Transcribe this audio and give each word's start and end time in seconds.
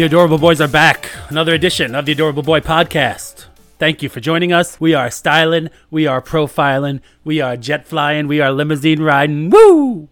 The 0.00 0.06
Adorable 0.06 0.38
Boys 0.38 0.62
are 0.62 0.66
back. 0.66 1.10
Another 1.28 1.52
edition 1.52 1.94
of 1.94 2.06
the 2.06 2.12
Adorable 2.12 2.42
Boy 2.42 2.60
podcast. 2.60 3.44
Thank 3.78 4.02
you 4.02 4.08
for 4.08 4.18
joining 4.18 4.50
us. 4.50 4.80
We 4.80 4.94
are 4.94 5.10
styling, 5.10 5.68
we 5.90 6.06
are 6.06 6.22
profiling, 6.22 7.02
we 7.22 7.42
are 7.42 7.54
jet 7.54 7.86
flying, 7.86 8.26
we 8.26 8.40
are 8.40 8.50
limousine 8.50 9.02
riding. 9.02 9.50
Woo! 9.50 10.08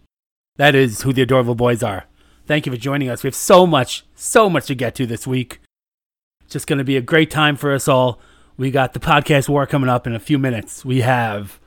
That 0.57 0.75
is 0.75 1.01
who 1.01 1.15
the 1.15 1.23
Adorable 1.23 1.55
Boys 1.55 1.83
are. 1.83 2.05
Thank 2.45 2.67
you 2.67 2.73
for 2.73 2.77
joining 2.77 3.09
us. 3.09 3.23
We 3.23 3.29
have 3.29 3.35
so 3.35 3.67
much, 3.67 4.05
so 4.15 4.51
much 4.51 4.67
to 4.67 4.75
get 4.75 4.95
to 4.97 5.07
this 5.07 5.27
week. 5.27 5.59
It's 6.43 6.53
just 6.53 6.67
going 6.67 6.81
to 6.81 6.85
be 6.85 6.99
a 6.99 7.01
great 7.01 7.31
time 7.31 7.57
for 7.57 7.73
us 7.73 7.89
all. 7.89 8.21
We 8.59 8.71
got 8.71 8.93
the 8.93 9.01
podcast 9.01 9.49
war 9.49 9.67
coming 9.67 9.89
up 9.89 10.07
in 10.07 10.15
a 10.15 10.21
few 10.21 10.39
minutes. 10.39 10.85
We 10.85 11.01
have 11.01 11.59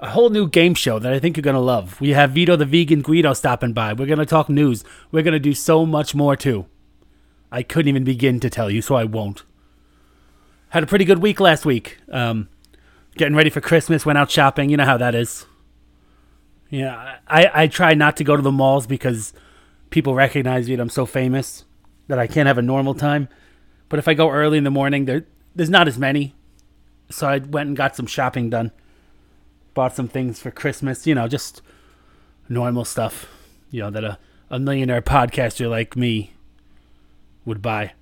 a 0.00 0.10
whole 0.10 0.28
new 0.28 0.46
game 0.46 0.74
show 0.74 0.98
that 0.98 1.14
I 1.14 1.18
think 1.18 1.38
you're 1.38 1.42
going 1.42 1.54
to 1.54 1.60
love. 1.60 1.98
We 1.98 2.10
have 2.10 2.32
Vito 2.32 2.56
the 2.56 2.66
Vegan 2.66 3.00
Guido 3.00 3.32
stopping 3.32 3.72
by. 3.72 3.94
We're 3.94 4.04
going 4.04 4.18
to 4.18 4.26
talk 4.26 4.50
news. 4.50 4.84
We're 5.10 5.22
going 5.22 5.32
to 5.32 5.38
do 5.38 5.54
so 5.54 5.86
much 5.86 6.14
more 6.14 6.36
too. 6.36 6.66
I 7.54 7.62
couldn't 7.62 7.88
even 7.88 8.02
begin 8.02 8.40
to 8.40 8.50
tell 8.50 8.68
you, 8.68 8.82
so 8.82 8.96
I 8.96 9.04
won't. 9.04 9.44
Had 10.70 10.82
a 10.82 10.88
pretty 10.88 11.04
good 11.04 11.20
week 11.20 11.38
last 11.38 11.64
week. 11.64 11.98
Um, 12.10 12.48
getting 13.16 13.36
ready 13.36 13.48
for 13.48 13.60
Christmas, 13.60 14.04
went 14.04 14.18
out 14.18 14.28
shopping. 14.28 14.70
You 14.70 14.76
know 14.76 14.84
how 14.84 14.96
that 14.96 15.14
is. 15.14 15.46
Yeah, 16.68 17.18
I, 17.28 17.50
I 17.54 17.66
try 17.68 17.94
not 17.94 18.16
to 18.16 18.24
go 18.24 18.34
to 18.34 18.42
the 18.42 18.50
malls 18.50 18.88
because 18.88 19.32
people 19.90 20.16
recognize 20.16 20.66
me 20.66 20.74
and 20.74 20.82
I'm 20.82 20.88
so 20.88 21.06
famous 21.06 21.64
that 22.08 22.18
I 22.18 22.26
can't 22.26 22.48
have 22.48 22.58
a 22.58 22.62
normal 22.62 22.92
time. 22.92 23.28
But 23.88 24.00
if 24.00 24.08
I 24.08 24.14
go 24.14 24.30
early 24.30 24.58
in 24.58 24.64
the 24.64 24.72
morning, 24.72 25.04
there 25.04 25.24
there's 25.54 25.70
not 25.70 25.86
as 25.86 25.96
many. 25.96 26.34
So 27.08 27.28
I 27.28 27.38
went 27.38 27.68
and 27.68 27.76
got 27.76 27.94
some 27.94 28.06
shopping 28.06 28.50
done. 28.50 28.72
Bought 29.74 29.94
some 29.94 30.08
things 30.08 30.40
for 30.40 30.50
Christmas, 30.50 31.06
you 31.06 31.14
know, 31.14 31.28
just 31.28 31.62
normal 32.48 32.84
stuff, 32.84 33.28
you 33.70 33.80
know, 33.80 33.90
that 33.90 34.02
a, 34.02 34.18
a 34.50 34.58
millionaire 34.58 35.02
podcaster 35.02 35.70
like 35.70 35.94
me 35.94 36.33
would 37.44 37.62
buy, 37.62 37.92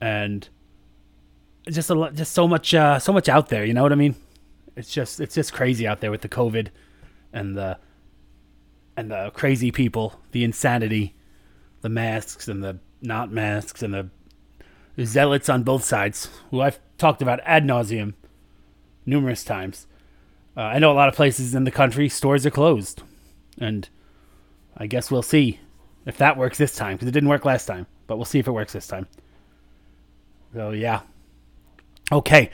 and 0.00 0.48
just 1.68 1.90
a 1.90 1.94
lot, 1.94 2.14
just 2.14 2.32
so 2.32 2.48
much, 2.48 2.74
uh, 2.74 2.98
so 2.98 3.12
much 3.12 3.28
out 3.28 3.48
there. 3.48 3.64
You 3.64 3.74
know 3.74 3.82
what 3.82 3.92
I 3.92 3.96
mean? 3.96 4.16
It's 4.76 4.92
just, 4.92 5.20
it's 5.20 5.34
just 5.34 5.52
crazy 5.52 5.86
out 5.86 6.00
there 6.00 6.10
with 6.10 6.22
the 6.22 6.28
COVID, 6.28 6.68
and 7.32 7.56
the, 7.56 7.78
and 8.96 9.10
the 9.10 9.30
crazy 9.34 9.70
people, 9.70 10.20
the 10.32 10.44
insanity, 10.44 11.14
the 11.80 11.88
masks 11.88 12.48
and 12.48 12.62
the 12.62 12.78
not 13.02 13.30
masks, 13.32 13.82
and 13.82 13.94
the 13.94 14.10
zealots 15.04 15.48
on 15.48 15.62
both 15.62 15.84
sides, 15.84 16.28
who 16.50 16.60
I've 16.60 16.78
talked 16.98 17.22
about 17.22 17.40
ad 17.44 17.64
nauseum 17.64 18.14
numerous 19.06 19.44
times. 19.44 19.86
Uh, 20.56 20.60
I 20.60 20.78
know 20.78 20.92
a 20.92 20.94
lot 20.94 21.08
of 21.08 21.14
places 21.14 21.54
in 21.54 21.64
the 21.64 21.70
country 21.70 22.08
stores 22.08 22.44
are 22.44 22.50
closed, 22.50 23.02
and 23.58 23.88
I 24.76 24.86
guess 24.86 25.10
we'll 25.10 25.22
see 25.22 25.60
if 26.06 26.16
that 26.18 26.36
works 26.36 26.58
this 26.58 26.74
time 26.74 26.96
because 26.96 27.08
it 27.08 27.12
didn't 27.12 27.28
work 27.28 27.44
last 27.44 27.66
time 27.66 27.86
but 28.10 28.16
we'll 28.16 28.24
see 28.24 28.40
if 28.40 28.48
it 28.48 28.50
works 28.50 28.72
this 28.72 28.88
time. 28.88 29.06
So 30.52 30.70
yeah. 30.72 31.02
Okay. 32.10 32.50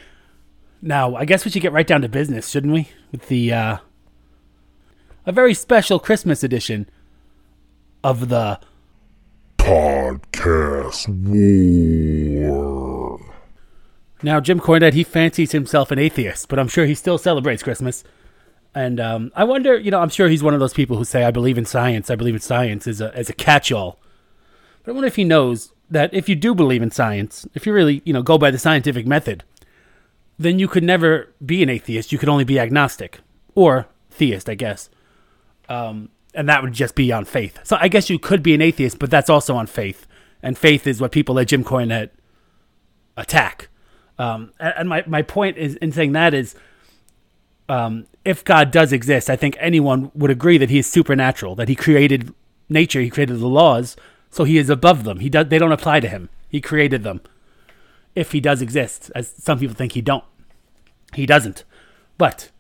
Now, 0.83 1.17
I 1.17 1.25
guess 1.25 1.47
we 1.47 1.51
should 1.51 1.63
get 1.63 1.73
right 1.73 1.87
down 1.87 2.03
to 2.03 2.11
business, 2.11 2.47
shouldn't 2.47 2.75
we? 2.75 2.91
With 3.11 3.29
the 3.29 3.55
uh 3.55 3.79
a 5.25 5.33
very 5.33 5.55
special 5.55 5.99
Christmas 5.99 6.45
edition 6.45 6.91
of 8.05 8.29
the 8.29 8.61
Podcast 9.57 11.09
War. 12.45 13.19
Now, 14.23 14.41
Jim 14.41 14.61
Cornette, 14.61 14.93
he 14.93 15.05
fancies 15.05 15.53
himself 15.53 15.91
an 15.91 15.99
atheist, 15.99 16.49
but 16.51 16.59
I'm 16.59 16.69
sure 16.69 16.85
he 16.85 16.95
still 16.95 17.17
celebrates 17.17 17.63
Christmas. 17.63 18.05
And 18.77 19.01
um, 19.01 19.33
I 19.35 19.43
wonder, 19.43 19.77
you 19.77 19.91
know, 19.91 20.01
I'm 20.01 20.11
sure 20.11 20.29
he's 20.29 20.43
one 20.43 20.55
of 20.55 20.61
those 20.61 20.75
people 20.75 20.97
who 20.97 21.05
say, 21.05 21.25
"I 21.25 21.33
believe 21.33 21.59
in 21.59 21.65
science. 21.65 22.11
I 22.11 22.15
believe 22.15 22.35
in 22.35 22.41
science" 22.41 22.87
as 22.87 23.01
a 23.01 23.13
as 23.17 23.29
a 23.29 23.33
catch-all 23.33 23.99
but 24.87 24.93
I 24.93 24.95
wonder 24.95 25.09
if 25.09 25.17
he 25.17 25.25
knows 25.25 25.73
that 25.91 26.15
if 26.15 26.29
you 26.29 26.37
do 26.37 26.55
believe 26.55 26.81
in 26.81 26.93
science, 26.93 27.47
if 27.55 27.67
you 27.67 27.73
really, 27.73 28.03
you 28.05 28.13
know, 28.13 28.23
go 28.23 28.39
by 28.39 28.53
the 28.53 28.59
scientific 28.59 29.05
method, 29.05 29.43
then 30.39 30.61
you 30.61 30.69
could 30.69 30.85
never 30.85 31.35
be 31.45 31.61
an 31.63 31.69
atheist. 31.69 32.13
You 32.13 32.19
could 32.19 32.29
only 32.29 32.45
be 32.45 32.61
agnostic 32.61 33.19
or 33.57 33.89
theist, 34.11 34.49
I 34.49 34.55
guess. 34.55 34.89
Um, 35.69 36.11
and 36.35 36.49
that 36.49 36.63
would 36.63 36.73
just 36.73 36.95
be 36.95 37.11
on 37.11 37.25
faith. 37.25 37.59
So 37.65 37.77
I 37.81 37.89
guess 37.89 38.09
you 38.09 38.19
could 38.21 38.45
be 38.45 38.55
an 38.55 38.63
atheist, 38.63 39.01
but 39.01 39.11
that's 39.11 39.29
also 39.29 39.57
on 39.57 39.67
faith. 39.67 40.07
And 40.41 40.57
faith 40.57 40.87
is 40.87 41.01
what 41.01 41.11
people 41.11 41.35
like 41.35 41.49
Jim 41.49 41.65
Cornette 41.65 42.11
attack. 43.17 43.69
Um, 44.21 44.53
and 44.61 44.89
my, 44.89 45.03
my 45.09 45.23
point 45.23 45.57
is 45.57 45.75
in 45.77 45.91
saying 45.91 46.13
that 46.13 46.33
is 46.33 46.55
um, 47.69 48.07
if 48.25 48.45
God 48.45 48.71
does 48.71 48.93
exist, 48.93 49.29
I 49.29 49.37
think 49.37 49.57
anyone 49.59 50.11
would 50.15 50.31
agree 50.31 50.59
that 50.59 50.71
he 50.71 50.79
is 50.79 50.87
supernatural, 50.87 51.55
that 51.57 51.69
he 51.69 51.75
created 51.75 52.33
nature, 52.69 53.01
he 53.01 53.11
created 53.11 53.39
the 53.39 53.49
laws, 53.49 53.97
so 54.31 54.45
he 54.45 54.59
is 54.59 54.71
above 54.71 55.05
them. 55.05 55.21
He 55.21 55.29
does, 55.29 55.49
they 55.49 55.59
don't 55.59 55.73
apply 55.73 56.01
to 56.01 56.09
him. 56.09 56.29
He 56.49 56.61
created 56.61 57.03
them. 57.03 57.21
If 58.15 58.33
he 58.33 58.41
does 58.41 58.63
exist, 58.63 59.11
as 59.15 59.29
some 59.29 59.59
people 59.59 59.75
think 59.77 59.93
he 59.93 60.01
don't. 60.01 60.25
He 61.15 61.27
doesn't. 61.27 61.65
But 62.19 62.51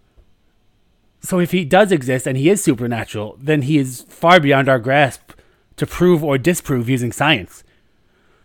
so 1.21 1.41
if 1.41 1.51
he 1.51 1.65
does 1.65 1.91
exist 1.91 2.27
and 2.27 2.37
he 2.37 2.49
is 2.49 2.63
supernatural, 2.63 3.37
then 3.41 3.63
he 3.63 3.79
is 3.79 4.03
far 4.09 4.39
beyond 4.39 4.69
our 4.69 4.79
grasp 4.79 5.33
to 5.77 5.87
prove 5.87 6.23
or 6.23 6.39
disprove 6.39 6.89
using 6.89 7.13
science. 7.13 7.65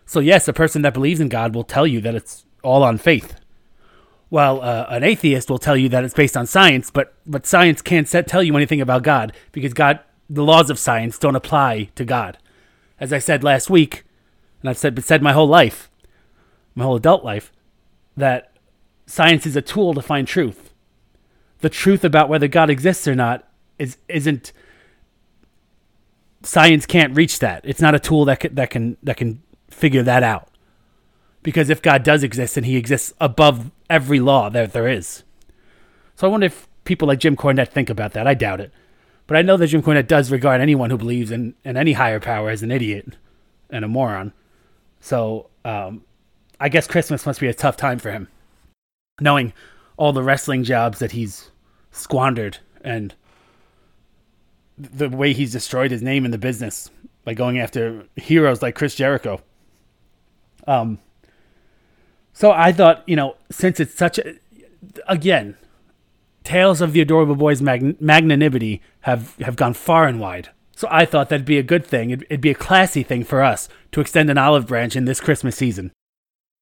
So 0.06 0.20
yes, 0.20 0.48
a 0.48 0.52
person 0.52 0.82
that 0.82 0.94
believes 0.94 1.20
in 1.20 1.28
God 1.28 1.54
will 1.54 1.64
tell 1.64 1.86
you 1.86 2.00
that 2.00 2.14
it's 2.14 2.44
all 2.62 2.82
on 2.82 2.98
faith. 2.98 3.36
While 4.32 4.62
uh, 4.62 4.86
an 4.88 5.04
atheist 5.04 5.50
will 5.50 5.58
tell 5.58 5.76
you 5.76 5.90
that 5.90 6.04
it's 6.04 6.14
based 6.14 6.38
on 6.38 6.46
science, 6.46 6.90
but 6.90 7.12
but 7.26 7.44
science 7.44 7.82
can't 7.82 8.08
set, 8.08 8.26
tell 8.26 8.42
you 8.42 8.56
anything 8.56 8.80
about 8.80 9.02
God 9.02 9.34
because 9.52 9.74
God, 9.74 10.00
the 10.30 10.42
laws 10.42 10.70
of 10.70 10.78
science 10.78 11.18
don't 11.18 11.36
apply 11.36 11.90
to 11.96 12.04
God 12.06 12.38
as 13.02 13.12
I 13.12 13.18
said 13.18 13.42
last 13.42 13.68
week, 13.68 14.04
and 14.60 14.70
I've 14.70 14.78
said 14.78 15.02
said 15.04 15.22
my 15.22 15.32
whole 15.32 15.48
life, 15.48 15.90
my 16.76 16.84
whole 16.84 16.94
adult 16.94 17.24
life, 17.24 17.52
that 18.16 18.52
science 19.06 19.44
is 19.44 19.56
a 19.56 19.60
tool 19.60 19.92
to 19.94 20.00
find 20.00 20.26
truth. 20.26 20.72
The 21.62 21.68
truth 21.68 22.04
about 22.04 22.28
whether 22.28 22.46
God 22.46 22.70
exists 22.70 23.08
or 23.08 23.16
not 23.16 23.44
is 23.76 23.98
isn't 24.08 24.52
science 26.44 26.86
can't 26.86 27.16
reach 27.16 27.40
that. 27.40 27.62
It's 27.64 27.80
not 27.80 27.96
a 27.96 27.98
tool 27.98 28.24
that 28.26 28.38
can, 28.38 28.54
that 28.54 28.70
can 28.70 28.96
that 29.02 29.16
can 29.16 29.42
figure 29.68 30.04
that 30.04 30.22
out. 30.22 30.48
Because 31.42 31.70
if 31.70 31.82
God 31.82 32.04
does 32.04 32.22
exist 32.22 32.56
and 32.56 32.64
he 32.64 32.76
exists 32.76 33.12
above 33.20 33.72
every 33.92 34.20
law 34.20 34.48
that 34.48 34.72
there 34.72 34.88
is. 34.88 35.22
So 36.16 36.26
I 36.26 36.30
wonder 36.30 36.46
if 36.46 36.66
people 36.84 37.06
like 37.06 37.18
Jim 37.18 37.36
Cornette 37.36 37.68
think 37.68 37.90
about 37.90 38.12
that. 38.12 38.26
I 38.26 38.32
doubt 38.32 38.60
it. 38.60 38.72
But 39.26 39.36
I 39.36 39.42
know 39.42 39.58
that 39.58 39.66
Jim 39.68 39.82
Cornette 39.82 40.08
does 40.08 40.32
regard 40.32 40.60
anyone 40.60 40.88
who 40.88 40.96
believes 40.96 41.30
in, 41.30 41.54
in 41.62 41.76
any 41.76 41.92
higher 41.92 42.18
power 42.18 42.48
as 42.48 42.62
an 42.62 42.70
idiot 42.70 43.16
and 43.68 43.84
a 43.84 43.88
moron. 43.88 44.32
So 45.00 45.50
um, 45.64 46.04
I 46.58 46.70
guess 46.70 46.86
Christmas 46.86 47.26
must 47.26 47.38
be 47.38 47.48
a 47.48 47.54
tough 47.54 47.76
time 47.76 47.98
for 47.98 48.10
him, 48.10 48.28
knowing 49.20 49.52
all 49.98 50.12
the 50.12 50.22
wrestling 50.22 50.64
jobs 50.64 50.98
that 50.98 51.12
he's 51.12 51.50
squandered 51.90 52.58
and 52.82 53.14
the 54.78 55.10
way 55.10 55.34
he's 55.34 55.52
destroyed 55.52 55.90
his 55.90 56.02
name 56.02 56.24
in 56.24 56.30
the 56.30 56.38
business 56.38 56.90
by 57.24 57.34
going 57.34 57.58
after 57.58 58.06
heroes 58.16 58.62
like 58.62 58.74
Chris 58.74 58.94
Jericho. 58.94 59.42
Um, 60.66 60.98
so 62.32 62.50
I 62.50 62.72
thought, 62.72 63.02
you 63.06 63.16
know, 63.16 63.36
since 63.50 63.80
it's 63.80 63.94
such 63.94 64.18
a, 64.18 64.36
again, 65.06 65.56
tales 66.44 66.80
of 66.80 66.92
the 66.92 67.00
adorable 67.00 67.36
boy's 67.36 67.62
magn- 67.62 67.96
magnanimity 68.00 68.82
have, 69.02 69.36
have 69.36 69.56
gone 69.56 69.74
far 69.74 70.06
and 70.06 70.20
wide. 70.20 70.50
So 70.74 70.88
I 70.90 71.04
thought 71.04 71.28
that'd 71.28 71.46
be 71.46 71.58
a 71.58 71.62
good 71.62 71.86
thing. 71.86 72.10
It'd, 72.10 72.24
it'd, 72.24 72.40
be 72.40 72.50
a 72.50 72.54
classy 72.54 73.02
thing 73.02 73.24
for 73.24 73.42
us 73.42 73.68
to 73.92 74.00
extend 74.00 74.30
an 74.30 74.38
olive 74.38 74.66
branch 74.66 74.96
in 74.96 75.04
this 75.04 75.20
Christmas 75.20 75.56
season. 75.56 75.92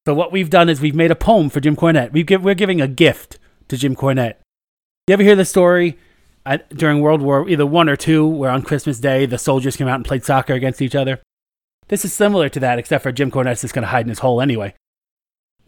So 0.07 0.15
what 0.15 0.33
we've 0.33 0.51
done 0.51 0.69
is 0.69 0.81
we've 0.81 0.95
made 0.95 1.11
a 1.11 1.17
poem 1.17 1.49
for 1.49 1.61
Jim 1.61 1.77
Cornette. 1.77 2.13
We 2.13 2.25
we're 2.37 2.55
giving 2.55 2.81
a 2.81 2.89
gift 2.89 3.39
to 3.69 3.77
Jim 3.77 3.95
Cornette. 3.95 4.37
You 5.07 5.15
ever 5.15 5.23
hear 5.23 5.37
the 5.37 5.45
story 5.45 5.99
at, 6.45 6.69
during 6.71 7.01
World 7.01 7.23
War 7.23 7.49
either 7.49 7.67
one 7.67 7.89
or 7.89 7.97
two, 7.97 8.27
where 8.27 8.51
on 8.51 8.63
Christmas 8.63 8.99
Day 8.99 9.27
the 9.27 9.39
soldiers 9.39 9.77
came 9.77 9.89
out 9.89 9.97
and 9.97 10.05
played 10.05 10.25
soccer 10.25 10.55
against 10.55 10.83
each 10.83 10.95
other? 10.95 11.21
This 11.89 12.05
is 12.05 12.13
similar 12.13 12.49
to 12.49 12.61
that, 12.61 12.79
except 12.79 13.03
for 13.03 13.13
Jim 13.13 13.31
Cornette's 13.31 13.63
just 13.63 13.75
going 13.75 13.83
to 13.83 13.89
hide 13.89 14.05
in 14.07 14.11
his 14.11 14.21
hole 14.21 14.41
anyway. 14.41 14.75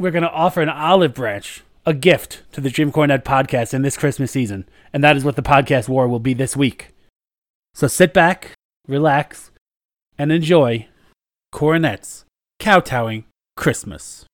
We're 0.03 0.11
going 0.11 0.25
to 0.25 0.33
offer 0.33 0.61
an 0.61 0.69
olive 0.69 1.15
branch 1.15 1.63
a 1.87 1.95
gift 1.95 2.43
to 2.51 2.61
the 2.61 2.71
Jim 2.71 2.91
Cornette 2.91 3.23
podcast 3.23 3.73
in 3.73 3.83
this 3.83 3.97
Christmas 3.97 4.33
season, 4.33 4.69
and 4.93 5.05
that 5.05 5.17
is 5.17 5.23
what 5.23 5.37
the 5.37 5.43
podcast 5.43 5.89
war 5.89 6.09
will 6.09 6.19
be 6.19 6.35
this 6.35 6.57
week. 6.57 6.89
So 7.75 7.87
sit 7.87 8.13
back, 8.13 8.51
relax, 8.89 9.53
and 10.19 10.33
enjoy 10.33 10.89
Cornette's 11.55 12.25
Kowtowing 12.59 13.27
Christmas. 13.57 14.25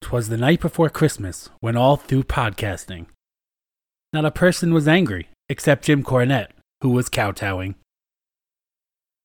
Twas 0.00 0.28
the 0.28 0.36
night 0.36 0.60
before 0.60 0.90
Christmas 0.90 1.50
when 1.58 1.76
all 1.76 1.96
through 1.96 2.22
podcasting. 2.22 3.06
Not 4.12 4.24
a 4.24 4.30
person 4.30 4.72
was 4.72 4.86
angry 4.86 5.28
except 5.48 5.86
Jim 5.86 6.04
Cornette, 6.04 6.52
who 6.82 6.90
was 6.90 7.08
kowtowing. 7.08 7.74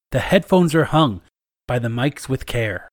The 0.09 0.19
headphones 0.19 0.73
were 0.73 0.85
hung 0.85 1.21
by 1.67 1.79
the 1.79 1.87
mics 1.87 2.27
with 2.29 2.45
care 2.45 2.89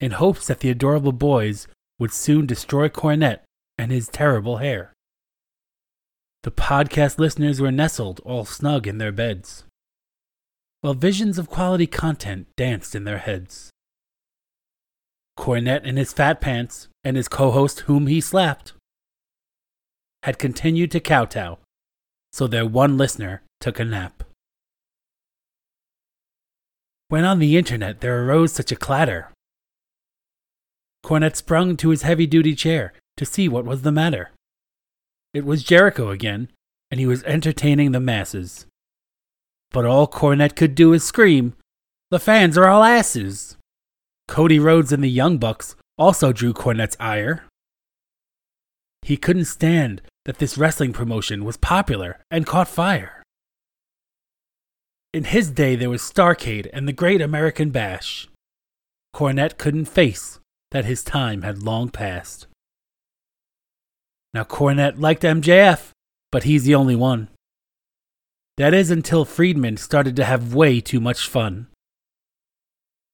in 0.00 0.12
hopes 0.12 0.46
that 0.46 0.60
the 0.60 0.70
adorable 0.70 1.12
boys 1.12 1.66
would 1.98 2.12
soon 2.12 2.46
destroy 2.46 2.88
Cornette 2.88 3.40
and 3.78 3.90
his 3.92 4.08
terrible 4.08 4.58
hair. 4.58 4.92
The 6.42 6.50
podcast 6.50 7.18
listeners 7.18 7.60
were 7.60 7.72
nestled 7.72 8.20
all 8.24 8.44
snug 8.44 8.86
in 8.86 8.98
their 8.98 9.12
beds. 9.12 9.64
while 10.82 10.92
visions 10.92 11.38
of 11.38 11.48
quality 11.48 11.86
content 11.86 12.46
danced 12.56 12.94
in 12.94 13.04
their 13.04 13.16
heads. 13.16 13.70
Cornette 15.38 15.84
in 15.84 15.96
his 15.96 16.12
fat 16.12 16.42
pants 16.42 16.88
and 17.02 17.16
his 17.16 17.26
co 17.26 17.50
host, 17.52 17.80
whom 17.80 18.06
he 18.06 18.20
slapped, 18.20 18.74
had 20.24 20.38
continued 20.38 20.90
to 20.90 21.00
kowtow, 21.00 21.58
so 22.34 22.46
their 22.46 22.66
one 22.66 22.98
listener 22.98 23.42
took 23.60 23.80
a 23.80 23.84
nap. 23.84 24.24
When 27.14 27.24
on 27.24 27.38
the 27.38 27.56
internet 27.56 28.00
there 28.00 28.24
arose 28.24 28.52
such 28.52 28.72
a 28.72 28.74
clatter, 28.74 29.30
Cornette 31.06 31.36
sprung 31.36 31.76
to 31.76 31.90
his 31.90 32.02
heavy 32.02 32.26
duty 32.26 32.56
chair 32.56 32.92
to 33.16 33.24
see 33.24 33.48
what 33.48 33.64
was 33.64 33.82
the 33.82 33.92
matter. 33.92 34.32
It 35.32 35.44
was 35.44 35.62
Jericho 35.62 36.10
again, 36.10 36.48
and 36.90 36.98
he 36.98 37.06
was 37.06 37.22
entertaining 37.22 37.92
the 37.92 38.00
masses. 38.00 38.66
But 39.70 39.84
all 39.84 40.08
Cornette 40.08 40.56
could 40.56 40.74
do 40.74 40.92
is 40.92 41.04
scream, 41.04 41.54
The 42.10 42.18
fans 42.18 42.58
are 42.58 42.66
all 42.66 42.82
asses! 42.82 43.58
Cody 44.26 44.58
Rhodes 44.58 44.90
and 44.90 45.04
the 45.04 45.08
Young 45.08 45.38
Bucks 45.38 45.76
also 45.96 46.32
drew 46.32 46.52
Cornette's 46.52 46.96
ire. 46.98 47.44
He 49.02 49.16
couldn't 49.16 49.44
stand 49.44 50.02
that 50.24 50.38
this 50.38 50.58
wrestling 50.58 50.92
promotion 50.92 51.44
was 51.44 51.56
popular 51.58 52.18
and 52.28 52.44
caught 52.44 52.66
fire. 52.66 53.23
In 55.14 55.22
his 55.22 55.48
day, 55.52 55.76
there 55.76 55.90
was 55.90 56.02
Starcade 56.02 56.68
and 56.72 56.88
the 56.88 56.92
Great 56.92 57.20
American 57.20 57.70
Bash. 57.70 58.26
Cornette 59.14 59.58
couldn't 59.58 59.84
face 59.84 60.40
that 60.72 60.86
his 60.86 61.04
time 61.04 61.42
had 61.42 61.62
long 61.62 61.88
passed. 61.88 62.48
Now, 64.34 64.42
Cornette 64.42 64.98
liked 64.98 65.22
MJF, 65.22 65.90
but 66.32 66.42
he's 66.42 66.64
the 66.64 66.74
only 66.74 66.96
one. 66.96 67.28
That 68.56 68.74
is 68.74 68.90
until 68.90 69.24
Friedman 69.24 69.76
started 69.76 70.16
to 70.16 70.24
have 70.24 70.52
way 70.52 70.80
too 70.80 70.98
much 70.98 71.28
fun. 71.28 71.68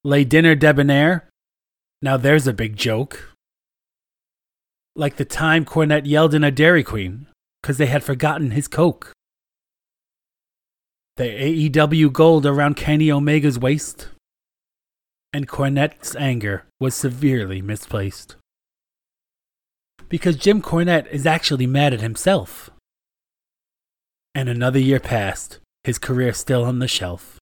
Le 0.02 0.24
Dinner 0.24 0.54
Debonair? 0.54 1.28
Now 2.00 2.16
there's 2.16 2.46
a 2.46 2.54
big 2.54 2.78
joke. 2.78 3.34
Like 4.96 5.16
the 5.16 5.26
time 5.26 5.66
Cornette 5.66 6.06
yelled 6.06 6.32
in 6.32 6.44
a 6.44 6.50
Dairy 6.50 6.82
Queen 6.82 7.26
because 7.60 7.76
they 7.76 7.88
had 7.88 8.02
forgotten 8.02 8.52
his 8.52 8.68
Coke. 8.68 9.12
The 11.20 11.68
AEW 11.68 12.14
gold 12.14 12.46
around 12.46 12.78
Kenny 12.78 13.10
Omega's 13.10 13.58
waist 13.58 14.08
and 15.34 15.46
Cornette's 15.46 16.16
anger 16.16 16.64
was 16.80 16.94
severely 16.94 17.60
misplaced. 17.60 18.36
Because 20.08 20.36
Jim 20.36 20.62
Cornette 20.62 21.06
is 21.08 21.26
actually 21.26 21.66
mad 21.66 21.92
at 21.92 22.00
himself. 22.00 22.70
And 24.34 24.48
another 24.48 24.78
year 24.78 24.98
passed, 24.98 25.58
his 25.84 25.98
career 25.98 26.32
still 26.32 26.64
on 26.64 26.78
the 26.78 26.88
shelf. 26.88 27.38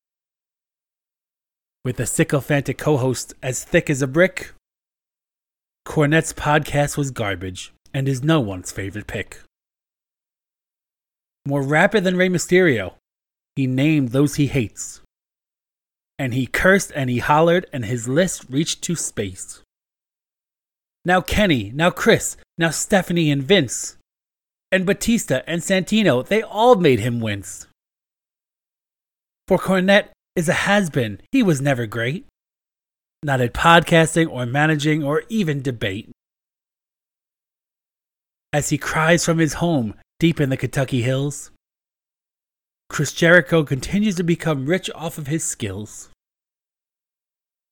With 1.85 2.01
a 2.01 2.07
sycophantic 2.07 2.79
co 2.79 2.97
host 2.97 3.33
as 3.45 3.63
thick 3.63 3.89
as 3.89 4.03
a 4.03 4.09
brick, 4.09 4.55
Cornette's 5.87 6.33
podcast 6.33 6.97
was 6.97 7.13
garbage 7.13 7.73
and 7.95 8.09
is 8.09 8.25
no 8.25 8.41
one's 8.41 8.73
favorite 8.73 9.07
pick. 9.07 9.39
More 11.47 11.63
rapid 11.63 12.03
than 12.03 12.17
Rey 12.17 12.29
Mysterio, 12.29 12.95
he 13.59 13.67
named 13.67 14.11
those 14.11 14.37
he 14.37 14.47
hates 14.47 15.01
and 16.19 16.35
he 16.35 16.47
cursed 16.47 16.93
and 16.95 17.09
he 17.09 17.19
hollered, 17.19 17.67
and 17.73 17.85
his 17.85 18.09
list 18.09 18.45
reached 18.51 18.83
to 18.83 18.97
space. 18.97 19.63
Now 21.05 21.21
Kenny, 21.21 21.71
now 21.75 21.91
Chris, 21.91 22.37
now 22.59 22.71
Stephanie 22.71 23.31
and 23.31 23.43
Vince, 23.43 23.97
and 24.73 24.85
Batista 24.85 25.43
and 25.47 25.63
Santino, 25.63 26.27
they 26.27 26.43
all 26.43 26.75
made 26.75 27.01
him 27.01 27.21
wince. 27.21 27.67
For 29.47 29.59
Cornette 29.59 30.09
is 30.35 30.49
a 30.49 30.67
has 30.69 30.91
been, 30.91 31.21
he 31.33 31.43
was 31.43 31.61
never 31.61 31.87
great. 31.87 32.27
Not 33.23 33.41
at 33.41 33.55
podcasting 33.55 34.31
or 34.31 34.45
managing 34.45 35.03
or 35.03 35.23
even 35.29 35.63
debate. 35.63 36.11
As 38.53 38.71
he 38.71 38.79
cries 38.79 39.25
from 39.25 39.39
his 39.39 39.55
home 39.55 39.95
deep 40.21 40.41
in 40.41 40.51
the 40.51 40.57
Kentucky 40.57 41.03
hills, 41.03 41.51
Chris 42.89 43.13
Jericho 43.13 43.65
continues 43.65 44.17
to 44.17 44.23
become 44.23 44.67
rich 44.67 44.91
off 44.95 45.19
of 45.19 45.27
his 45.27 45.45
skills. 45.45 46.09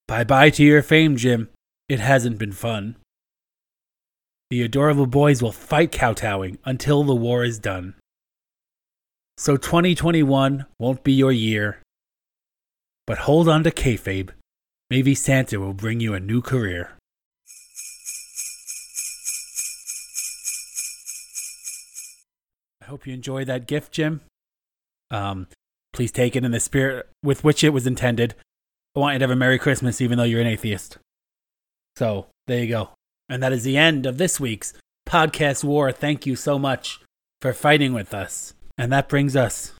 Bye 0.06 0.24
bye 0.24 0.50
to 0.50 0.62
your 0.62 0.82
fame, 0.82 1.16
Jim. 1.16 1.48
It 1.88 2.00
hasn't 2.00 2.38
been 2.38 2.52
fun. 2.52 2.96
The 4.50 4.62
adorable 4.62 5.06
boys 5.06 5.42
will 5.42 5.52
fight 5.52 5.90
kowtowing 5.90 6.58
until 6.64 7.02
the 7.02 7.14
war 7.14 7.44
is 7.44 7.58
done. 7.58 7.94
So 9.36 9.56
2021 9.56 10.66
won't 10.78 11.02
be 11.02 11.12
your 11.12 11.32
year. 11.32 11.80
But 13.06 13.18
hold 13.18 13.48
on 13.48 13.64
to 13.64 13.70
kayfabe. 13.70 14.30
Maybe 14.90 15.14
Santa 15.14 15.58
will 15.58 15.74
bring 15.74 15.98
you 15.98 16.14
a 16.14 16.20
new 16.20 16.40
career. 16.40 16.92
I 22.80 22.84
hope 22.84 23.06
you 23.06 23.14
enjoy 23.14 23.44
that 23.44 23.66
gift, 23.66 23.92
Jim. 23.92 24.20
Um, 25.10 25.48
please 25.92 26.12
take 26.12 26.36
it 26.36 26.44
in 26.44 26.50
the 26.50 26.60
spirit 26.60 27.08
with 27.22 27.44
which 27.44 27.64
it 27.64 27.70
was 27.70 27.86
intended. 27.86 28.34
I 28.94 29.00
want 29.00 29.14
you 29.14 29.18
to 29.20 29.22
have 29.24 29.30
a 29.30 29.36
Merry 29.36 29.58
Christmas, 29.58 30.00
even 30.00 30.18
though 30.18 30.24
you're 30.24 30.40
an 30.40 30.46
atheist. 30.46 30.98
So 31.96 32.26
there 32.46 32.60
you 32.60 32.68
go. 32.68 32.90
And 33.28 33.42
that 33.42 33.52
is 33.52 33.64
the 33.64 33.76
end 33.76 34.06
of 34.06 34.18
this 34.18 34.38
week's 34.38 34.72
podcast 35.08 35.64
war. 35.64 35.92
Thank 35.92 36.26
you 36.26 36.36
so 36.36 36.58
much 36.58 37.00
for 37.40 37.52
fighting 37.52 37.92
with 37.92 38.14
us. 38.14 38.54
And 38.78 38.92
that 38.92 39.08
brings 39.08 39.36
us 39.36 39.72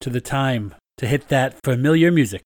to 0.00 0.10
the 0.10 0.20
time 0.20 0.74
to 0.96 1.06
hit 1.06 1.28
that 1.28 1.56
familiar 1.64 2.10
music. 2.10 2.42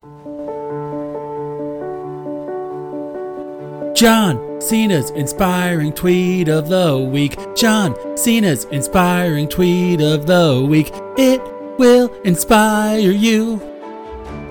John 3.94 4.60
Cena's 4.60 5.10
inspiring 5.10 5.92
tweet 5.92 6.48
of 6.48 6.68
the 6.68 6.98
week. 6.98 7.36
John 7.54 7.94
Cena's 8.16 8.64
inspiring 8.66 9.48
tweet 9.48 10.00
of 10.00 10.26
the 10.26 10.66
week. 10.68 10.90
It 11.16 11.40
will 11.78 12.12
inspire 12.22 13.10
you. 13.10 13.60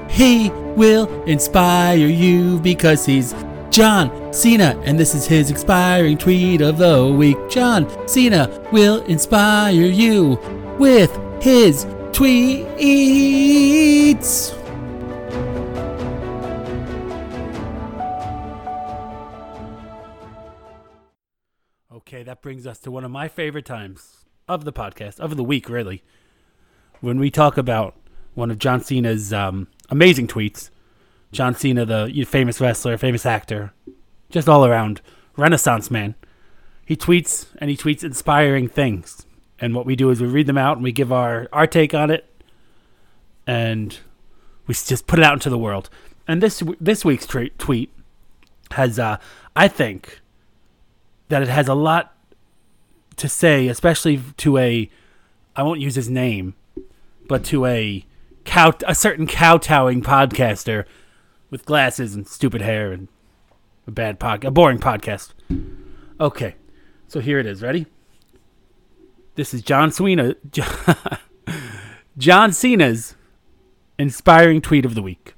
He 0.10 0.50
will 0.75 1.08
inspire 1.24 2.08
you 2.08 2.60
because 2.60 3.06
he's 3.06 3.34
John 3.70 4.32
Cena, 4.32 4.80
and 4.86 5.00
this 5.00 5.15
is 5.15 5.25
his 5.25 5.50
inspiring 5.50 6.18
tweet 6.18 6.62
of 6.62 6.77
the 6.77 7.08
week. 7.08 7.38
John 7.50 7.88
Cena 8.08 8.48
will 8.72 9.03
inspire 9.06 9.74
you 9.74 10.38
with 10.77 11.12
his 11.42 11.86
tweets. 12.12 12.84
Okay, 21.92 22.22
that 22.24 22.42
brings 22.44 22.68
us 22.68 22.80
to 22.80 22.92
one 22.92 23.03
of 23.03 23.10
my 23.10 23.27
favorite 23.27 23.65
times 23.65 24.25
of 24.48 24.65
the 24.65 24.74
podcast, 24.74 25.20
of 25.20 25.36
the 25.36 25.44
week, 25.44 25.68
really 25.70 26.03
when 27.04 27.20
we 27.20 27.30
talk 27.30 27.58
about 27.58 27.96
one 28.34 28.50
of 28.50 28.58
John 28.58 28.82
Cena's 28.82 29.34
um, 29.34 29.68
amazing 29.90 30.26
tweets, 30.26 30.70
John 31.34 31.54
Cena, 31.54 31.86
the 31.86 32.24
famous 32.24 32.62
wrestler, 32.62 32.98
famous 32.98 33.26
actor, 33.26 33.74
just 34.30 34.48
all 34.48 34.66
around 34.66 35.02
Renaissance 35.36 35.92
man, 35.92 36.16
he 36.86 36.96
tweets 36.96 37.48
and 37.58 37.70
he 37.70 37.76
tweets 37.76 38.06
inspiring 38.06 38.70
things. 38.70 39.26
And 39.60 39.76
what 39.76 39.86
we 39.86 39.98
do 39.98 40.12
is 40.12 40.22
we 40.22 40.30
read 40.30 40.48
them 40.48 40.58
out 40.58 40.78
and 40.78 40.84
we 40.84 40.94
give 40.94 41.12
our, 41.12 41.50
our 41.52 41.68
take 41.68 41.94
on 41.94 42.10
it, 42.10 42.26
and 43.46 44.00
we 44.66 44.74
just 44.74 45.06
put 45.06 45.20
it 45.20 45.26
out 45.26 45.34
into 45.34 45.50
the 45.50 45.58
world. 45.58 45.90
And 46.26 46.42
this 46.42 46.64
this 46.80 47.04
week's 47.04 47.28
tra- 47.28 47.50
tweet 47.50 47.92
has, 48.72 48.98
uh, 48.98 49.18
I 49.58 49.68
think, 49.68 50.22
that 51.28 51.42
it 51.42 51.50
has 51.50 51.68
a 51.68 51.76
lot 51.76 52.16
to 53.18 53.28
say, 53.28 53.68
especially 53.68 54.22
to 54.38 54.58
a, 54.58 54.90
I 55.54 55.64
won't 55.64 55.82
use 55.82 55.96
his 55.96 56.10
name, 56.10 56.56
but 57.27 57.44
to 57.46 57.65
a 57.65 58.06
cow 58.46 58.74
a 58.88 58.96
certain 58.96 59.27
kowtowing 59.27 60.01
podcaster 60.01 60.86
with 61.50 61.65
glasses 61.65 62.15
and 62.15 62.27
stupid 62.27 62.62
hair 62.62 62.92
and 62.92 63.08
a 63.88 63.92
bad 63.92 64.20
pod 64.20 64.44
a 64.44 64.51
boring 64.51 64.80
podcast. 64.80 65.34
Okay, 66.20 66.56
so 67.08 67.20
here 67.20 67.39
it 67.39 67.46
is. 67.46 67.62
Ready? 67.62 67.86
This 69.36 69.53
is 69.53 69.62
John 69.62 69.92
Cena. 69.92 70.36
John 72.18 72.53
Cena's 72.53 73.15
inspiring 73.98 74.62
tweet 74.62 74.86
of 74.86 74.96
the 74.96 75.01
week. 75.01 75.34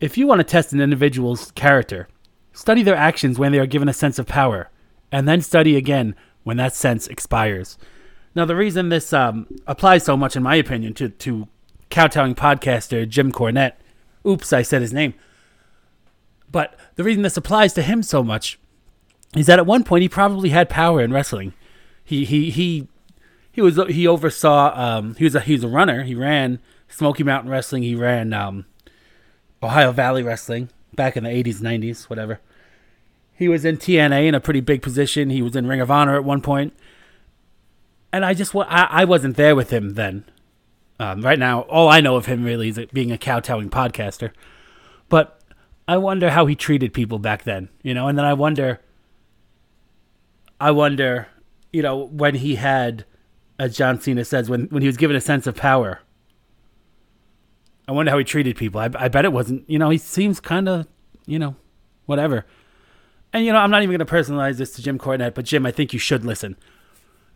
If 0.00 0.16
you 0.16 0.26
want 0.26 0.40
to 0.40 0.44
test 0.44 0.72
an 0.72 0.80
individual's 0.80 1.50
character, 1.52 2.08
study 2.52 2.82
their 2.82 2.96
actions 2.96 3.38
when 3.38 3.52
they 3.52 3.58
are 3.58 3.66
given 3.66 3.88
a 3.88 3.92
sense 3.92 4.18
of 4.18 4.26
power, 4.26 4.70
and 5.10 5.28
then 5.28 5.40
study 5.40 5.76
again 5.76 6.14
when 6.42 6.56
that 6.56 6.74
sense 6.74 7.06
expires. 7.06 7.78
Now, 8.34 8.44
the 8.44 8.56
reason 8.56 8.88
this 8.88 9.12
um, 9.12 9.46
applies 9.66 10.04
so 10.04 10.16
much, 10.16 10.36
in 10.36 10.42
my 10.42 10.56
opinion, 10.56 10.94
to, 10.94 11.10
to 11.10 11.48
kowtowing 11.90 12.34
podcaster 12.34 13.08
Jim 13.08 13.30
Cornette, 13.30 13.74
oops, 14.26 14.52
I 14.52 14.62
said 14.62 14.80
his 14.80 14.92
name, 14.92 15.14
but 16.50 16.78
the 16.96 17.04
reason 17.04 17.22
this 17.22 17.36
applies 17.36 17.72
to 17.74 17.82
him 17.82 18.02
so 18.02 18.22
much 18.22 18.58
is 19.36 19.46
that 19.46 19.58
at 19.58 19.66
one 19.66 19.84
point 19.84 20.02
he 20.02 20.08
probably 20.08 20.50
had 20.50 20.68
power 20.68 21.00
in 21.00 21.12
wrestling. 21.12 21.54
He 22.04 22.24
he 22.24 22.50
he 22.50 22.88
he 23.50 23.60
was 23.60 23.78
he 23.88 24.06
oversaw 24.06 24.72
um, 24.78 25.14
he 25.14 25.24
was 25.24 25.34
a 25.34 25.40
he 25.40 25.54
was 25.54 25.64
a 25.64 25.68
runner. 25.68 26.02
He 26.02 26.14
ran 26.14 26.58
Smoky 26.88 27.22
Mountain 27.22 27.50
Wrestling. 27.50 27.82
He 27.82 27.94
ran 27.94 28.32
um, 28.32 28.66
Ohio 29.62 29.92
Valley 29.92 30.22
Wrestling 30.22 30.68
back 30.94 31.16
in 31.16 31.24
the 31.24 31.30
80s, 31.30 31.60
90s, 31.60 32.10
whatever. 32.10 32.40
He 33.34 33.48
was 33.48 33.64
in 33.64 33.78
TNA 33.78 34.26
in 34.26 34.34
a 34.34 34.40
pretty 34.40 34.60
big 34.60 34.82
position. 34.82 35.30
He 35.30 35.42
was 35.42 35.56
in 35.56 35.66
Ring 35.66 35.80
of 35.80 35.90
Honor 35.90 36.16
at 36.16 36.24
one 36.24 36.42
point. 36.42 36.74
And 38.12 38.24
I 38.24 38.34
just, 38.34 38.54
I, 38.54 38.88
I 38.90 39.04
wasn't 39.04 39.36
there 39.36 39.56
with 39.56 39.70
him 39.70 39.94
then. 39.94 40.24
Um, 41.00 41.22
right 41.22 41.38
now, 41.38 41.62
all 41.62 41.88
I 41.88 42.00
know 42.00 42.16
of 42.16 42.26
him 42.26 42.44
really 42.44 42.68
is 42.68 42.78
being 42.92 43.10
a 43.10 43.18
kowtowing 43.18 43.70
podcaster. 43.70 44.32
But 45.08 45.40
I 45.88 45.96
wonder 45.96 46.30
how 46.30 46.46
he 46.46 46.54
treated 46.54 46.92
people 46.92 47.18
back 47.18 47.42
then, 47.44 47.68
you 47.82 47.92
know, 47.92 48.08
and 48.08 48.16
then 48.16 48.24
I 48.24 48.34
wonder, 48.34 48.80
I 50.60 50.70
wonder, 50.70 51.28
you 51.72 51.82
know, 51.82 52.06
when 52.06 52.36
he 52.36 52.54
had, 52.54 53.04
as 53.58 53.76
John 53.76 54.00
Cena 54.00 54.24
says, 54.24 54.48
when, 54.48 54.66
when 54.66 54.82
he 54.82 54.88
was 54.88 54.96
given 54.96 55.16
a 55.16 55.20
sense 55.20 55.46
of 55.46 55.56
power. 55.56 56.00
I 57.88 57.92
wonder 57.92 58.12
how 58.12 58.18
he 58.18 58.24
treated 58.24 58.56
people. 58.56 58.80
I, 58.80 58.90
I 58.94 59.08
bet 59.08 59.24
it 59.24 59.32
wasn't, 59.32 59.68
you 59.68 59.78
know, 59.78 59.90
he 59.90 59.98
seems 59.98 60.38
kind 60.38 60.68
of, 60.68 60.86
you 61.26 61.38
know, 61.38 61.56
whatever. 62.06 62.46
And, 63.32 63.44
you 63.44 63.52
know, 63.52 63.58
I'm 63.58 63.70
not 63.70 63.82
even 63.82 63.96
going 63.96 64.06
to 64.06 64.12
personalize 64.12 64.58
this 64.58 64.72
to 64.74 64.82
Jim 64.82 64.98
Cornette, 64.98 65.34
but 65.34 65.46
Jim, 65.46 65.66
I 65.66 65.72
think 65.72 65.92
you 65.92 65.98
should 65.98 66.24
listen. 66.24 66.56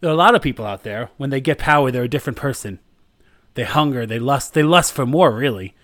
There 0.01 0.11
are 0.11 0.13
a 0.15 0.17
lot 0.17 0.35
of 0.35 0.43
people 0.43 0.67
out 0.67 0.83
there, 0.83 1.11
when 1.17 1.31
they 1.31 1.41
get 1.41 1.59
power, 1.59 1.91
they're 1.91 2.05
a 2.05 2.09
different 2.09 2.39
person. 2.39 2.79
They 3.55 3.65
hunger, 3.65 4.05
they 4.05 4.19
lust, 4.19 4.55
they 4.55 4.63
lust 4.63 4.93
for 4.93 5.07
more, 5.07 5.33
really. 5.33 5.75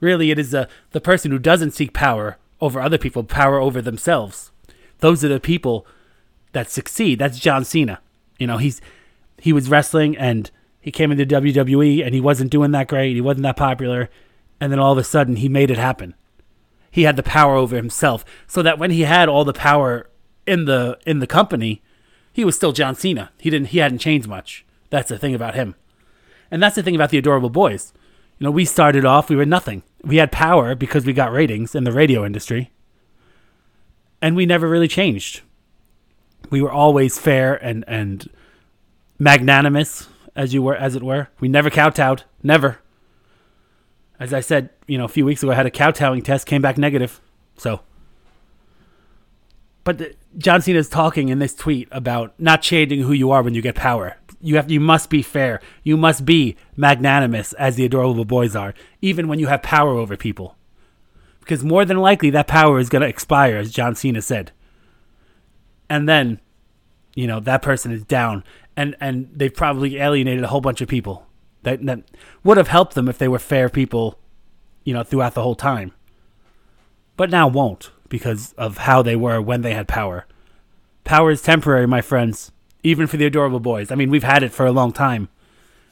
Really, 0.00 0.30
it 0.30 0.38
is 0.38 0.52
the, 0.52 0.68
the 0.92 1.00
person 1.00 1.30
who 1.30 1.38
doesn't 1.38 1.72
seek 1.72 1.92
power 1.92 2.38
over 2.60 2.80
other 2.80 2.98
people, 2.98 3.24
power 3.24 3.58
over 3.60 3.82
themselves. 3.82 4.50
Those 4.98 5.24
are 5.24 5.28
the 5.28 5.40
people 5.40 5.86
that 6.52 6.70
succeed. 6.70 7.18
That's 7.18 7.38
John 7.38 7.64
Cena. 7.64 8.00
You 8.38 8.46
know, 8.46 8.58
he's 8.58 8.80
he 9.40 9.52
was 9.52 9.68
wrestling 9.68 10.16
and 10.16 10.50
he 10.80 10.90
came 10.90 11.12
into 11.12 11.26
WWE 11.26 12.04
and 12.04 12.14
he 12.14 12.20
wasn't 12.20 12.50
doing 12.50 12.70
that 12.72 12.88
great. 12.88 13.14
He 13.14 13.20
wasn't 13.20 13.44
that 13.44 13.56
popular. 13.56 14.08
And 14.60 14.72
then 14.72 14.78
all 14.78 14.92
of 14.92 14.98
a 14.98 15.04
sudden 15.04 15.36
he 15.36 15.48
made 15.48 15.70
it 15.70 15.78
happen. 15.78 16.14
He 16.90 17.02
had 17.02 17.16
the 17.16 17.22
power 17.22 17.54
over 17.54 17.76
himself 17.76 18.24
so 18.46 18.62
that 18.62 18.78
when 18.78 18.90
he 18.90 19.02
had 19.02 19.28
all 19.28 19.44
the 19.44 19.52
power 19.52 20.08
in 20.46 20.64
the 20.64 20.98
in 21.06 21.18
the 21.18 21.26
company, 21.26 21.82
he 22.38 22.44
was 22.44 22.54
still 22.54 22.70
John 22.70 22.94
Cena. 22.94 23.32
He 23.40 23.50
didn't 23.50 23.70
he 23.70 23.78
hadn't 23.78 23.98
changed 23.98 24.28
much. 24.28 24.64
That's 24.90 25.08
the 25.08 25.18
thing 25.18 25.34
about 25.34 25.56
him. 25.56 25.74
And 26.52 26.62
that's 26.62 26.76
the 26.76 26.84
thing 26.84 26.94
about 26.94 27.10
the 27.10 27.18
adorable 27.18 27.50
boys. 27.50 27.92
You 28.38 28.44
know, 28.44 28.52
we 28.52 28.64
started 28.64 29.04
off, 29.04 29.28
we 29.28 29.34
were 29.34 29.44
nothing. 29.44 29.82
We 30.04 30.18
had 30.18 30.30
power 30.30 30.76
because 30.76 31.04
we 31.04 31.12
got 31.12 31.32
ratings 31.32 31.74
in 31.74 31.82
the 31.82 31.90
radio 31.90 32.24
industry. 32.24 32.70
And 34.22 34.36
we 34.36 34.46
never 34.46 34.68
really 34.68 34.86
changed. 34.86 35.40
We 36.48 36.62
were 36.62 36.70
always 36.70 37.18
fair 37.18 37.56
and, 37.56 37.84
and 37.88 38.30
magnanimous, 39.18 40.06
as 40.36 40.54
you 40.54 40.62
were 40.62 40.76
as 40.76 40.94
it 40.94 41.02
were. 41.02 41.30
We 41.40 41.48
never 41.48 41.70
kowtowed. 41.70 42.22
Never. 42.40 42.78
As 44.20 44.32
I 44.32 44.38
said, 44.38 44.70
you 44.86 44.96
know, 44.96 45.06
a 45.06 45.08
few 45.08 45.24
weeks 45.24 45.42
ago 45.42 45.50
I 45.50 45.56
had 45.56 45.66
a 45.66 45.72
kowtowing 45.72 46.22
test, 46.22 46.46
came 46.46 46.62
back 46.62 46.78
negative. 46.78 47.20
So 47.56 47.80
but 49.88 49.96
the, 49.96 50.14
John 50.36 50.60
Cena 50.60 50.78
is 50.78 50.90
talking 50.90 51.30
in 51.30 51.38
this 51.38 51.54
tweet 51.54 51.88
about 51.90 52.34
not 52.38 52.60
changing 52.60 53.00
who 53.00 53.12
you 53.14 53.30
are 53.30 53.42
when 53.42 53.54
you 53.54 53.62
get 53.62 53.74
power 53.74 54.18
you 54.40 54.56
have 54.56 54.70
you 54.70 54.80
must 54.80 55.10
be 55.10 55.22
fair. 55.22 55.60
You 55.82 55.96
must 55.96 56.24
be 56.24 56.56
magnanimous 56.76 57.52
as 57.54 57.76
the 57.76 57.84
adorable 57.84 58.24
boys 58.24 58.54
are, 58.54 58.74
even 59.02 59.28
when 59.28 59.38
you 59.38 59.48
have 59.48 59.62
power 59.62 59.92
over 59.92 60.16
people. 60.16 60.56
Because 61.40 61.64
more 61.64 61.84
than 61.84 61.98
likely 61.98 62.30
that 62.30 62.46
power 62.46 62.78
is 62.78 62.88
going 62.88 63.02
to 63.02 63.08
expire, 63.08 63.56
as 63.56 63.72
John 63.72 63.94
Cena 63.94 64.22
said. 64.22 64.52
And 65.88 66.08
then, 66.08 66.40
you 67.14 67.26
know, 67.26 67.40
that 67.40 67.62
person 67.62 67.90
is 67.90 68.04
down, 68.04 68.44
and 68.76 68.94
and 69.00 69.30
they've 69.34 69.54
probably 69.54 69.96
alienated 69.96 70.44
a 70.44 70.48
whole 70.48 70.60
bunch 70.60 70.80
of 70.80 70.88
people 70.88 71.26
that 71.62 71.84
that 71.86 72.02
would 72.44 72.58
have 72.58 72.68
helped 72.68 72.94
them 72.94 73.08
if 73.08 73.18
they 73.18 73.28
were 73.28 73.38
fair 73.38 73.68
people, 73.68 74.18
you 74.84 74.92
know, 74.92 75.02
throughout 75.02 75.34
the 75.34 75.42
whole 75.42 75.56
time. 75.56 75.92
But 77.16 77.30
now 77.30 77.48
won't 77.48 77.90
because 78.08 78.52
of 78.54 78.78
how 78.78 79.02
they 79.02 79.16
were 79.16 79.40
when 79.40 79.62
they 79.62 79.74
had 79.74 79.88
power. 79.88 80.26
Power 81.04 81.30
is 81.30 81.42
temporary, 81.42 81.86
my 81.86 82.00
friends 82.00 82.52
even 82.82 83.06
for 83.06 83.16
the 83.16 83.26
adorable 83.26 83.60
boys. 83.60 83.90
I 83.90 83.94
mean, 83.94 84.10
we've 84.10 84.22
had 84.22 84.42
it 84.42 84.52
for 84.52 84.66
a 84.66 84.72
long 84.72 84.92
time, 84.92 85.28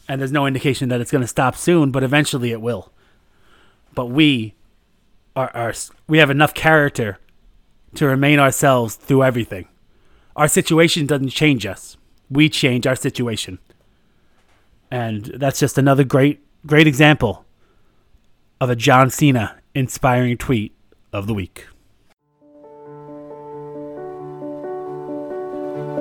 and 0.08 0.20
there's 0.20 0.32
no 0.32 0.46
indication 0.46 0.88
that 0.88 1.00
it's 1.00 1.10
going 1.10 1.22
to 1.22 1.28
stop 1.28 1.56
soon, 1.56 1.90
but 1.90 2.02
eventually 2.02 2.52
it 2.52 2.60
will. 2.60 2.92
But 3.94 4.06
we 4.06 4.54
are, 5.34 5.50
are 5.54 5.74
we 6.06 6.18
have 6.18 6.30
enough 6.30 6.54
character 6.54 7.18
to 7.94 8.06
remain 8.06 8.38
ourselves 8.38 8.94
through 8.94 9.24
everything. 9.24 9.68
Our 10.34 10.48
situation 10.48 11.06
doesn't 11.06 11.30
change 11.30 11.64
us. 11.64 11.96
We 12.30 12.48
change 12.48 12.86
our 12.86 12.96
situation. 12.96 13.58
And 14.90 15.24
that's 15.24 15.58
just 15.58 15.78
another 15.78 16.04
great 16.04 16.40
great 16.66 16.86
example 16.86 17.44
of 18.60 18.70
a 18.70 18.76
John 18.76 19.10
Cena 19.10 19.56
inspiring 19.74 20.36
tweet 20.36 20.74
of 21.12 21.26
the 21.26 21.34
week. 21.34 21.66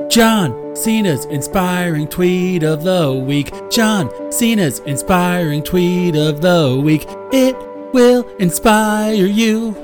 John 0.10 0.76
Cena's 0.76 1.26
inspiring 1.26 2.08
tweet 2.08 2.64
of 2.64 2.84
the 2.84 3.12
week. 3.14 3.52
John 3.70 4.10
Cena's 4.32 4.80
inspiring 4.80 5.64
tweet 5.64 6.16
of 6.16 6.42
the 6.42 6.80
week. 6.82 7.06
It 7.34 7.56
will 7.94 8.28
inspire 8.38 9.26
you. 9.26 9.76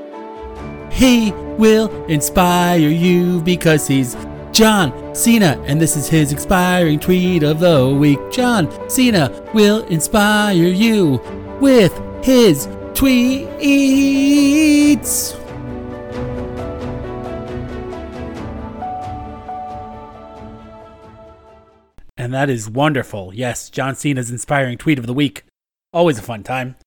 He 0.92 1.32
will 1.32 1.90
inspire 2.06 2.78
you 2.78 3.42
because 3.42 3.88
he's 3.88 4.16
John 4.52 5.16
Cena, 5.16 5.62
and 5.66 5.82
this 5.82 5.96
is 5.96 6.08
his 6.08 6.32
inspiring 6.32 7.00
tweet 7.00 7.44
of 7.44 7.60
the 7.60 7.88
week. 7.90 8.20
John 8.32 8.70
Cena 8.90 9.32
will 9.54 9.84
inspire 9.86 10.54
you 10.54 11.22
with 11.60 11.94
his 12.24 12.68
tweets. 12.94 13.42
And 22.32 22.36
that 22.38 22.50
is 22.50 22.70
wonderful. 22.70 23.34
Yes, 23.34 23.70
John 23.70 23.94
Cena's 23.94 24.32
inspiring 24.32 24.78
tweet 24.78 24.98
of 24.98 25.06
the 25.06 25.14
week. 25.14 25.44
Always 25.92 26.18
a 26.18 26.22
fun 26.22 26.44
time. 26.44 26.78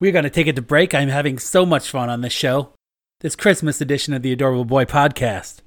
We're 0.00 0.10
going 0.10 0.24
to 0.24 0.30
take 0.30 0.46
it 0.46 0.56
to 0.56 0.62
break. 0.62 0.94
I'm 0.94 1.10
having 1.10 1.38
so 1.38 1.66
much 1.66 1.90
fun 1.90 2.08
on 2.08 2.22
this 2.22 2.32
show, 2.32 2.72
this 3.20 3.36
Christmas 3.36 3.82
edition 3.82 4.14
of 4.14 4.22
the 4.22 4.32
Adorable 4.32 4.64
Boy 4.64 4.86
podcast. 4.86 5.60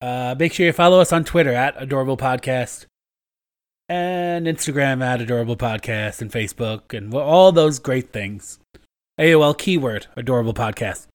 Uh, 0.00 0.34
make 0.38 0.54
sure 0.54 0.64
you 0.64 0.72
follow 0.72 1.00
us 1.00 1.12
on 1.12 1.24
Twitter 1.24 1.52
at 1.52 1.74
Adorable 1.76 2.16
Podcast 2.16 2.86
and 3.90 4.46
Instagram 4.46 5.04
at 5.04 5.20
Adorable 5.20 5.58
Podcast 5.58 6.22
and 6.22 6.32
Facebook 6.32 6.96
and 6.96 7.12
all 7.12 7.52
those 7.52 7.78
great 7.78 8.10
things. 8.10 8.58
AOL 9.20 9.58
keyword 9.58 10.06
Adorable 10.16 10.54
Podcast. 10.54 11.08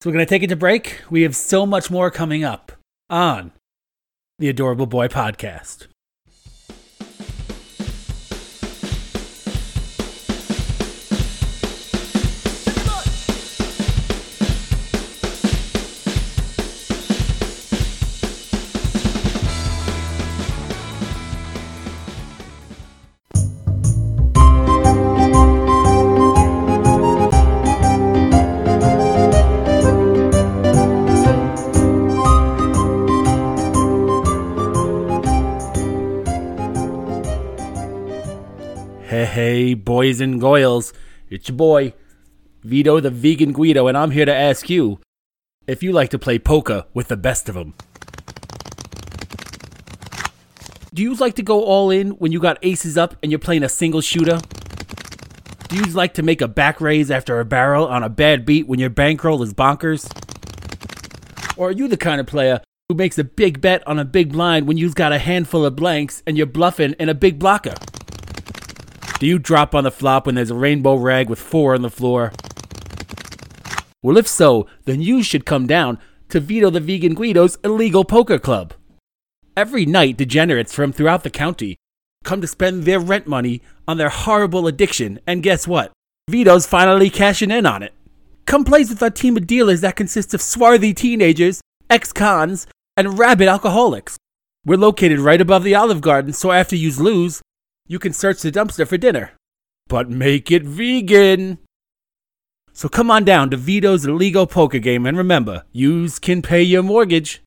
So 0.00 0.10
we're 0.10 0.14
going 0.14 0.26
to 0.26 0.28
take 0.28 0.42
it 0.42 0.48
to 0.48 0.56
break. 0.56 1.02
We 1.08 1.22
have 1.22 1.36
so 1.36 1.64
much 1.64 1.88
more 1.88 2.10
coming 2.10 2.42
up 2.42 2.72
on 3.08 3.52
the 4.38 4.48
Adorable 4.48 4.86
Boy 4.86 5.08
Podcast. 5.08 5.86
Boys 40.04 40.20
and 40.20 40.38
goyles, 40.38 40.92
it's 41.30 41.48
your 41.48 41.56
boy, 41.56 41.94
Vito 42.62 43.00
the 43.00 43.08
Vegan 43.08 43.52
Guido, 43.52 43.86
and 43.86 43.96
I'm 43.96 44.10
here 44.10 44.26
to 44.26 44.34
ask 44.34 44.68
you 44.68 45.00
if 45.66 45.82
you 45.82 45.92
like 45.92 46.10
to 46.10 46.18
play 46.18 46.38
poker 46.38 46.84
with 46.92 47.08
the 47.08 47.16
best 47.16 47.48
of 47.48 47.54
them. 47.54 47.72
Do 50.92 51.02
you 51.02 51.14
like 51.14 51.36
to 51.36 51.42
go 51.42 51.64
all 51.64 51.90
in 51.90 52.10
when 52.20 52.32
you 52.32 52.38
got 52.38 52.58
aces 52.60 52.98
up 52.98 53.16
and 53.22 53.32
you're 53.32 53.38
playing 53.38 53.62
a 53.62 53.68
single 53.70 54.02
shooter? 54.02 54.40
Do 55.68 55.76
you 55.76 55.84
like 55.84 56.12
to 56.14 56.22
make 56.22 56.42
a 56.42 56.48
back 56.48 56.82
raise 56.82 57.10
after 57.10 57.40
a 57.40 57.46
barrel 57.46 57.86
on 57.86 58.02
a 58.02 58.10
bad 58.10 58.44
beat 58.44 58.68
when 58.68 58.78
your 58.78 58.90
bankroll 58.90 59.42
is 59.42 59.54
bonkers? 59.54 60.04
Or 61.56 61.68
are 61.68 61.72
you 61.72 61.88
the 61.88 61.96
kind 61.96 62.20
of 62.20 62.26
player 62.26 62.60
who 62.90 62.94
makes 62.94 63.16
a 63.16 63.24
big 63.24 63.62
bet 63.62 63.82
on 63.88 63.98
a 63.98 64.04
big 64.04 64.32
blind 64.32 64.66
when 64.66 64.76
you've 64.76 64.96
got 64.96 65.14
a 65.14 65.18
handful 65.18 65.64
of 65.64 65.76
blanks 65.76 66.22
and 66.26 66.36
you're 66.36 66.44
bluffing 66.44 66.92
in 66.98 67.08
a 67.08 67.14
big 67.14 67.38
blocker? 67.38 67.74
Do 69.24 69.28
you 69.28 69.38
drop 69.38 69.74
on 69.74 69.84
the 69.84 69.90
flop 69.90 70.26
when 70.26 70.34
there's 70.34 70.50
a 70.50 70.54
rainbow 70.54 70.96
rag 70.96 71.30
with 71.30 71.38
four 71.38 71.74
on 71.74 71.80
the 71.80 71.88
floor? 71.88 72.30
Well, 74.02 74.18
if 74.18 74.28
so, 74.28 74.66
then 74.84 75.00
you 75.00 75.22
should 75.22 75.46
come 75.46 75.66
down 75.66 75.98
to 76.28 76.40
Vito 76.40 76.68
the 76.68 76.78
Vegan 76.78 77.14
Guido's 77.14 77.56
illegal 77.64 78.04
poker 78.04 78.38
club. 78.38 78.74
Every 79.56 79.86
night, 79.86 80.18
degenerates 80.18 80.74
from 80.74 80.92
throughout 80.92 81.22
the 81.22 81.30
county 81.30 81.78
come 82.22 82.42
to 82.42 82.46
spend 82.46 82.82
their 82.82 83.00
rent 83.00 83.26
money 83.26 83.62
on 83.88 83.96
their 83.96 84.10
horrible 84.10 84.66
addiction, 84.66 85.18
and 85.26 85.42
guess 85.42 85.66
what? 85.66 85.90
Vito's 86.28 86.66
finally 86.66 87.08
cashing 87.08 87.50
in 87.50 87.64
on 87.64 87.82
it. 87.82 87.94
Come 88.44 88.62
plays 88.62 88.90
with 88.90 89.02
our 89.02 89.08
team 89.08 89.38
of 89.38 89.46
dealers 89.46 89.80
that 89.80 89.96
consists 89.96 90.34
of 90.34 90.42
swarthy 90.42 90.92
teenagers, 90.92 91.62
ex 91.88 92.12
cons, 92.12 92.66
and 92.94 93.18
rabid 93.18 93.48
alcoholics. 93.48 94.18
We're 94.66 94.76
located 94.76 95.18
right 95.18 95.40
above 95.40 95.64
the 95.64 95.76
Olive 95.76 96.02
Garden, 96.02 96.34
so 96.34 96.52
after 96.52 96.76
you 96.76 96.92
lose, 96.92 97.40
you 97.86 97.98
can 97.98 98.12
search 98.12 98.40
the 98.40 98.50
dumpster 98.50 98.86
for 98.86 98.96
dinner. 98.96 99.32
But 99.88 100.08
make 100.08 100.50
it 100.50 100.62
vegan! 100.62 101.58
So 102.72 102.88
come 102.88 103.10
on 103.10 103.24
down 103.24 103.50
to 103.50 103.56
Vito's 103.56 104.06
Illegal 104.06 104.46
Poker 104.46 104.78
Game 104.78 105.06
and 105.06 105.16
remember, 105.16 105.64
yous 105.72 106.18
can 106.18 106.42
pay 106.42 106.62
your 106.62 106.82
mortgage. 106.82 107.42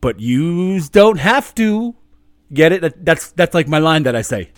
But 0.00 0.20
yous 0.20 0.88
don't 0.88 1.18
have 1.18 1.54
to. 1.56 1.96
Get 2.52 2.72
it? 2.72 3.04
That's 3.04 3.32
that's 3.32 3.54
like 3.54 3.66
my 3.66 3.78
line 3.78 4.02
that 4.02 4.14
I 4.14 4.22
say. 4.22 4.50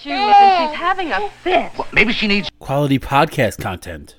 shoes 0.00 0.12
and 0.12 0.70
she's 0.70 0.78
having 0.78 1.10
a 1.10 1.28
fit. 1.42 1.72
Well, 1.76 1.88
maybe 1.92 2.12
she 2.12 2.28
needs. 2.28 2.48
Quality 2.60 3.00
podcast 3.00 3.60
content. 3.60 4.14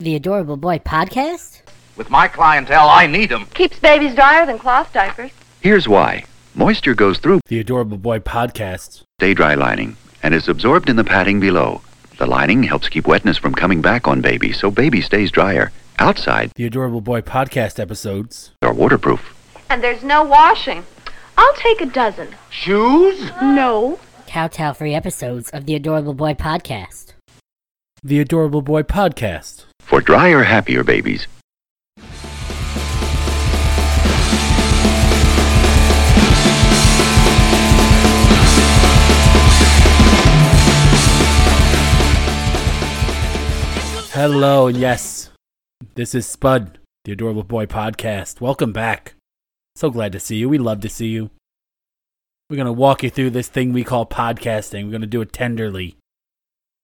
The 0.00 0.14
Adorable 0.14 0.56
Boy 0.56 0.78
podcast? 0.78 1.60
With 1.96 2.08
my 2.08 2.26
clientele, 2.26 2.88
I 2.88 3.06
need 3.06 3.28
them. 3.28 3.44
Keeps 3.52 3.78
babies 3.78 4.14
drier 4.14 4.46
than 4.46 4.58
cloth 4.58 4.90
diapers. 4.94 5.30
Here's 5.60 5.86
why. 5.86 6.24
Moisture 6.54 6.94
goes 6.94 7.18
through 7.18 7.40
The 7.48 7.58
Adorable 7.60 7.98
Boy 7.98 8.18
podcast. 8.20 9.02
stay 9.18 9.34
dry 9.34 9.54
lining 9.54 9.96
and 10.22 10.34
is 10.34 10.48
absorbed 10.48 10.88
in 10.88 10.96
the 10.96 11.04
padding 11.04 11.38
below. 11.38 11.82
The 12.16 12.26
lining 12.26 12.62
helps 12.62 12.88
keep 12.88 13.06
wetness 13.06 13.36
from 13.36 13.54
coming 13.54 13.82
back 13.82 14.08
on 14.08 14.22
baby, 14.22 14.52
so 14.54 14.70
baby 14.70 15.02
stays 15.02 15.30
drier. 15.30 15.70
Outside 15.98 16.50
The 16.54 16.64
Adorable 16.64 17.02
Boy 17.02 17.20
podcast 17.20 17.78
episodes. 17.78 18.52
are 18.62 18.72
waterproof. 18.72 19.36
And 19.68 19.84
there's 19.84 20.02
no 20.02 20.22
washing. 20.24 20.82
I'll 21.36 21.54
take 21.56 21.82
a 21.82 21.86
dozen. 21.86 22.34
Shoes? 22.48 23.30
No. 23.42 24.00
Kowtow 24.26 24.72
free 24.74 24.94
episodes 24.94 25.50
of 25.50 25.66
the 25.66 25.74
Adorable 25.74 26.14
Boy 26.14 26.32
podcast. 26.32 27.09
The 28.02 28.18
Adorable 28.18 28.62
Boy 28.62 28.82
podcast. 28.82 29.66
For 29.80 30.00
drier, 30.00 30.44
happier 30.44 30.82
babies. 30.82 31.26
Hello, 44.12 44.68
and 44.68 44.78
yes, 44.78 45.28
this 45.94 46.14
is 46.14 46.24
Spud, 46.24 46.78
the 47.04 47.12
Adorable 47.12 47.42
Boy 47.42 47.66
podcast. 47.66 48.40
Welcome 48.40 48.72
back. 48.72 49.12
So 49.76 49.90
glad 49.90 50.12
to 50.12 50.20
see 50.20 50.36
you. 50.36 50.48
We 50.48 50.56
love 50.56 50.80
to 50.80 50.88
see 50.88 51.08
you. 51.08 51.28
We're 52.48 52.56
going 52.56 52.64
to 52.64 52.72
walk 52.72 53.02
you 53.02 53.10
through 53.10 53.30
this 53.30 53.48
thing 53.48 53.74
we 53.74 53.84
call 53.84 54.06
podcasting. 54.06 54.84
We're 54.84 54.92
going 54.92 55.00
to 55.02 55.06
do 55.06 55.20
it 55.20 55.34
tenderly, 55.34 55.96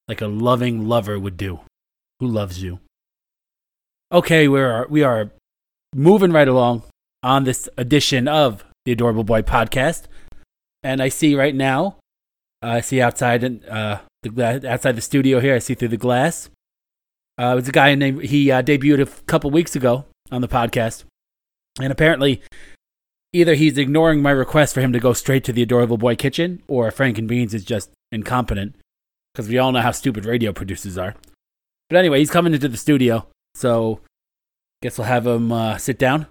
like 0.09 0.21
a 0.21 0.27
loving 0.27 0.89
lover 0.89 1.19
would 1.19 1.37
do 1.37 1.61
who 2.21 2.27
loves 2.27 2.63
you. 2.63 2.81
Okay, 4.13 4.47
we 4.49 4.61
are, 4.61 4.87
we 4.89 5.03
are 5.03 5.31
moving 5.95 6.33
right 6.33 6.47
along 6.49 6.83
on 7.23 7.45
this 7.45 7.69
edition 7.77 8.29
of 8.29 8.65
the 8.85 8.93
Adorable 8.93 9.25
Boy 9.25 9.43
podcast. 9.43 10.05
And 10.83 11.03
I 11.03 11.09
see 11.09 11.35
right 11.35 11.55
now, 11.55 11.97
I 12.63 12.81
see 12.81 13.01
outside 13.01 13.45
uh, 13.69 13.99
the 14.23 14.71
outside 14.71 14.97
the 14.97 15.01
studio 15.01 15.41
here, 15.41 15.55
I 15.55 15.59
see 15.59 15.75
through 15.75 15.89
the 15.89 15.97
glass. 15.97 16.49
Uh, 17.39 17.53
was 17.55 17.69
a 17.69 17.73
guy 17.73 17.95
named 17.95 18.23
he 18.23 18.51
uh, 18.51 18.63
debuted 18.63 19.01
a 19.01 19.23
couple 19.25 19.51
weeks 19.51 19.77
ago 19.77 20.07
on 20.31 20.41
the 20.41 20.49
podcast, 20.49 21.05
and 21.81 21.93
apparently, 21.93 22.41
either 23.33 23.55
he's 23.55 23.77
ignoring 23.77 24.23
my 24.23 24.31
request 24.31 24.73
for 24.73 24.81
him 24.81 24.93
to 24.93 25.01
go 25.01 25.13
straight 25.13 25.45
to 25.45 25.53
the 25.53 25.63
adorable 25.63 25.99
boy 25.99 26.17
kitchen, 26.17 26.63
or 26.67 26.91
Frank 26.91 27.19
and 27.19 27.29
Beans 27.29 27.53
is 27.53 27.65
just 27.65 27.91
incompetent 28.11 28.75
because 29.37 29.51
we 29.51 29.59
all 29.59 29.71
know 29.71 29.83
how 29.83 29.91
stupid 29.91 30.25
radio 30.25 30.51
producers 30.51 30.97
are. 30.97 31.15
But 31.91 31.99
anyway, 31.99 32.21
he's 32.21 32.31
coming 32.31 32.55
into 32.55 32.69
the 32.69 32.79
studio, 32.79 33.27
so 33.55 34.01
guess 34.83 34.97
we'll 34.97 35.07
have 35.07 35.27
him 35.27 35.53
uh, 35.53 35.77
sit 35.77 35.99
down, 35.99 36.27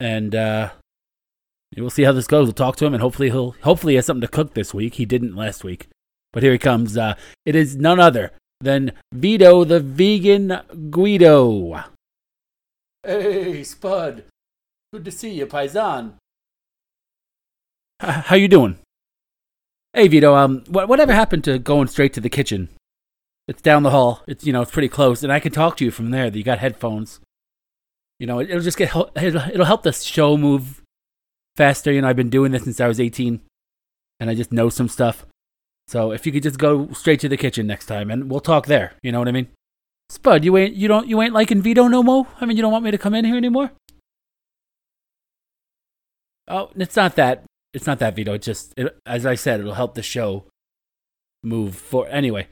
and 0.00 0.34
uh, 0.34 0.70
we'll 1.76 1.90
see 1.90 2.04
how 2.04 2.12
this 2.12 2.26
goes. 2.26 2.46
We'll 2.46 2.54
talk 2.54 2.76
to 2.76 2.86
him, 2.86 2.94
and 2.94 3.02
hopefully 3.02 3.28
he'll 3.28 3.52
hopefully 3.62 3.92
he 3.92 3.96
has 3.96 4.06
something 4.06 4.22
to 4.22 4.28
cook 4.28 4.54
this 4.54 4.72
week. 4.72 4.94
He 4.94 5.04
didn't 5.04 5.36
last 5.36 5.62
week, 5.64 5.88
but 6.32 6.42
here 6.42 6.52
he 6.52 6.58
comes. 6.58 6.96
Uh, 6.96 7.14
it 7.44 7.54
is 7.54 7.76
none 7.76 8.00
other 8.00 8.32
than 8.62 8.92
Vito 9.12 9.64
the 9.64 9.80
Vegan 9.80 10.60
Guido. 10.90 11.84
Hey, 13.02 13.62
Spud. 13.64 14.24
Good 14.92 15.04
to 15.04 15.12
see 15.12 15.30
you, 15.30 15.46
Paisan. 15.46 16.14
H- 18.02 18.24
how 18.24 18.36
you 18.36 18.48
doing? 18.48 18.78
Hey, 19.92 20.06
Vito. 20.06 20.36
Um, 20.36 20.62
what 20.68 20.88
whatever 20.88 21.12
happened 21.12 21.42
to 21.44 21.58
going 21.58 21.88
straight 21.88 22.12
to 22.12 22.20
the 22.20 22.30
kitchen? 22.30 22.68
It's 23.48 23.60
down 23.60 23.82
the 23.82 23.90
hall. 23.90 24.22
It's 24.28 24.44
you 24.44 24.52
know 24.52 24.62
it's 24.62 24.70
pretty 24.70 24.88
close, 24.88 25.24
and 25.24 25.32
I 25.32 25.40
can 25.40 25.50
talk 25.50 25.76
to 25.78 25.84
you 25.84 25.90
from 25.90 26.10
there. 26.10 26.28
You 26.28 26.44
got 26.44 26.60
headphones. 26.60 27.18
You 28.20 28.26
know 28.28 28.38
it, 28.38 28.50
it'll 28.50 28.62
just 28.62 28.78
get 28.78 28.94
it'll, 28.94 29.10
it'll 29.16 29.64
help 29.64 29.82
the 29.82 29.92
show 29.92 30.36
move 30.36 30.82
faster. 31.56 31.90
You 31.90 32.02
know 32.02 32.08
I've 32.08 32.16
been 32.16 32.30
doing 32.30 32.52
this 32.52 32.62
since 32.62 32.80
I 32.80 32.86
was 32.86 33.00
18, 33.00 33.40
and 34.20 34.30
I 34.30 34.34
just 34.34 34.52
know 34.52 34.68
some 34.68 34.88
stuff. 34.88 35.26
So 35.88 36.12
if 36.12 36.24
you 36.24 36.30
could 36.30 36.44
just 36.44 36.58
go 36.58 36.92
straight 36.92 37.18
to 37.20 37.28
the 37.28 37.36
kitchen 37.36 37.66
next 37.66 37.86
time, 37.86 38.12
and 38.12 38.30
we'll 38.30 38.38
talk 38.38 38.66
there. 38.66 38.92
You 39.02 39.10
know 39.10 39.18
what 39.18 39.26
I 39.26 39.32
mean? 39.32 39.48
Spud, 40.08 40.44
you 40.44 40.56
ain't 40.56 40.74
you 40.74 40.86
don't 40.86 41.08
you 41.08 41.20
ain't 41.20 41.34
liking 41.34 41.62
Vito 41.62 41.88
no 41.88 42.04
more. 42.04 42.28
I 42.40 42.46
mean, 42.46 42.56
you 42.56 42.62
don't 42.62 42.72
want 42.72 42.84
me 42.84 42.92
to 42.92 42.98
come 42.98 43.14
in 43.14 43.24
here 43.24 43.36
anymore. 43.36 43.72
Oh, 46.46 46.70
it's 46.76 46.94
not 46.94 47.16
that. 47.16 47.44
It's 47.72 47.86
not 47.86 47.98
that 48.00 48.16
Vito. 48.16 48.34
It's 48.34 48.46
just 48.46 48.74
it, 48.76 48.96
as 49.06 49.24
I 49.24 49.34
said, 49.34 49.60
it'll 49.60 49.74
help 49.74 49.94
the 49.94 50.02
show 50.02 50.44
move 51.42 51.76
for. 51.76 52.08
Anyway, 52.08 52.48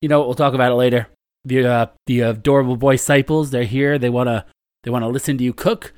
you 0.00 0.08
know? 0.08 0.20
We'll 0.22 0.34
talk 0.34 0.54
about 0.54 0.72
it 0.72 0.76
later. 0.76 1.08
The 1.44 1.66
uh, 1.66 1.86
the 2.06 2.20
adorable 2.20 2.76
boy 2.76 2.94
disciples, 2.94 3.50
they're 3.50 3.64
here. 3.64 3.98
They 3.98 4.10
wanna 4.10 4.46
they 4.84 4.90
wanna 4.90 5.08
listen 5.08 5.38
to 5.38 5.44
you 5.44 5.52
cook. 5.52 5.92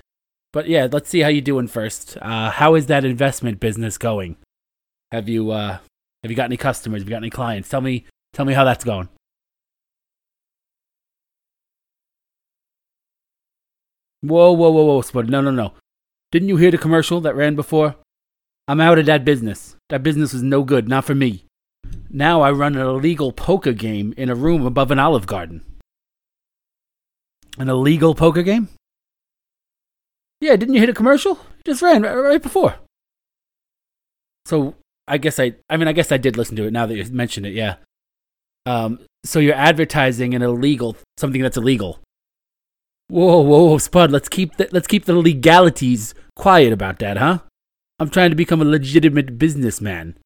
But 0.52 0.68
yeah, 0.68 0.88
let's 0.90 1.10
see 1.10 1.20
how 1.20 1.28
you 1.28 1.40
doing 1.40 1.68
first. 1.68 2.16
Uh, 2.22 2.50
how 2.50 2.74
is 2.74 2.86
that 2.86 3.04
investment 3.04 3.60
business 3.60 3.98
going? 3.98 4.36
Have 5.12 5.28
you 5.28 5.50
uh, 5.50 5.78
have 6.22 6.30
you 6.30 6.36
got 6.36 6.44
any 6.44 6.56
customers? 6.56 7.02
Have 7.02 7.08
you 7.08 7.14
got 7.14 7.18
any 7.18 7.30
clients? 7.30 7.68
Tell 7.68 7.80
me 7.80 8.06
tell 8.32 8.44
me 8.44 8.54
how 8.54 8.64
that's 8.64 8.84
going. 8.84 9.08
Whoa, 14.22 14.52
whoa, 14.52 14.70
whoa, 14.70 14.84
whoa, 14.84 15.02
Spud. 15.02 15.28
No, 15.28 15.42
no, 15.42 15.50
no. 15.50 15.74
Didn't 16.32 16.48
you 16.48 16.56
hear 16.56 16.70
the 16.70 16.78
commercial 16.78 17.20
that 17.20 17.36
ran 17.36 17.54
before? 17.54 17.96
I'm 18.66 18.80
out 18.80 18.98
of 18.98 19.06
that 19.06 19.24
business. 19.24 19.76
That 19.90 20.02
business 20.02 20.32
was 20.32 20.42
no 20.42 20.62
good, 20.62 20.88
not 20.88 21.04
for 21.04 21.14
me. 21.14 21.44
Now 22.08 22.40
I 22.40 22.50
run 22.50 22.76
an 22.76 22.86
illegal 22.86 23.32
poker 23.32 23.72
game 23.72 24.14
in 24.16 24.30
a 24.30 24.34
room 24.34 24.64
above 24.64 24.90
an 24.90 24.98
olive 24.98 25.26
garden. 25.26 25.62
An 27.58 27.68
illegal 27.68 28.14
poker 28.14 28.42
game? 28.42 28.68
Yeah, 30.40 30.56
didn't 30.56 30.74
you 30.74 30.80
hear 30.80 30.90
a 30.90 30.94
commercial? 30.94 31.38
Just 31.64 31.82
ran 31.82 32.02
right, 32.02 32.14
right 32.14 32.42
before. 32.42 32.76
So 34.46 34.74
I 35.06 35.18
guess 35.18 35.38
I, 35.38 35.54
I 35.68 35.76
mean, 35.76 35.88
I 35.88 35.92
guess 35.92 36.12
I 36.12 36.16
did 36.16 36.36
listen 36.36 36.56
to 36.56 36.66
it 36.66 36.72
now 36.72 36.86
that 36.86 36.96
you 36.96 37.04
mentioned 37.12 37.46
it. 37.46 37.52
Yeah. 37.52 37.76
Um, 38.66 39.00
so 39.24 39.38
you're 39.38 39.54
advertising 39.54 40.34
an 40.34 40.42
illegal 40.42 40.96
something 41.18 41.42
that's 41.42 41.56
illegal. 41.56 42.00
Whoa, 43.08 43.42
whoa, 43.42 43.64
whoa, 43.64 43.78
Spud. 43.78 44.10
Let's 44.10 44.28
keep 44.28 44.56
the, 44.56 44.68
let's 44.72 44.86
keep 44.86 45.04
the 45.04 45.14
legalities 45.14 46.14
quiet 46.36 46.72
about 46.72 46.98
that, 47.00 47.18
huh? 47.18 47.40
I'm 47.98 48.10
trying 48.10 48.30
to 48.30 48.36
become 48.36 48.60
a 48.60 48.64
legitimate 48.64 49.38
businessman. 49.38 50.16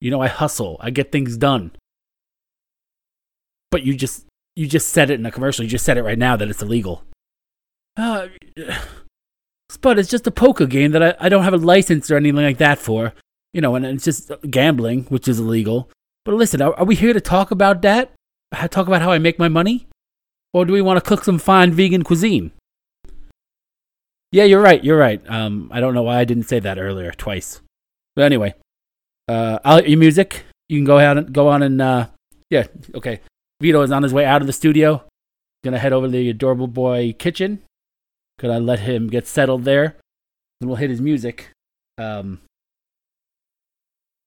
You 0.00 0.10
know, 0.10 0.20
I 0.20 0.28
hustle. 0.28 0.76
I 0.80 0.90
get 0.90 1.12
things 1.12 1.36
done. 1.36 1.72
But 3.70 3.84
you 3.84 3.94
just 3.94 4.26
you 4.56 4.66
just 4.66 4.88
said 4.88 5.10
it 5.10 5.20
in 5.20 5.26
a 5.26 5.30
commercial. 5.30 5.64
You 5.64 5.70
just 5.70 5.84
said 5.84 5.96
it 5.96 6.02
right 6.02 6.18
now 6.18 6.36
that 6.36 6.48
it's 6.48 6.62
illegal. 6.62 7.04
Uh, 7.96 8.28
Spud, 9.70 9.98
it's 9.98 10.10
just 10.10 10.26
a 10.26 10.30
poker 10.30 10.66
game 10.66 10.90
that 10.92 11.02
I, 11.02 11.14
I 11.26 11.28
don't 11.28 11.44
have 11.44 11.54
a 11.54 11.58
license 11.58 12.10
or 12.10 12.16
anything 12.16 12.42
like 12.42 12.58
that 12.58 12.78
for. 12.78 13.12
You 13.52 13.60
know, 13.60 13.74
and 13.74 13.84
it's 13.86 14.04
just 14.04 14.30
gambling, 14.48 15.04
which 15.04 15.28
is 15.28 15.38
illegal. 15.38 15.88
But 16.24 16.34
listen, 16.34 16.60
are, 16.62 16.74
are 16.74 16.84
we 16.84 16.94
here 16.94 17.12
to 17.12 17.20
talk 17.20 17.50
about 17.50 17.82
that? 17.82 18.12
Talk 18.70 18.86
about 18.86 19.02
how 19.02 19.12
I 19.12 19.18
make 19.18 19.38
my 19.38 19.48
money? 19.48 19.86
Or 20.52 20.64
do 20.64 20.72
we 20.72 20.82
want 20.82 21.02
to 21.02 21.08
cook 21.08 21.24
some 21.24 21.38
fine 21.38 21.72
vegan 21.72 22.02
cuisine? 22.02 22.52
Yeah, 24.32 24.44
you're 24.44 24.62
right. 24.62 24.82
You're 24.82 24.98
right. 24.98 25.20
Um, 25.28 25.70
I 25.72 25.80
don't 25.80 25.94
know 25.94 26.02
why 26.02 26.18
I 26.18 26.24
didn't 26.24 26.44
say 26.44 26.60
that 26.60 26.78
earlier 26.78 27.10
twice. 27.10 27.60
But 28.14 28.24
anyway, 28.24 28.54
uh, 29.28 29.58
I'll 29.64 29.76
let 29.76 29.88
you 29.88 29.96
music. 29.96 30.44
You 30.68 30.78
can 30.78 30.84
go 30.84 30.98
ahead 30.98 31.16
and 31.16 31.32
go 31.32 31.48
on 31.48 31.62
and 31.62 31.82
uh, 31.82 32.06
yeah, 32.48 32.66
okay. 32.94 33.20
Vito 33.60 33.82
is 33.82 33.90
on 33.90 34.02
his 34.02 34.14
way 34.14 34.24
out 34.24 34.40
of 34.40 34.46
the 34.46 34.52
studio. 34.52 35.04
Gonna 35.64 35.78
head 35.78 35.92
over 35.92 36.06
to 36.06 36.10
the 36.10 36.30
adorable 36.30 36.68
boy 36.68 37.14
kitchen. 37.18 37.62
Gonna 38.38 38.60
let 38.60 38.80
him 38.80 39.08
get 39.08 39.26
settled 39.26 39.64
there. 39.64 39.96
Then 40.60 40.68
we'll 40.68 40.76
hit 40.76 40.90
his 40.90 41.00
music. 41.00 41.50
Um, 41.98 42.40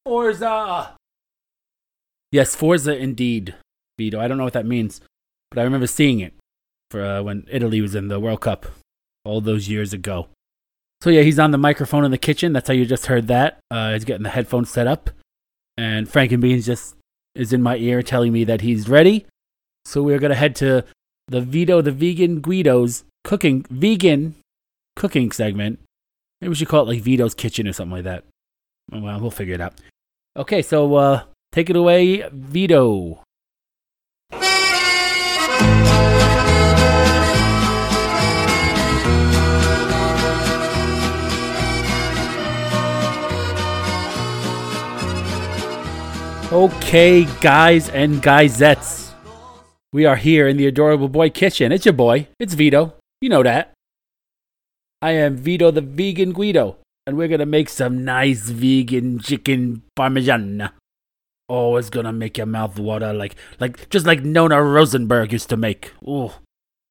Forza. 0.05 0.95
Yes, 2.31 2.55
Forza 2.55 2.97
indeed, 2.97 3.55
Vito. 3.97 4.19
I 4.19 4.27
don't 4.27 4.37
know 4.37 4.43
what 4.43 4.53
that 4.53 4.65
means, 4.65 4.99
but 5.49 5.59
I 5.59 5.63
remember 5.63 5.87
seeing 5.87 6.19
it 6.19 6.33
for 6.91 7.03
uh, 7.03 7.23
when 7.23 7.47
Italy 7.49 7.79
was 7.79 7.95
in 7.95 8.09
the 8.09 8.19
World 8.19 8.41
Cup 8.41 8.65
all 9.25 9.41
those 9.41 9.67
years 9.69 9.93
ago. 9.93 10.27
So 11.01 11.09
yeah, 11.09 11.21
he's 11.21 11.39
on 11.39 11.51
the 11.51 11.57
microphone 11.57 12.05
in 12.05 12.11
the 12.11 12.17
kitchen. 12.17 12.53
That's 12.53 12.67
how 12.67 12.73
you 12.73 12.85
just 12.85 13.07
heard 13.07 13.27
that. 13.27 13.59
Uh, 13.69 13.93
he's 13.93 14.05
getting 14.05 14.23
the 14.23 14.29
headphones 14.29 14.69
set 14.69 14.87
up, 14.87 15.09
and 15.77 16.07
Frankenbeans 16.07 16.65
just 16.65 16.95
is 17.35 17.51
in 17.51 17.61
my 17.61 17.77
ear 17.77 18.01
telling 18.01 18.31
me 18.31 18.43
that 18.45 18.61
he's 18.61 18.87
ready. 18.87 19.25
So 19.85 20.01
we're 20.01 20.19
gonna 20.19 20.35
head 20.35 20.55
to 20.57 20.85
the 21.27 21.41
Vito 21.41 21.81
the 21.81 21.91
Vegan 21.91 22.41
Guido's 22.41 23.03
cooking 23.23 23.65
vegan 23.69 24.35
cooking 24.95 25.31
segment. 25.31 25.79
Maybe 26.39 26.49
we 26.49 26.55
should 26.55 26.67
call 26.67 26.83
it 26.83 26.93
like 26.93 27.01
Vito's 27.01 27.33
Kitchen 27.33 27.67
or 27.67 27.73
something 27.73 27.93
like 27.93 28.03
that. 28.03 28.25
Well, 28.91 29.19
we'll 29.19 29.31
figure 29.31 29.55
it 29.55 29.61
out. 29.61 29.73
Okay, 30.35 30.61
so 30.61 30.93
uh, 30.95 31.23
take 31.51 31.69
it 31.69 31.75
away, 31.75 32.27
Vito. 32.31 33.22
Okay, 46.53 47.25
guys 47.41 47.89
and 47.89 48.21
guisettes. 48.21 49.11
We 49.91 50.05
are 50.05 50.15
here 50.15 50.47
in 50.47 50.55
the 50.55 50.67
Adorable 50.67 51.09
Boy 51.09 51.31
kitchen. 51.31 51.71
It's 51.71 51.83
your 51.83 51.95
boy. 51.95 52.27
It's 52.39 52.53
Vito. 52.53 52.93
You 53.21 53.29
know 53.29 53.41
that. 53.41 53.73
I 55.01 55.13
am 55.13 55.35
Vito 55.35 55.71
the 55.71 55.81
Vegan 55.81 56.31
Guido, 56.31 56.77
and 57.07 57.17
we're 57.17 57.27
gonna 57.27 57.47
make 57.47 57.69
some 57.69 58.05
nice 58.05 58.49
vegan 58.49 59.17
chicken 59.17 59.81
parmesan. 59.95 60.69
Oh, 61.49 61.75
it's 61.77 61.89
gonna 61.89 62.13
make 62.13 62.37
your 62.37 62.45
mouth 62.45 62.77
water 62.77 63.13
like 63.13 63.33
like 63.59 63.89
just 63.89 64.05
like 64.05 64.23
Nona 64.23 64.61
Rosenberg 64.61 65.33
used 65.33 65.49
to 65.49 65.57
make. 65.57 65.91
Oh, 66.05 66.37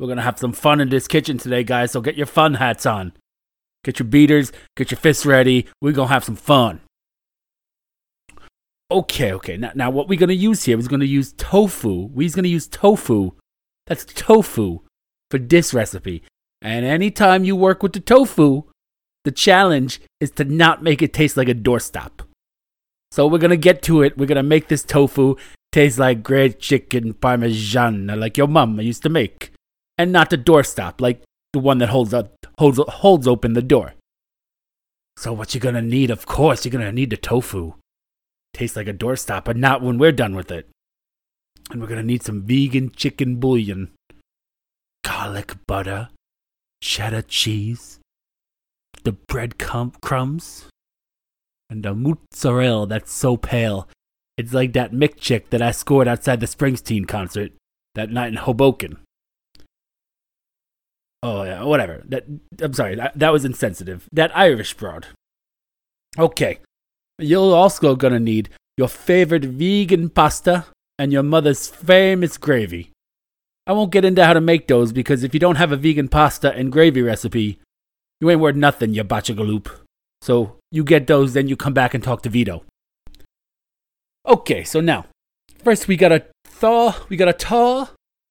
we're 0.00 0.08
gonna 0.08 0.22
have 0.22 0.40
some 0.40 0.52
fun 0.52 0.80
in 0.80 0.88
this 0.88 1.06
kitchen 1.06 1.38
today, 1.38 1.62
guys. 1.62 1.92
So 1.92 2.00
get 2.00 2.16
your 2.16 2.26
fun 2.26 2.54
hats 2.54 2.84
on. 2.84 3.12
Get 3.84 4.00
your 4.00 4.08
beaters, 4.08 4.50
get 4.76 4.90
your 4.90 4.98
fists 4.98 5.24
ready. 5.24 5.68
We're 5.80 5.92
gonna 5.92 6.08
have 6.08 6.24
some 6.24 6.34
fun. 6.34 6.80
Okay, 8.92 9.32
okay. 9.32 9.56
Now, 9.56 9.72
now 9.74 9.90
what 9.90 10.08
we're 10.08 10.18
gonna 10.18 10.34
use 10.34 10.64
here 10.64 10.78
is 10.78 10.86
gonna 10.86 11.06
use 11.06 11.32
tofu. 11.32 12.10
We're 12.12 12.28
gonna 12.28 12.48
use 12.48 12.68
tofu. 12.68 13.32
That's 13.86 14.04
tofu 14.04 14.80
for 15.30 15.38
this 15.38 15.72
recipe. 15.72 16.22
And 16.60 16.84
anytime 16.84 17.44
you 17.44 17.56
work 17.56 17.82
with 17.82 17.94
the 17.94 18.00
tofu, 18.00 18.64
the 19.24 19.32
challenge 19.32 20.00
is 20.20 20.30
to 20.32 20.44
not 20.44 20.82
make 20.82 21.00
it 21.00 21.14
taste 21.14 21.38
like 21.38 21.48
a 21.48 21.54
doorstop. 21.54 22.20
So 23.10 23.26
we're 23.26 23.38
gonna 23.38 23.56
get 23.56 23.82
to 23.84 24.02
it. 24.02 24.18
We're 24.18 24.26
gonna 24.26 24.42
make 24.42 24.68
this 24.68 24.84
tofu 24.84 25.36
taste 25.72 25.98
like 25.98 26.22
great 26.22 26.60
chicken 26.60 27.14
parmesan, 27.14 28.06
like 28.06 28.36
your 28.36 28.46
mom 28.46 28.78
used 28.80 29.02
to 29.04 29.08
make, 29.08 29.52
and 29.96 30.12
not 30.12 30.28
the 30.28 30.36
doorstop, 30.38 31.00
like 31.00 31.22
the 31.54 31.58
one 31.58 31.78
that 31.78 31.88
holds 31.88 32.12
up, 32.12 32.34
holds 32.58 32.78
holds 32.78 33.26
open 33.26 33.54
the 33.54 33.62
door. 33.62 33.94
So 35.16 35.32
what 35.32 35.54
you're 35.54 35.60
gonna 35.60 35.80
need, 35.80 36.10
of 36.10 36.26
course, 36.26 36.64
you're 36.64 36.72
gonna 36.72 36.92
need 36.92 37.10
the 37.10 37.16
tofu. 37.16 37.74
Tastes 38.54 38.76
like 38.76 38.88
a 38.88 38.94
doorstop, 38.94 39.44
but 39.44 39.56
not 39.56 39.82
when 39.82 39.98
we're 39.98 40.12
done 40.12 40.34
with 40.34 40.50
it. 40.50 40.68
And 41.70 41.80
we're 41.80 41.88
gonna 41.88 42.02
need 42.02 42.22
some 42.22 42.42
vegan 42.42 42.90
chicken 42.90 43.36
bouillon, 43.36 43.92
garlic 45.04 45.54
butter, 45.66 46.10
cheddar 46.82 47.22
cheese, 47.22 47.98
the 49.04 49.12
bread 49.12 49.58
crumbs, 49.58 50.66
and 51.70 51.82
the 51.82 51.94
mozzarella 51.94 52.86
that's 52.86 53.12
so 53.12 53.36
pale. 53.36 53.88
It's 54.36 54.52
like 54.52 54.72
that 54.74 54.92
Mick 54.92 55.18
chick 55.18 55.50
that 55.50 55.62
I 55.62 55.70
scored 55.70 56.08
outside 56.08 56.40
the 56.40 56.46
Springsteen 56.46 57.06
concert 57.06 57.52
that 57.94 58.10
night 58.10 58.28
in 58.28 58.36
Hoboken. 58.36 58.98
Oh 61.22 61.44
yeah, 61.44 61.62
whatever. 61.62 62.02
That 62.06 62.24
I'm 62.60 62.74
sorry, 62.74 62.96
that, 62.96 63.18
that 63.18 63.32
was 63.32 63.44
insensitive. 63.44 64.08
That 64.12 64.36
Irish 64.36 64.74
broad. 64.74 65.06
Okay. 66.18 66.58
You're 67.22 67.54
also 67.54 67.94
gonna 67.94 68.18
need 68.18 68.50
your 68.76 68.88
favorite 68.88 69.44
vegan 69.44 70.08
pasta 70.08 70.66
and 70.98 71.12
your 71.12 71.22
mother's 71.22 71.68
famous 71.68 72.36
gravy. 72.36 72.90
I 73.66 73.72
won't 73.72 73.92
get 73.92 74.04
into 74.04 74.24
how 74.24 74.32
to 74.32 74.40
make 74.40 74.66
those 74.66 74.92
because 74.92 75.22
if 75.22 75.32
you 75.32 75.38
don't 75.38 75.56
have 75.56 75.70
a 75.70 75.76
vegan 75.76 76.08
pasta 76.08 76.52
and 76.52 76.72
gravy 76.72 77.00
recipe, 77.00 77.60
you 78.20 78.28
ain't 78.28 78.40
worth 78.40 78.56
nothing, 78.56 78.92
you 78.92 79.04
bachagaloop. 79.04 79.70
So 80.20 80.56
you 80.70 80.82
get 80.82 81.06
those, 81.06 81.32
then 81.32 81.48
you 81.48 81.56
come 81.56 81.74
back 81.74 81.94
and 81.94 82.02
talk 82.02 82.22
to 82.22 82.28
Vito. 82.28 82.64
Okay, 84.26 84.64
so 84.64 84.80
now, 84.80 85.06
first 85.62 85.86
we 85.86 85.96
gotta 85.96 86.24
thaw, 86.44 86.96
we 87.08 87.16
gotta 87.16 87.32
thaw 87.32 87.90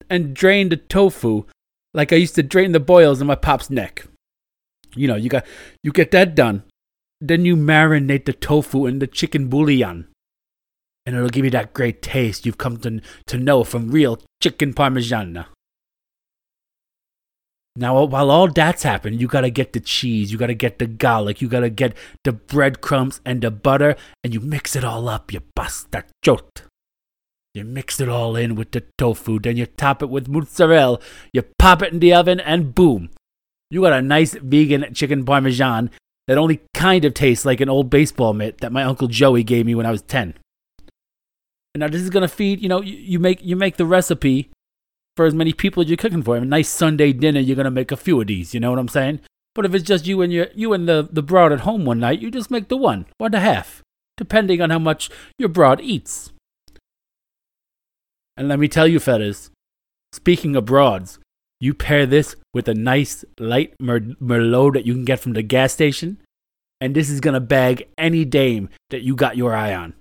and 0.09 0.33
drain 0.33 0.69
the 0.69 0.77
tofu 0.77 1.45
like 1.93 2.11
I 2.11 2.17
used 2.17 2.35
to 2.35 2.43
drain 2.43 2.73
the 2.73 2.79
boils 2.79 3.21
in 3.21 3.27
my 3.27 3.35
pop's 3.35 3.69
neck. 3.69 4.05
You 4.95 5.07
know, 5.07 5.15
you 5.15 5.29
got 5.29 5.45
you 5.83 5.91
get 5.91 6.11
that 6.11 6.35
done. 6.35 6.63
Then 7.21 7.45
you 7.45 7.55
marinate 7.55 8.25
the 8.25 8.33
tofu 8.33 8.87
in 8.87 8.97
the 8.97 9.05
chicken 9.05 9.47
bouillon. 9.47 10.07
And 11.05 11.15
it'll 11.15 11.29
give 11.29 11.45
you 11.45 11.51
that 11.51 11.73
great 11.73 12.01
taste 12.01 12.45
you've 12.45 12.57
come 12.57 12.77
to, 12.77 12.99
to 13.27 13.37
know 13.37 13.63
from 13.63 13.91
real 13.91 14.19
chicken 14.41 14.73
parmesan. 14.73 15.45
Now, 17.75 18.03
while 18.03 18.31
all 18.31 18.47
that's 18.47 18.83
happening, 18.83 19.19
you 19.19 19.27
gotta 19.27 19.49
get 19.49 19.71
the 19.71 19.79
cheese, 19.79 20.31
you 20.31 20.37
gotta 20.37 20.53
get 20.53 20.79
the 20.79 20.87
garlic, 20.87 21.41
you 21.41 21.47
gotta 21.47 21.69
get 21.69 21.95
the 22.23 22.33
breadcrumbs 22.33 23.21
and 23.23 23.41
the 23.41 23.49
butter, 23.49 23.95
and 24.23 24.33
you 24.33 24.41
mix 24.41 24.75
it 24.75 24.83
all 24.83 25.07
up, 25.07 25.31
you 25.31 25.41
bastachot. 25.57 26.63
You 27.53 27.63
mix 27.63 27.99
it 28.01 28.09
all 28.09 28.35
in 28.35 28.55
with 28.55 28.71
the 28.71 28.83
tofu, 28.97 29.39
then 29.39 29.57
you 29.57 29.67
top 29.67 30.03
it 30.03 30.09
with 30.09 30.27
mozzarella, 30.27 30.99
you 31.33 31.43
pop 31.59 31.81
it 31.81 31.93
in 31.93 31.99
the 31.99 32.13
oven, 32.13 32.39
and 32.39 32.75
boom. 32.75 33.09
You 33.69 33.81
got 33.81 33.93
a 33.93 34.01
nice 34.01 34.33
vegan 34.33 34.93
chicken 34.93 35.23
parmesan 35.23 35.91
that 36.31 36.37
only 36.37 36.61
kind 36.73 37.03
of 37.03 37.13
tastes 37.13 37.43
like 37.43 37.59
an 37.59 37.67
old 37.67 37.89
baseball 37.89 38.31
mitt 38.31 38.59
that 38.59 38.71
my 38.71 38.83
Uncle 38.83 39.09
Joey 39.09 39.43
gave 39.43 39.65
me 39.65 39.75
when 39.75 39.85
I 39.85 39.91
was 39.91 40.01
10. 40.03 40.33
And 41.73 41.81
now 41.81 41.89
this 41.89 42.01
is 42.01 42.09
gonna 42.09 42.29
feed, 42.29 42.61
you 42.61 42.69
know, 42.69 42.81
you, 42.81 42.95
you 42.95 43.19
make 43.19 43.43
you 43.43 43.57
make 43.57 43.75
the 43.75 43.85
recipe 43.85 44.49
for 45.17 45.25
as 45.25 45.35
many 45.35 45.51
people 45.51 45.83
as 45.83 45.89
you're 45.89 45.97
cooking 45.97 46.23
for. 46.23 46.37
A 46.37 46.45
nice 46.45 46.69
Sunday 46.69 47.11
dinner, 47.11 47.41
you're 47.41 47.57
gonna 47.57 47.69
make 47.69 47.91
a 47.91 47.97
few 47.97 48.21
of 48.21 48.27
these, 48.27 48.53
you 48.53 48.61
know 48.61 48.69
what 48.69 48.79
I'm 48.79 48.87
saying? 48.87 49.19
But 49.53 49.65
if 49.65 49.75
it's 49.75 49.83
just 49.83 50.07
you 50.07 50.21
and 50.21 50.31
your 50.31 50.47
you 50.55 50.71
and 50.71 50.87
the, 50.87 51.09
the 51.11 51.21
broad 51.21 51.51
at 51.51 51.59
home 51.59 51.83
one 51.83 51.99
night, 51.99 52.21
you 52.21 52.31
just 52.31 52.49
make 52.49 52.69
the 52.69 52.77
one, 52.77 53.07
or 53.19 53.29
the 53.29 53.41
half, 53.41 53.83
depending 54.15 54.61
on 54.61 54.69
how 54.69 54.79
much 54.79 55.09
your 55.37 55.49
broad 55.49 55.81
eats. 55.81 56.31
And 58.37 58.47
let 58.47 58.57
me 58.57 58.69
tell 58.69 58.87
you, 58.87 59.01
fellas, 59.01 59.51
speaking 60.13 60.55
of 60.55 60.63
broads, 60.63 61.19
you 61.59 61.73
pair 61.73 62.05
this 62.05 62.35
with 62.53 62.67
a 62.67 62.73
nice 62.73 63.25
light 63.37 63.75
mer- 63.79 63.99
Merlot 63.99 64.73
that 64.73 64.85
you 64.85 64.93
can 64.93 65.05
get 65.05 65.19
from 65.19 65.33
the 65.33 65.43
gas 65.43 65.73
station, 65.73 66.17
and 66.81 66.95
this 66.95 67.09
is 67.09 67.21
gonna 67.21 67.39
bag 67.39 67.87
any 67.97 68.25
dame 68.25 68.67
that 68.89 69.03
you 69.03 69.15
got 69.15 69.37
your 69.37 69.55
eye 69.55 69.73
on. 69.73 69.93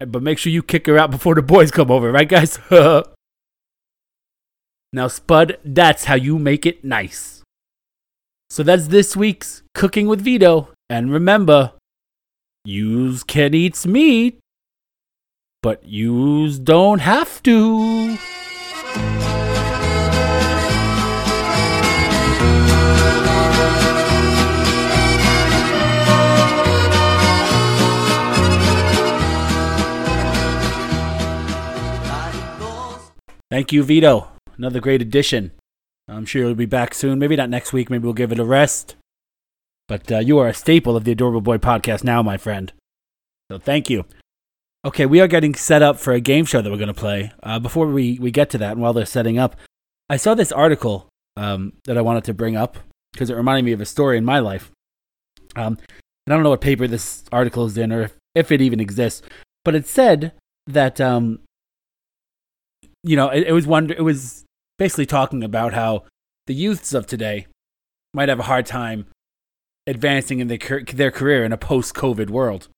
But 0.00 0.22
make 0.22 0.38
sure 0.38 0.52
you 0.52 0.62
kick 0.62 0.86
her 0.86 0.98
out 0.98 1.10
before 1.10 1.34
the 1.34 1.42
boys 1.42 1.70
come 1.70 1.90
over, 1.90 2.10
right, 2.10 2.28
guys? 2.28 2.58
now, 4.92 5.08
Spud, 5.08 5.58
that's 5.64 6.04
how 6.04 6.14
you 6.16 6.38
make 6.38 6.66
it 6.66 6.84
nice. 6.84 7.42
So 8.50 8.62
that's 8.62 8.88
this 8.88 9.16
week's 9.16 9.62
Cooking 9.74 10.06
with 10.06 10.20
Vito. 10.20 10.68
And 10.88 11.12
remember, 11.12 11.72
yous 12.64 13.22
can 13.22 13.54
eat 13.54 13.84
meat, 13.86 14.38
but 15.62 15.84
yous 15.84 16.58
don't 16.58 17.00
have 17.00 17.42
to. 17.44 18.18
Thank 33.56 33.72
you, 33.72 33.82
Vito. 33.82 34.28
Another 34.58 34.80
great 34.80 35.00
addition. 35.00 35.52
I'm 36.08 36.26
sure 36.26 36.42
you'll 36.42 36.54
be 36.54 36.66
back 36.66 36.92
soon. 36.92 37.18
Maybe 37.18 37.36
not 37.36 37.48
next 37.48 37.72
week. 37.72 37.88
Maybe 37.88 38.04
we'll 38.04 38.12
give 38.12 38.30
it 38.30 38.38
a 38.38 38.44
rest. 38.44 38.96
But 39.88 40.12
uh, 40.12 40.18
you 40.18 40.36
are 40.36 40.48
a 40.48 40.52
staple 40.52 40.94
of 40.94 41.04
the 41.04 41.12
Adorable 41.12 41.40
Boy 41.40 41.56
podcast 41.56 42.04
now, 42.04 42.22
my 42.22 42.36
friend. 42.36 42.70
So 43.50 43.56
thank 43.56 43.88
you. 43.88 44.04
Okay, 44.84 45.06
we 45.06 45.22
are 45.22 45.26
getting 45.26 45.54
set 45.54 45.80
up 45.80 45.98
for 45.98 46.12
a 46.12 46.20
game 46.20 46.44
show 46.44 46.60
that 46.60 46.70
we're 46.70 46.76
going 46.76 46.88
to 46.88 46.92
play. 46.92 47.32
Uh, 47.42 47.58
before 47.58 47.86
we, 47.86 48.18
we 48.18 48.30
get 48.30 48.50
to 48.50 48.58
that, 48.58 48.72
and 48.72 48.82
while 48.82 48.92
they're 48.92 49.06
setting 49.06 49.38
up, 49.38 49.56
I 50.10 50.18
saw 50.18 50.34
this 50.34 50.52
article 50.52 51.08
um, 51.38 51.72
that 51.86 51.96
I 51.96 52.02
wanted 52.02 52.24
to 52.24 52.34
bring 52.34 52.58
up 52.58 52.76
because 53.14 53.30
it 53.30 53.36
reminded 53.36 53.64
me 53.64 53.72
of 53.72 53.80
a 53.80 53.86
story 53.86 54.18
in 54.18 54.24
my 54.26 54.38
life. 54.38 54.70
Um, 55.56 55.78
and 56.26 56.28
I 56.28 56.34
don't 56.34 56.42
know 56.42 56.50
what 56.50 56.60
paper 56.60 56.86
this 56.86 57.24
article 57.32 57.64
is 57.64 57.78
in 57.78 57.90
or 57.90 58.10
if, 58.34 58.52
it 58.52 58.60
even 58.60 58.80
exists, 58.80 59.22
but 59.64 59.74
it 59.74 59.86
said 59.86 60.32
that 60.66 61.00
um, 61.00 61.38
you 63.06 63.16
know, 63.16 63.28
it, 63.28 63.46
it 63.46 63.52
was 63.52 63.66
wonder 63.66 63.94
it 63.94 64.02
was 64.02 64.44
basically 64.78 65.06
talking 65.06 65.44
about 65.44 65.72
how 65.72 66.04
the 66.46 66.54
youths 66.54 66.92
of 66.92 67.06
today 67.06 67.46
might 68.12 68.28
have 68.28 68.40
a 68.40 68.44
hard 68.44 68.66
time 68.66 69.06
advancing 69.86 70.40
in 70.40 70.48
their, 70.48 70.58
their 70.92 71.10
career 71.10 71.44
in 71.44 71.52
a 71.52 71.56
post-COVID 71.56 72.28
world. 72.28 72.68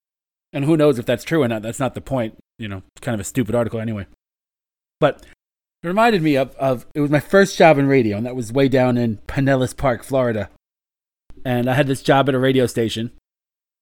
And 0.52 0.64
who 0.64 0.76
knows 0.76 0.98
if 0.98 1.06
that's 1.06 1.24
true 1.24 1.42
or 1.42 1.48
not? 1.48 1.62
That's 1.62 1.80
not 1.80 1.94
the 1.94 2.00
point. 2.00 2.36
You 2.58 2.68
know, 2.68 2.82
kind 3.00 3.14
of 3.14 3.20
a 3.20 3.24
stupid 3.24 3.54
article 3.54 3.80
anyway. 3.80 4.06
But 5.00 5.24
it 5.82 5.86
reminded 5.86 6.22
me 6.22 6.36
of, 6.36 6.54
of 6.56 6.86
it 6.94 7.00
was 7.00 7.10
my 7.10 7.20
first 7.20 7.56
job 7.56 7.78
in 7.78 7.86
radio, 7.86 8.16
and 8.16 8.26
that 8.26 8.36
was 8.36 8.52
way 8.52 8.68
down 8.68 8.98
in 8.98 9.18
Pinellas 9.28 9.76
Park, 9.76 10.02
Florida. 10.02 10.50
and 11.44 11.68
I 11.68 11.74
had 11.74 11.86
this 11.86 12.02
job 12.02 12.28
at 12.28 12.34
a 12.34 12.38
radio 12.38 12.66
station, 12.66 13.10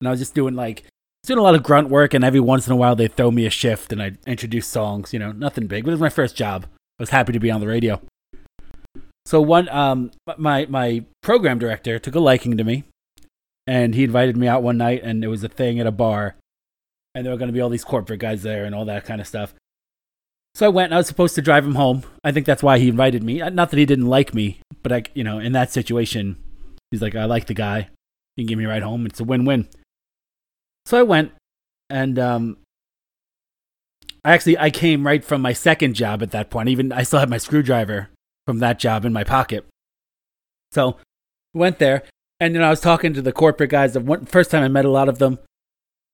and 0.00 0.08
I 0.08 0.10
was 0.10 0.20
just 0.20 0.34
doing 0.34 0.54
like 0.54 0.84
doing 1.26 1.38
a 1.38 1.42
lot 1.42 1.54
of 1.54 1.62
grunt 1.62 1.88
work, 1.88 2.14
and 2.14 2.24
every 2.24 2.40
once 2.40 2.66
in 2.66 2.72
a 2.72 2.76
while 2.76 2.96
they'd 2.96 3.14
throw 3.14 3.30
me 3.30 3.46
a 3.46 3.50
shift, 3.50 3.92
and 3.92 4.02
I'd 4.02 4.18
introduce 4.26 4.66
songs. 4.66 5.12
You 5.12 5.18
know, 5.18 5.32
nothing 5.32 5.66
big, 5.66 5.84
but 5.84 5.90
it 5.90 5.94
was 5.94 6.00
my 6.00 6.08
first 6.08 6.36
job. 6.36 6.66
I 6.98 7.02
was 7.02 7.10
happy 7.10 7.32
to 7.32 7.40
be 7.40 7.50
on 7.50 7.60
the 7.60 7.66
radio. 7.66 8.00
So 9.26 9.40
one, 9.40 9.68
um, 9.68 10.12
my 10.38 10.66
my 10.66 11.04
program 11.22 11.58
director 11.58 11.98
took 11.98 12.14
a 12.14 12.20
liking 12.20 12.56
to 12.56 12.64
me, 12.64 12.84
and 13.66 13.94
he 13.94 14.04
invited 14.04 14.36
me 14.36 14.46
out 14.46 14.62
one 14.62 14.78
night, 14.78 15.02
and 15.02 15.24
it 15.24 15.28
was 15.28 15.42
a 15.42 15.48
thing 15.48 15.80
at 15.80 15.86
a 15.86 15.92
bar, 15.92 16.36
and 17.14 17.26
there 17.26 17.32
were 17.32 17.38
going 17.38 17.48
to 17.48 17.52
be 17.52 17.60
all 17.60 17.68
these 17.68 17.84
corporate 17.84 18.20
guys 18.20 18.42
there 18.42 18.64
and 18.64 18.74
all 18.74 18.84
that 18.84 19.04
kind 19.04 19.20
of 19.20 19.26
stuff. 19.26 19.52
So 20.54 20.64
I 20.64 20.70
went, 20.70 20.94
I 20.94 20.96
was 20.96 21.06
supposed 21.06 21.34
to 21.34 21.42
drive 21.42 21.66
him 21.66 21.74
home. 21.74 22.04
I 22.24 22.32
think 22.32 22.46
that's 22.46 22.62
why 22.62 22.78
he 22.78 22.88
invited 22.88 23.22
me. 23.22 23.40
Not 23.50 23.70
that 23.70 23.78
he 23.78 23.84
didn't 23.84 24.06
like 24.06 24.32
me, 24.32 24.60
but 24.82 24.90
I, 24.90 25.02
you 25.12 25.22
know, 25.22 25.38
in 25.38 25.52
that 25.52 25.70
situation, 25.70 26.36
he's 26.90 27.02
like, 27.02 27.14
I 27.14 27.26
like 27.26 27.46
the 27.46 27.52
guy. 27.52 27.90
You 28.36 28.44
can 28.44 28.46
give 28.46 28.58
me 28.58 28.64
a 28.64 28.68
ride 28.68 28.82
home. 28.82 29.04
It's 29.04 29.20
a 29.20 29.24
win-win. 29.24 29.68
So 30.86 30.96
I 30.96 31.02
went, 31.02 31.32
and 31.90 32.16
um, 32.18 32.58
I 34.24 34.32
actually 34.32 34.56
I 34.56 34.70
came 34.70 35.04
right 35.04 35.24
from 35.24 35.42
my 35.42 35.52
second 35.52 35.94
job 35.94 36.22
at 36.22 36.30
that 36.30 36.48
point. 36.48 36.68
Even 36.68 36.92
I 36.92 37.02
still 37.02 37.18
had 37.18 37.28
my 37.28 37.38
screwdriver 37.38 38.08
from 38.46 38.60
that 38.60 38.78
job 38.78 39.04
in 39.04 39.12
my 39.12 39.24
pocket. 39.24 39.66
So 40.70 40.96
went 41.52 41.80
there, 41.80 42.04
and 42.38 42.54
then 42.54 42.62
I 42.62 42.70
was 42.70 42.80
talking 42.80 43.12
to 43.14 43.22
the 43.22 43.32
corporate 43.32 43.70
guys. 43.70 43.94
The 43.94 44.26
first 44.26 44.52
time 44.52 44.62
I 44.62 44.68
met 44.68 44.84
a 44.84 44.90
lot 44.90 45.08
of 45.08 45.18
them, 45.18 45.40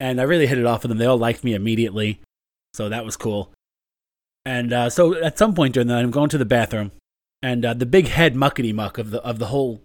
and 0.00 0.18
I 0.18 0.24
really 0.24 0.46
hit 0.46 0.58
it 0.58 0.64
off 0.64 0.82
with 0.82 0.88
them. 0.88 0.98
They 0.98 1.06
all 1.06 1.18
liked 1.18 1.44
me 1.44 1.52
immediately, 1.52 2.20
so 2.72 2.88
that 2.88 3.04
was 3.04 3.16
cool. 3.16 3.52
And 4.46 4.72
uh, 4.72 4.88
so 4.88 5.14
at 5.22 5.38
some 5.38 5.54
point 5.54 5.74
during 5.74 5.86
the 5.86 5.94
night, 5.94 6.04
I'm 6.04 6.10
going 6.10 6.30
to 6.30 6.38
the 6.38 6.46
bathroom, 6.46 6.92
and 7.42 7.64
uh, 7.64 7.74
the 7.74 7.86
big 7.86 8.08
head 8.08 8.34
muckety 8.34 8.74
muck 8.74 8.96
of 8.96 9.10
the 9.10 9.22
of 9.22 9.38
the 9.38 9.46
whole 9.46 9.82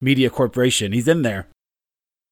media 0.00 0.30
corporation, 0.30 0.92
he's 0.92 1.08
in 1.08 1.20
there, 1.20 1.46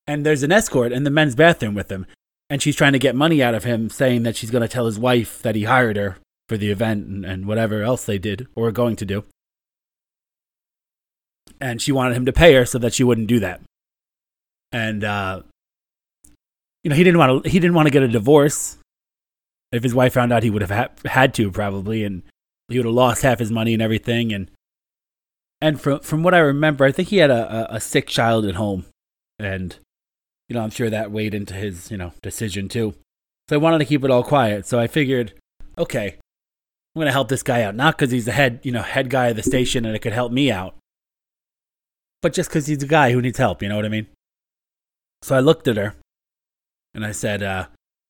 and 0.08 0.26
there's 0.26 0.42
an 0.42 0.50
escort 0.50 0.90
in 0.90 1.04
the 1.04 1.10
men's 1.10 1.36
bathroom 1.36 1.74
with 1.74 1.92
him, 1.92 2.06
and 2.50 2.60
she's 2.60 2.74
trying 2.74 2.94
to 2.94 2.98
get 2.98 3.14
money 3.14 3.42
out 3.42 3.54
of 3.54 3.64
him, 3.64 3.90
saying 3.90 4.24
that 4.24 4.34
she's 4.34 4.50
going 4.50 4.62
to 4.62 4.68
tell 4.68 4.86
his 4.86 4.98
wife 4.98 5.40
that 5.42 5.54
he 5.54 5.64
hired 5.64 5.96
her 5.96 6.16
for 6.48 6.56
the 6.56 6.70
event 6.70 7.06
and, 7.06 7.24
and 7.24 7.46
whatever 7.46 7.82
else 7.82 8.06
they 8.06 8.18
did 8.18 8.48
or 8.56 8.64
were 8.64 8.72
going 8.72 8.96
to 8.96 9.04
do. 9.04 9.24
And 11.60 11.82
she 11.82 11.92
wanted 11.92 12.16
him 12.16 12.24
to 12.24 12.32
pay 12.32 12.54
her 12.54 12.64
so 12.64 12.78
that 12.78 12.94
she 12.94 13.04
wouldn't 13.04 13.26
do 13.26 13.38
that. 13.40 13.60
And 14.72 15.04
uh, 15.04 15.42
you 16.82 16.90
know, 16.90 16.96
he 16.96 17.04
didn't 17.04 17.18
want 17.18 17.44
to. 17.44 17.50
He 17.50 17.60
didn't 17.60 17.74
want 17.74 17.86
to 17.86 17.92
get 17.92 18.02
a 18.02 18.08
divorce. 18.08 18.78
If 19.72 19.82
his 19.82 19.94
wife 19.94 20.14
found 20.14 20.32
out, 20.32 20.42
he 20.42 20.50
would 20.50 20.62
have 20.62 20.70
ha- 20.70 21.08
had 21.10 21.34
to 21.34 21.50
probably, 21.50 22.04
and 22.04 22.22
he 22.68 22.78
would 22.78 22.86
have 22.86 22.94
lost 22.94 23.22
half 23.22 23.40
his 23.40 23.50
money 23.50 23.74
and 23.74 23.82
everything. 23.82 24.32
And 24.32 24.50
and 25.60 25.80
from 25.80 26.00
from 26.00 26.22
what 26.22 26.34
I 26.34 26.38
remember, 26.38 26.84
I 26.84 26.92
think 26.92 27.08
he 27.08 27.18
had 27.18 27.30
a, 27.30 27.72
a, 27.72 27.76
a 27.76 27.80
sick 27.80 28.06
child 28.06 28.46
at 28.46 28.54
home, 28.54 28.86
and 29.38 29.76
you 30.48 30.54
know, 30.54 30.62
I'm 30.62 30.70
sure 30.70 30.90
that 30.90 31.10
weighed 31.10 31.34
into 31.34 31.54
his, 31.54 31.90
you 31.90 31.96
know, 31.96 32.12
decision 32.22 32.68
too. 32.68 32.94
So 33.48 33.56
I 33.56 33.58
wanted 33.58 33.78
to 33.78 33.84
keep 33.84 34.04
it 34.04 34.10
all 34.10 34.22
quiet. 34.22 34.66
So 34.66 34.78
I 34.78 34.86
figured, 34.86 35.34
okay, 35.76 36.16
I'm 36.94 37.00
going 37.00 37.06
to 37.06 37.12
help 37.12 37.28
this 37.28 37.42
guy 37.42 37.62
out. 37.62 37.74
Not 37.74 37.96
because 37.96 38.10
he's 38.10 38.24
the 38.24 38.32
head, 38.32 38.60
you 38.62 38.72
know, 38.72 38.82
head 38.82 39.10
guy 39.10 39.28
of 39.28 39.36
the 39.36 39.42
station 39.42 39.84
and 39.84 39.94
it 39.94 40.00
could 40.00 40.12
help 40.12 40.32
me 40.32 40.50
out, 40.50 40.74
but 42.22 42.32
just 42.32 42.50
because 42.50 42.66
he's 42.66 42.82
a 42.82 42.86
guy 42.86 43.12
who 43.12 43.22
needs 43.22 43.38
help. 43.38 43.62
You 43.62 43.68
know 43.68 43.76
what 43.76 43.84
I 43.84 43.90
mean? 43.90 44.06
So 45.22 45.36
I 45.36 45.40
looked 45.40 45.68
at 45.68 45.76
her 45.76 45.94
and 46.94 47.04
I 47.04 47.12
said, 47.12 47.42
uh, 47.42 47.66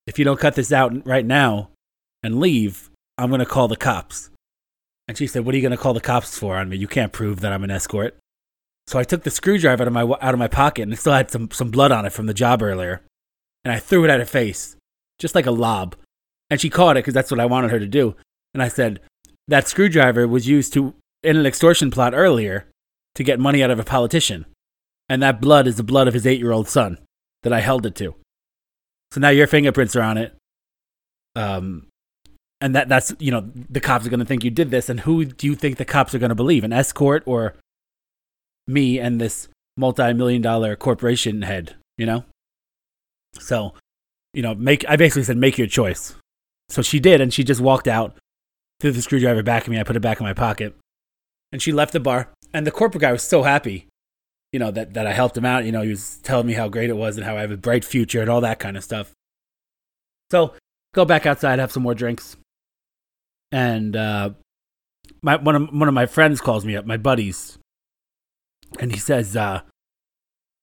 if 0.07 0.19
you 0.19 0.25
don't 0.25 0.41
cut 0.41 0.55
this 0.55 0.73
out 0.73 1.07
right 1.07 1.27
now 1.27 1.71
and 2.23 2.41
leave, 2.41 2.91
I'm 3.17 3.31
going 3.31 3.41
to 3.41 3.47
call 3.47 3.69
the 3.69 3.77
cops. 3.77 4.31
And 5.07 5.17
she 5.17 5.27
said, 5.27 5.45
what 5.45 5.55
are 5.55 5.59
you 5.59 5.63
going 5.63 5.73
to 5.73 5.83
call 5.83 5.95
the 5.95 6.01
cops 6.01 6.39
for 6.39 6.57
on 6.57 6.69
me? 6.69 6.77
You 6.77 6.89
can't 6.89 7.13
prove 7.13 7.41
that 7.41 7.53
I'm 7.53 7.65
an 7.65 7.71
escort. 7.71 8.17
So 8.89 8.99
I 8.99 9.05
took 9.05 9.23
the 9.23 9.31
screwdriver 9.31 9.83
out 9.83 9.87
of 9.87 9.93
my 9.93 10.01
out 10.01 10.33
of 10.33 10.39
my 10.39 10.49
pocket 10.49 10.81
and 10.81 10.95
it 10.95 10.99
still 10.99 11.13
had 11.13 11.31
some 11.31 11.51
some 11.51 11.71
blood 11.71 11.93
on 11.93 12.07
it 12.07 12.13
from 12.15 12.25
the 12.25 12.33
job 12.33 12.63
earlier, 12.63 13.03
and 13.63 13.71
I 13.71 13.81
threw 13.81 14.03
it 14.05 14.11
at 14.11 14.19
her 14.19 14.25
face, 14.25 14.77
just 15.19 15.35
like 15.35 15.45
a 15.45 15.51
lob, 15.51 15.95
and 16.49 16.59
she 16.59 16.71
caught 16.71 16.97
it 16.97 17.01
because 17.01 17.13
that's 17.13 17.31
what 17.31 17.39
I 17.39 17.45
wanted 17.45 17.71
her 17.71 17.79
to 17.79 17.87
do. 17.87 18.17
And 18.55 18.63
I 18.63 18.69
said 18.69 19.01
that 19.47 19.69
screwdriver 19.69 20.27
was 20.27 20.49
used 20.49 20.73
to 20.73 20.95
in 21.23 21.37
an 21.37 21.45
extortion 21.45 21.91
plot 21.91 22.15
earlier 22.15 22.67
to 23.15 23.23
get 23.23 23.39
money 23.39 23.63
out 23.63 23.71
of 23.71 23.79
a 23.79 23.85
politician, 23.85 24.47
and 25.07 25.23
that 25.23 25.39
blood 25.39 25.67
is 25.67 25.77
the 25.77 25.83
blood 25.83 26.09
of 26.09 26.15
his 26.15 26.27
eight 26.27 26.41
year 26.41 26.53
old 26.53 26.67
son 26.67 26.97
that 27.43 27.53
I 27.53 27.61
held 27.61 27.85
it 27.85 27.95
to. 27.97 28.15
So 29.11 29.21
now 29.21 29.29
your 29.29 29.49
fingerprints 29.49 29.97
are 29.97 30.03
on 30.03 30.17
it. 30.17 30.35
Um, 31.37 31.89
and 32.63 32.75
that 32.75 32.89
that's 32.89 33.15
you 33.19 33.33
know 33.33 33.51
the 33.69 33.81
cops 33.81 34.07
are 34.07 34.11
going 34.11 34.21
to 34.21 34.27
think 34.27 34.45
you 34.45 34.51
did 34.51 34.71
this, 34.71 34.89
and 34.89 35.01
who 35.01 35.27
do 35.27 35.47
you 35.47 35.55
think 35.55 35.77
the 35.77 35.85
cops 35.85 36.15
are 36.15 36.19
going 36.19 36.31
to 36.31 36.35
believe? 36.35 36.65
An 36.65 36.73
escort 36.73 37.23
or 37.27 37.55
me 38.69 39.01
and 39.01 39.21
this 39.21 39.49
multi-million 39.77 40.43
dollar 40.43 40.77
corporation 40.77 41.43
head, 41.43 41.75
you 41.97 42.07
know? 42.07 42.25
So, 43.39 43.75
you 44.35 44.43
know, 44.43 44.55
make 44.55 44.85
I 44.89 44.97
basically 44.97 45.25
said 45.25 45.37
make 45.37 45.59
your 45.59 45.67
choice. 45.67 46.15
So 46.69 46.83
she 46.83 47.01
did 47.01 47.21
and 47.21 47.33
she 47.33 47.43
just 47.43 47.61
walked 47.61 47.89
out, 47.89 48.17
threw 48.81 48.93
the 48.93 49.03
screwdriver 49.03 49.43
back 49.43 49.63
at 49.63 49.69
me, 49.69 49.81
I 49.81 49.85
put 49.85 49.97
it 49.97 50.01
back 50.01 50.21
in 50.21 50.27
my 50.27 50.35
pocket. 50.35 50.77
And 51.51 51.63
she 51.63 51.73
left 51.73 51.93
the 51.93 52.01
bar 52.01 52.29
and 52.53 52.67
the 52.67 52.71
corporate 52.71 53.01
guy 53.01 53.13
was 53.13 53.23
so 53.23 53.43
happy, 53.43 53.87
you 54.53 54.59
know, 54.59 54.71
that 54.71 54.95
that 54.95 55.07
I 55.07 55.13
helped 55.13 55.37
him 55.37 55.47
out, 55.47 55.65
you 55.65 55.73
know, 55.73 55.83
he 55.83 55.91
was 55.91 56.19
telling 56.23 56.47
me 56.47 56.53
how 56.53 56.69
great 56.69 56.91
it 56.91 56.97
was 56.97 57.17
and 57.17 57.25
how 57.25 57.37
I 57.37 57.41
have 57.41 57.51
a 57.51 57.57
bright 57.57 57.85
future 57.85 58.21
and 58.21 58.29
all 58.29 58.43
that 58.43 58.59
kind 58.59 58.77
of 58.77 58.85
stuff. 58.85 59.13
So, 60.31 60.53
go 60.95 61.07
back 61.07 61.25
outside, 61.25 61.59
have 61.59 61.73
some 61.73 61.83
more 61.83 61.95
drinks. 61.95 62.37
And 63.51 63.97
uh 63.97 64.31
my 65.23 65.37
one 65.37 65.57
of 65.57 65.73
one 65.73 65.89
of 65.89 65.95
my 65.95 66.07
friends 66.07 66.41
calls 66.41 66.65
me 66.65 66.77
up, 66.77 66.85
my 66.85 66.99
buddies, 66.99 67.59
and 68.79 68.93
he 68.93 68.99
says 68.99 69.37
uh, 69.37 69.63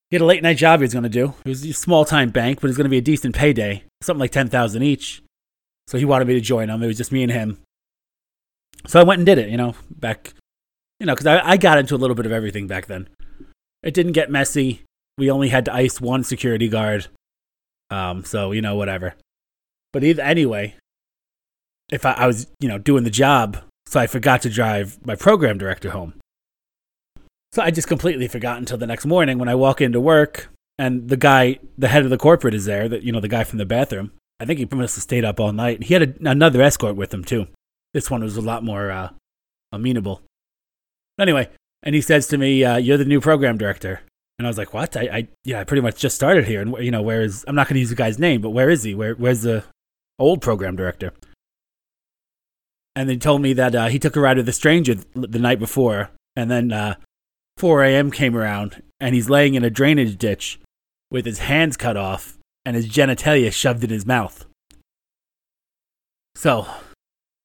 he 0.09 0.15
had 0.15 0.21
a 0.21 0.25
late 0.25 0.43
night 0.43 0.57
job 0.57 0.79
he 0.79 0.83
was 0.83 0.93
going 0.93 1.03
to 1.03 1.09
do. 1.09 1.33
It 1.45 1.49
was 1.49 1.65
a 1.65 1.73
small 1.73 2.05
time 2.05 2.29
bank, 2.29 2.61
but 2.61 2.67
it 2.67 2.69
was 2.69 2.77
going 2.77 2.85
to 2.85 2.89
be 2.89 2.97
a 2.97 3.01
decent 3.01 3.35
payday, 3.35 3.83
something 4.01 4.19
like 4.19 4.31
ten 4.31 4.49
thousand 4.49 4.83
each. 4.83 5.21
So 5.87 5.97
he 5.97 6.05
wanted 6.05 6.27
me 6.27 6.33
to 6.35 6.41
join 6.41 6.69
him. 6.69 6.81
It 6.81 6.87
was 6.87 6.97
just 6.97 7.11
me 7.11 7.23
and 7.23 7.31
him. 7.31 7.59
So 8.87 8.99
I 8.99 9.03
went 9.03 9.19
and 9.19 9.25
did 9.25 9.37
it. 9.37 9.49
You 9.49 9.57
know, 9.57 9.75
back, 9.89 10.33
you 10.99 11.05
know, 11.05 11.13
because 11.13 11.27
I, 11.27 11.39
I 11.51 11.57
got 11.57 11.77
into 11.77 11.95
a 11.95 11.97
little 11.97 12.15
bit 12.15 12.25
of 12.25 12.31
everything 12.31 12.67
back 12.67 12.87
then. 12.87 13.09
It 13.83 13.93
didn't 13.93 14.13
get 14.13 14.31
messy. 14.31 14.81
We 15.17 15.29
only 15.29 15.49
had 15.49 15.65
to 15.65 15.73
ice 15.73 16.01
one 16.01 16.23
security 16.23 16.67
guard. 16.67 17.07
Um, 17.89 18.23
so 18.23 18.51
you 18.51 18.61
know, 18.61 18.75
whatever. 18.75 19.15
But 19.93 20.03
either 20.03 20.23
anyway, 20.23 20.75
if 21.91 22.05
I, 22.05 22.13
I 22.13 22.27
was, 22.27 22.47
you 22.59 22.67
know, 22.67 22.77
doing 22.77 23.03
the 23.03 23.09
job, 23.09 23.57
so 23.85 23.99
I 23.99 24.07
forgot 24.07 24.41
to 24.41 24.49
drive 24.49 24.97
my 25.05 25.15
program 25.15 25.57
director 25.57 25.91
home. 25.91 26.15
So 27.55 27.61
I 27.61 27.71
just 27.71 27.87
completely 27.87 28.27
forgot 28.27 28.57
until 28.57 28.77
the 28.77 28.85
next 28.85 29.05
morning 29.05 29.37
when 29.37 29.47
I 29.47 29.55
walk 29.55 29.79
into 29.79 30.01
work 30.01 30.49
and 30.77 31.07
the 31.07 31.15
guy, 31.15 31.59
the 31.77 31.87
head 31.87 32.03
of 32.03 32.09
the 32.09 32.17
corporate 32.17 32.53
is 32.53 32.65
there, 32.65 32.89
that 32.89 33.03
you 33.03 33.13
know, 33.13 33.21
the 33.21 33.29
guy 33.29 33.45
from 33.45 33.59
the 33.59 33.65
bathroom. 33.65 34.11
I 34.41 34.45
think 34.45 34.59
he 34.59 34.65
must 34.65 34.97
have 34.97 35.03
stayed 35.03 35.23
up 35.23 35.39
all 35.39 35.53
night. 35.53 35.83
He 35.83 35.93
had 35.93 36.03
a, 36.03 36.29
another 36.29 36.61
escort 36.61 36.97
with 36.97 37.13
him 37.13 37.23
too. 37.23 37.47
This 37.93 38.11
one 38.11 38.21
was 38.21 38.35
a 38.35 38.41
lot 38.41 38.65
more 38.65 38.91
uh, 38.91 39.11
amenable. 39.71 40.21
Anyway, 41.17 41.47
and 41.81 41.95
he 41.95 42.01
says 42.01 42.27
to 42.27 42.37
me, 42.37 42.61
uh, 42.65 42.75
"You're 42.75 42.97
the 42.97 43.05
new 43.05 43.21
program 43.21 43.57
director." 43.57 44.01
And 44.37 44.45
I 44.45 44.49
was 44.49 44.57
like, 44.57 44.73
"What? 44.73 44.97
I, 44.97 45.03
I 45.03 45.27
yeah, 45.45 45.61
I 45.61 45.63
pretty 45.63 45.81
much 45.81 45.97
just 45.97 46.17
started 46.17 46.43
here, 46.43 46.61
and 46.61 46.75
you 46.79 46.91
know, 46.91 47.03
where 47.03 47.21
is? 47.21 47.45
I'm 47.47 47.55
not 47.55 47.69
going 47.69 47.75
to 47.75 47.79
use 47.79 47.89
the 47.89 47.95
guy's 47.95 48.19
name, 48.19 48.41
but 48.41 48.49
where 48.49 48.69
is 48.69 48.83
he? 48.83 48.93
Where 48.93 49.15
where's 49.15 49.43
the 49.43 49.63
old 50.19 50.41
program 50.41 50.75
director?" 50.75 51.13
And 52.97 53.07
they 53.07 53.15
told 53.15 53.41
me 53.41 53.53
that 53.53 53.73
uh, 53.73 53.87
he 53.87 53.97
took 53.97 54.17
a 54.17 54.19
ride 54.19 54.35
with 54.35 54.49
a 54.49 54.53
stranger 54.53 54.95
the 55.13 55.39
night 55.39 55.59
before, 55.59 56.09
and 56.35 56.51
then 56.51 56.73
uh, 56.73 56.95
4 57.57 57.83
a.m. 57.83 58.11
came 58.11 58.35
around 58.35 58.81
and 58.99 59.15
he's 59.15 59.29
laying 59.29 59.55
in 59.55 59.63
a 59.63 59.69
drainage 59.69 60.17
ditch 60.17 60.59
with 61.09 61.25
his 61.25 61.39
hands 61.39 61.77
cut 61.77 61.95
off 61.95 62.37
and 62.65 62.75
his 62.75 62.89
genitalia 62.89 63.51
shoved 63.51 63.83
in 63.83 63.89
his 63.89 64.05
mouth. 64.05 64.45
So, 66.35 66.67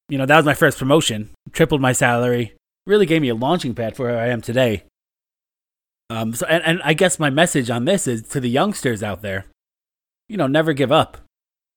you 0.08 0.18
know, 0.18 0.26
that 0.26 0.36
was 0.36 0.46
my 0.46 0.54
first 0.54 0.78
promotion. 0.78 1.30
Tripled 1.52 1.80
my 1.80 1.92
salary. 1.92 2.54
Really 2.86 3.06
gave 3.06 3.22
me 3.22 3.28
a 3.28 3.34
launching 3.34 3.74
pad 3.74 3.96
for 3.96 4.06
where 4.06 4.18
I 4.18 4.28
am 4.28 4.40
today. 4.40 4.84
Um, 6.08 6.34
so, 6.34 6.44
and, 6.46 6.64
and 6.64 6.80
I 6.82 6.94
guess 6.94 7.20
my 7.20 7.30
message 7.30 7.70
on 7.70 7.84
this 7.84 8.08
is 8.08 8.22
to 8.28 8.40
the 8.40 8.50
youngsters 8.50 9.02
out 9.02 9.22
there, 9.22 9.46
you 10.28 10.36
know, 10.36 10.48
never 10.48 10.72
give 10.72 10.90
up. 10.90 11.18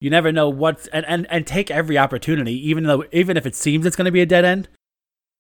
You 0.02 0.10
never 0.10 0.32
know 0.32 0.50
what's, 0.50 0.88
and, 0.88 1.06
and, 1.06 1.28
and 1.30 1.46
take 1.46 1.70
every 1.70 1.98
opportunity, 1.98 2.54
even 2.68 2.86
though, 2.86 3.06
even 3.12 3.38
if 3.38 3.46
it 3.46 3.56
seems 3.56 3.86
it's 3.86 3.96
going 3.96 4.06
to 4.06 4.12
be 4.12 4.22
a 4.22 4.26
dead 4.26 4.44
end. 4.44 4.70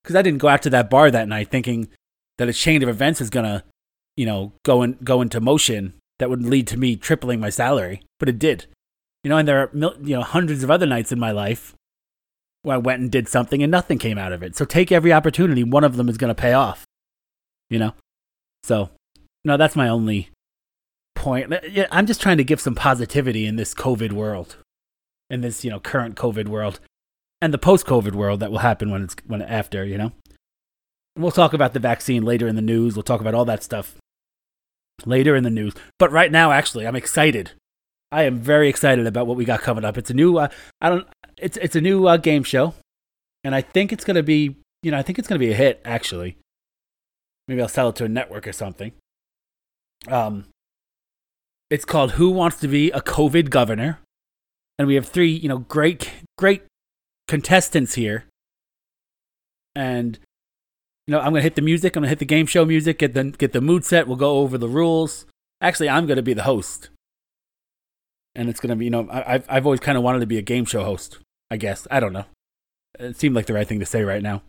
Because 0.03 0.15
I 0.15 0.21
didn't 0.21 0.39
go 0.39 0.47
out 0.47 0.62
to 0.63 0.69
that 0.69 0.89
bar 0.89 1.10
that 1.10 1.27
night 1.27 1.49
thinking 1.49 1.89
that 2.43 2.49
a 2.49 2.53
chain 2.53 2.84
of 2.84 2.89
events 2.89 3.21
is 3.21 3.29
gonna, 3.29 3.63
you 4.17 4.25
know, 4.25 4.51
go 4.63 4.84
in, 4.84 4.97
go 5.01 5.21
into 5.21 5.39
motion 5.39 5.93
that 6.19 6.29
would 6.29 6.43
lead 6.43 6.67
to 6.67 6.77
me 6.77 6.97
tripling 6.97 7.39
my 7.39 7.49
salary, 7.49 8.01
but 8.19 8.27
it 8.27 8.38
did. 8.38 8.65
You 9.23 9.29
know, 9.29 9.38
and 9.38 9.47
there 9.47 9.62
are 9.62 9.69
you 9.73 10.17
know 10.17 10.21
hundreds 10.21 10.62
of 10.62 10.69
other 10.69 10.86
nights 10.86 11.13
in 11.13 11.19
my 11.19 11.32
life 11.32 11.73
where 12.63 12.75
I 12.75 12.79
went 12.79 13.01
and 13.01 13.10
did 13.10 13.29
something 13.29 13.63
and 13.63 13.71
nothing 13.71 13.97
came 13.97 14.17
out 14.17 14.34
of 14.34 14.43
it. 14.43 14.58
So 14.58 14.65
take 14.65 14.91
every 14.91 15.13
opportunity; 15.13 15.63
one 15.63 15.86
of 15.86 15.95
them 15.95 16.10
is 16.10 16.17
to 16.17 16.36
pay 16.36 16.51
off. 16.51 16.86
You 17.69 17.79
know, 17.79 17.93
so 18.63 18.89
no, 19.45 19.56
that's 19.56 19.77
my 19.77 19.88
only 19.88 20.29
point. 21.15 21.53
Yeah, 21.71 21.88
I'm 21.91 22.06
just 22.06 22.21
trying 22.21 22.38
to 22.38 22.43
give 22.43 22.60
some 22.60 22.75
positivity 22.75 23.45
in 23.45 23.56
this 23.56 23.73
COVID 23.73 24.12
world, 24.12 24.58
in 25.29 25.39
this 25.39 25.63
you 25.63 25.71
know 25.71 25.79
current 25.79 26.15
COVID 26.15 26.49
world, 26.49 26.82
and 27.41 27.53
the 27.53 27.58
post-COVID 27.58 28.13
world 28.13 28.41
that 28.41 28.51
will 28.51 28.60
happen 28.60 28.91
when 28.91 29.03
it's 29.03 29.15
when 29.25 29.41
after. 29.41 29.86
You 29.86 29.97
know. 29.97 30.12
We'll 31.17 31.32
talk 31.32 31.54
about 31.54 31.73
the 31.73 31.80
vaccine 31.80 32.23
later 32.23 32.47
in 32.47 32.56
the 32.56 32.62
news. 32.62 32.95
We'll 32.95 33.04
talk 33.04 33.21
about 33.21 33.36
all 33.36 33.45
that 33.45 33.63
stuff. 33.63 33.95
later 35.06 35.36
in 35.36 35.43
the 35.43 35.49
news. 35.49 35.73
But 35.99 36.12
right 36.12 36.32
now, 36.32 36.52
actually, 36.52 36.88
I'm 36.88 36.95
excited. 36.95 37.52
I 38.12 38.23
am 38.23 38.38
very 38.39 38.69
excited 38.69 39.08
about 39.08 39.28
what 39.28 39.38
we 39.38 39.45
got 39.45 39.62
coming 39.62 39.84
up. 39.84 39.97
It's 39.97 40.10
a 40.10 40.13
new, 40.13 40.38
uh, 40.38 40.47
I 40.82 40.89
don't, 40.89 41.08
it's 41.38 41.58
it's 41.58 41.76
a 41.76 41.82
new 41.82 42.06
uh, 42.08 42.17
game 42.17 42.43
show, 42.43 42.76
and 43.43 43.56
I 43.56 43.62
think 43.62 43.91
it's 43.91 44.04
gonna 44.06 44.23
be, 44.23 44.56
you 44.84 44.91
know, 44.91 44.97
I 44.97 45.02
think 45.02 45.17
it's 45.17 45.28
gonna 45.28 45.39
be 45.39 45.52
a 45.52 45.56
hit. 45.56 45.82
Actually, 45.84 46.38
maybe 47.47 47.62
I'll 47.62 47.67
sell 47.67 47.89
it 47.89 47.95
to 47.97 48.06
a 48.06 48.10
network 48.10 48.47
or 48.47 48.54
something. 48.54 48.91
Um, 50.08 50.45
it's 51.69 51.86
called 51.86 52.13
Who 52.13 52.30
Wants 52.30 52.60
to 52.60 52.67
Be 52.67 52.91
a 52.91 53.02
COVID 53.02 53.49
Governor, 53.49 53.99
and 54.78 54.88
we 54.88 54.93
have 54.95 55.08
three, 55.08 55.32
you 55.32 55.49
know, 55.49 55.60
great 55.60 56.12
great 56.38 56.63
contestants 57.28 57.95
here, 57.95 58.26
and 59.76 60.19
you 61.07 61.11
know, 61.11 61.19
I'm 61.19 61.33
gonna 61.33 61.41
hit 61.41 61.55
the 61.55 61.61
music. 61.61 61.95
I'm 61.95 62.01
gonna 62.01 62.09
hit 62.09 62.19
the 62.19 62.25
game 62.25 62.45
show 62.45 62.65
music. 62.65 62.99
Get 62.99 63.13
the 63.13 63.25
get 63.25 63.51
the 63.51 63.61
mood 63.61 63.83
set. 63.83 64.07
We'll 64.07 64.17
go 64.17 64.37
over 64.37 64.57
the 64.57 64.69
rules. 64.69 65.25
Actually, 65.61 65.89
I'm 65.89 66.05
gonna 66.05 66.21
be 66.21 66.33
the 66.33 66.43
host, 66.43 66.89
and 68.35 68.49
it's 68.49 68.59
gonna 68.59 68.75
be 68.75 68.85
you 68.85 68.91
know 68.91 69.07
I've 69.11 69.45
I've 69.49 69.65
always 69.65 69.79
kind 69.79 69.97
of 69.97 70.03
wanted 70.03 70.19
to 70.19 70.27
be 70.27 70.37
a 70.37 70.41
game 70.41 70.65
show 70.65 70.83
host. 70.83 71.19
I 71.51 71.57
guess 71.57 71.87
I 71.91 71.99
don't 71.99 72.13
know. 72.13 72.25
It 72.99 73.17
seemed 73.17 73.35
like 73.35 73.47
the 73.47 73.53
right 73.53 73.67
thing 73.67 73.79
to 73.79 73.85
say 73.85 74.03
right 74.03 74.21
now, 74.21 74.43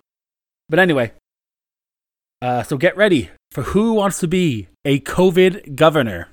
but 0.68 0.78
anyway. 0.78 1.12
Uh, 2.42 2.62
so 2.62 2.76
get 2.76 2.94
ready 2.94 3.30
for 3.52 3.62
who 3.62 3.94
wants 3.94 4.20
to 4.20 4.28
be 4.28 4.68
a 4.84 5.00
COVID 5.00 5.76
governor. 5.76 6.28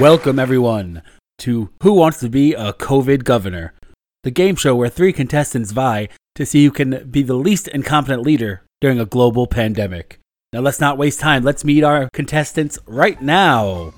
Welcome, 0.00 0.38
everyone, 0.38 1.02
to 1.38 1.70
Who 1.82 1.92
Wants 1.92 2.20
to 2.20 2.28
Be 2.28 2.54
a 2.54 2.72
COVID 2.72 3.24
Governor, 3.24 3.74
the 4.22 4.30
game 4.30 4.54
show 4.54 4.76
where 4.76 4.88
three 4.88 5.12
contestants 5.12 5.72
vie 5.72 6.08
to 6.36 6.46
see 6.46 6.64
who 6.64 6.70
can 6.70 7.10
be 7.10 7.24
the 7.24 7.34
least 7.34 7.66
incompetent 7.66 8.22
leader 8.22 8.62
during 8.80 9.00
a 9.00 9.04
global 9.04 9.48
pandemic. 9.48 10.20
Now, 10.52 10.60
let's 10.60 10.78
not 10.78 10.98
waste 10.98 11.18
time. 11.18 11.42
Let's 11.42 11.64
meet 11.64 11.82
our 11.82 12.08
contestants 12.12 12.78
right 12.86 13.20
now. 13.20 13.92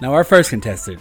Now, 0.00 0.12
our 0.14 0.22
first 0.22 0.50
contestant 0.50 1.00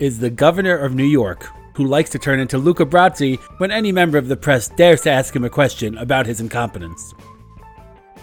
is 0.00 0.18
the 0.18 0.30
governor 0.30 0.76
of 0.76 0.96
New 0.96 1.04
York, 1.04 1.46
who 1.74 1.86
likes 1.86 2.10
to 2.10 2.18
turn 2.18 2.40
into 2.40 2.58
Luca 2.58 2.84
Brasi 2.84 3.38
when 3.58 3.70
any 3.70 3.92
member 3.92 4.18
of 4.18 4.26
the 4.26 4.36
press 4.36 4.66
dares 4.70 5.02
to 5.02 5.10
ask 5.12 5.36
him 5.36 5.44
a 5.44 5.50
question 5.50 5.96
about 5.98 6.26
his 6.26 6.40
incompetence. 6.40 7.14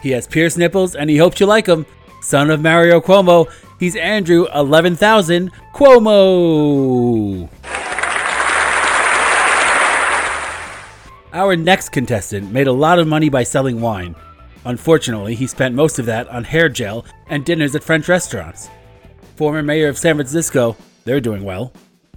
He 0.04 0.12
has 0.12 0.28
pierced 0.28 0.58
nipples 0.58 0.96
and 0.96 1.10
he 1.10 1.16
hopes 1.16 1.40
you 1.40 1.46
like 1.46 1.66
him. 1.66 1.86
Son 2.22 2.50
of 2.50 2.60
Mario 2.62 3.00
Cuomo, 3.00 3.50
he's 3.80 3.96
Andrew 3.96 4.48
11,000 4.54 5.50
Cuomo. 5.74 7.50
Our 11.32 11.56
next 11.56 11.90
contestant 11.90 12.52
made 12.52 12.68
a 12.68 12.74
lot 12.74 13.00
of 13.00 13.08
money 13.08 13.30
by 13.30 13.44
selling 13.44 13.80
wine. 13.80 14.14
Unfortunately, 14.66 15.36
he 15.36 15.48
spent 15.48 15.74
most 15.74 16.00
of 16.00 16.06
that 16.06 16.28
on 16.28 16.44
hair 16.44 16.68
gel 16.68 17.06
and 17.28 17.46
dinners 17.46 17.74
at 17.74 17.84
French 17.84 18.10
restaurants. 18.10 18.70
Former 19.38 19.64
mayor 19.64 19.88
of 19.88 19.98
San 19.98 20.16
Francisco, 20.16 20.76
they're 21.06 21.22
doing 21.22 21.46
well. 21.46 21.72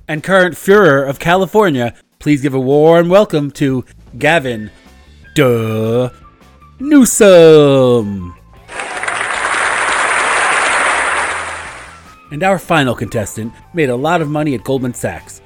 And 0.08 0.24
current 0.24 0.56
Führer 0.56 1.08
of 1.08 1.20
California, 1.20 1.94
please 2.18 2.42
give 2.42 2.54
a 2.54 2.60
warm 2.60 3.08
welcome 3.08 3.52
to 3.52 3.84
Gavin 4.18 4.72
Duh 5.34 6.10
Newsom. 6.78 8.36
And 12.30 12.42
our 12.42 12.58
final 12.58 12.94
contestant 12.94 13.54
made 13.72 13.88
a 13.88 13.96
lot 13.96 14.20
of 14.20 14.28
money 14.28 14.54
at 14.54 14.64
Goldman 14.64 14.92
Sachs. 14.92 15.40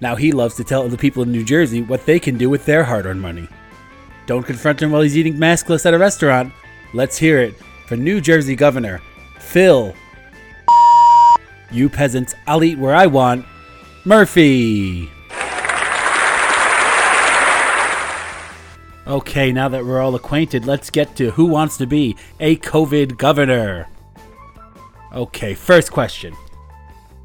Now 0.00 0.16
he 0.16 0.32
loves 0.32 0.56
to 0.56 0.64
tell 0.64 0.88
the 0.88 0.98
people 0.98 1.22
in 1.22 1.30
New 1.30 1.44
Jersey 1.44 1.82
what 1.82 2.04
they 2.04 2.18
can 2.18 2.36
do 2.36 2.50
with 2.50 2.64
their 2.66 2.82
hard 2.82 3.06
earned 3.06 3.22
money. 3.22 3.48
Don't 4.26 4.42
confront 4.42 4.82
him 4.82 4.90
while 4.90 5.02
he's 5.02 5.16
eating 5.16 5.34
maskless 5.34 5.86
at 5.86 5.94
a 5.94 5.98
restaurant. 5.98 6.52
Let's 6.94 7.16
hear 7.16 7.38
it 7.40 7.54
for 7.86 7.96
New 7.96 8.20
Jersey 8.20 8.56
Governor 8.56 9.00
Phil. 9.38 9.94
You 11.70 11.88
peasants, 11.88 12.34
I'll 12.48 12.64
eat 12.64 12.78
where 12.78 12.96
I 12.96 13.06
want. 13.06 13.46
Murphy. 14.04 15.11
Okay, 19.06 19.50
now 19.50 19.68
that 19.68 19.84
we're 19.84 20.00
all 20.00 20.14
acquainted, 20.14 20.64
let's 20.64 20.88
get 20.88 21.16
to 21.16 21.32
who 21.32 21.46
wants 21.46 21.76
to 21.78 21.86
be 21.86 22.16
a 22.38 22.56
COVID 22.56 23.16
governor. 23.16 23.88
Okay, 25.12 25.54
first 25.54 25.90
question. 25.90 26.36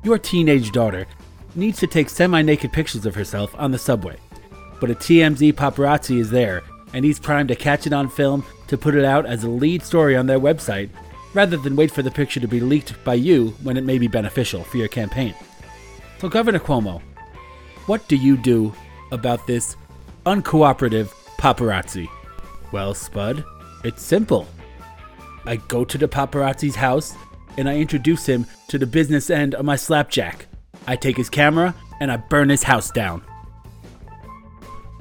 Your 0.02 0.18
teenage 0.18 0.72
daughter 0.72 1.06
needs 1.54 1.78
to 1.80 1.88
take 1.88 2.10
semi 2.10 2.42
naked 2.42 2.74
pictures 2.74 3.06
of 3.06 3.14
herself 3.14 3.54
on 3.60 3.70
the 3.70 3.78
subway, 3.78 4.18
but 4.82 4.90
a 4.90 4.96
TMZ 4.96 5.54
paparazzi 5.54 6.18
is 6.18 6.32
there, 6.32 6.64
and 6.94 7.06
he's 7.06 7.20
primed 7.20 7.50
to 7.50 7.56
catch 7.56 7.86
it 7.86 7.94
on 7.94 8.10
film 8.10 8.44
to 8.68 8.78
put 8.78 8.96
it 8.96 9.06
out 9.06 9.28
as 9.28 9.44
a 9.44 9.50
lead 9.50 9.84
story 9.84 10.16
on 10.16 10.26
their 10.26 10.40
website, 10.40 10.90
rather 11.36 11.58
than 11.58 11.76
wait 11.76 11.92
for 11.92 12.02
the 12.02 12.10
picture 12.10 12.40
to 12.40 12.48
be 12.48 12.60
leaked 12.60 13.02
by 13.04 13.14
you 13.14 13.50
when 13.62 13.78
it 13.78 13.84
may 13.84 14.00
be 14.00 14.08
beneficial 14.08 14.64
for 14.64 14.78
your 14.78 14.88
campaign. 14.88 15.36
So, 16.18 16.28
Governor 16.28 16.60
Cuomo, 16.60 17.04
what 17.86 18.08
do 18.08 18.16
you 18.16 18.36
do 18.36 18.74
about 19.12 19.46
this 19.46 19.78
uncooperative 20.26 21.14
paparazzi? 21.38 22.08
Well, 22.72 22.94
Spud, 22.94 23.44
it's 23.84 24.02
simple. 24.02 24.48
I 25.46 25.56
go 25.56 25.86
to 25.86 25.98
the 25.98 26.08
paparazzi's 26.08 26.76
house 26.76 27.16
and 27.58 27.70
I 27.70 27.78
introduce 27.78 28.26
him 28.26 28.46
to 28.68 28.78
the 28.78 28.86
business 28.86 29.30
end 29.30 29.56
of 29.56 29.66
my 29.66 29.76
slapjack. 29.76 30.48
I 30.86 30.96
take 30.96 31.18
his 31.18 31.30
camera 31.30 31.74
and 32.00 32.12
I 32.12 32.18
burn 32.18 32.50
his 32.50 32.64
house 32.64 32.92
down. 32.92 33.24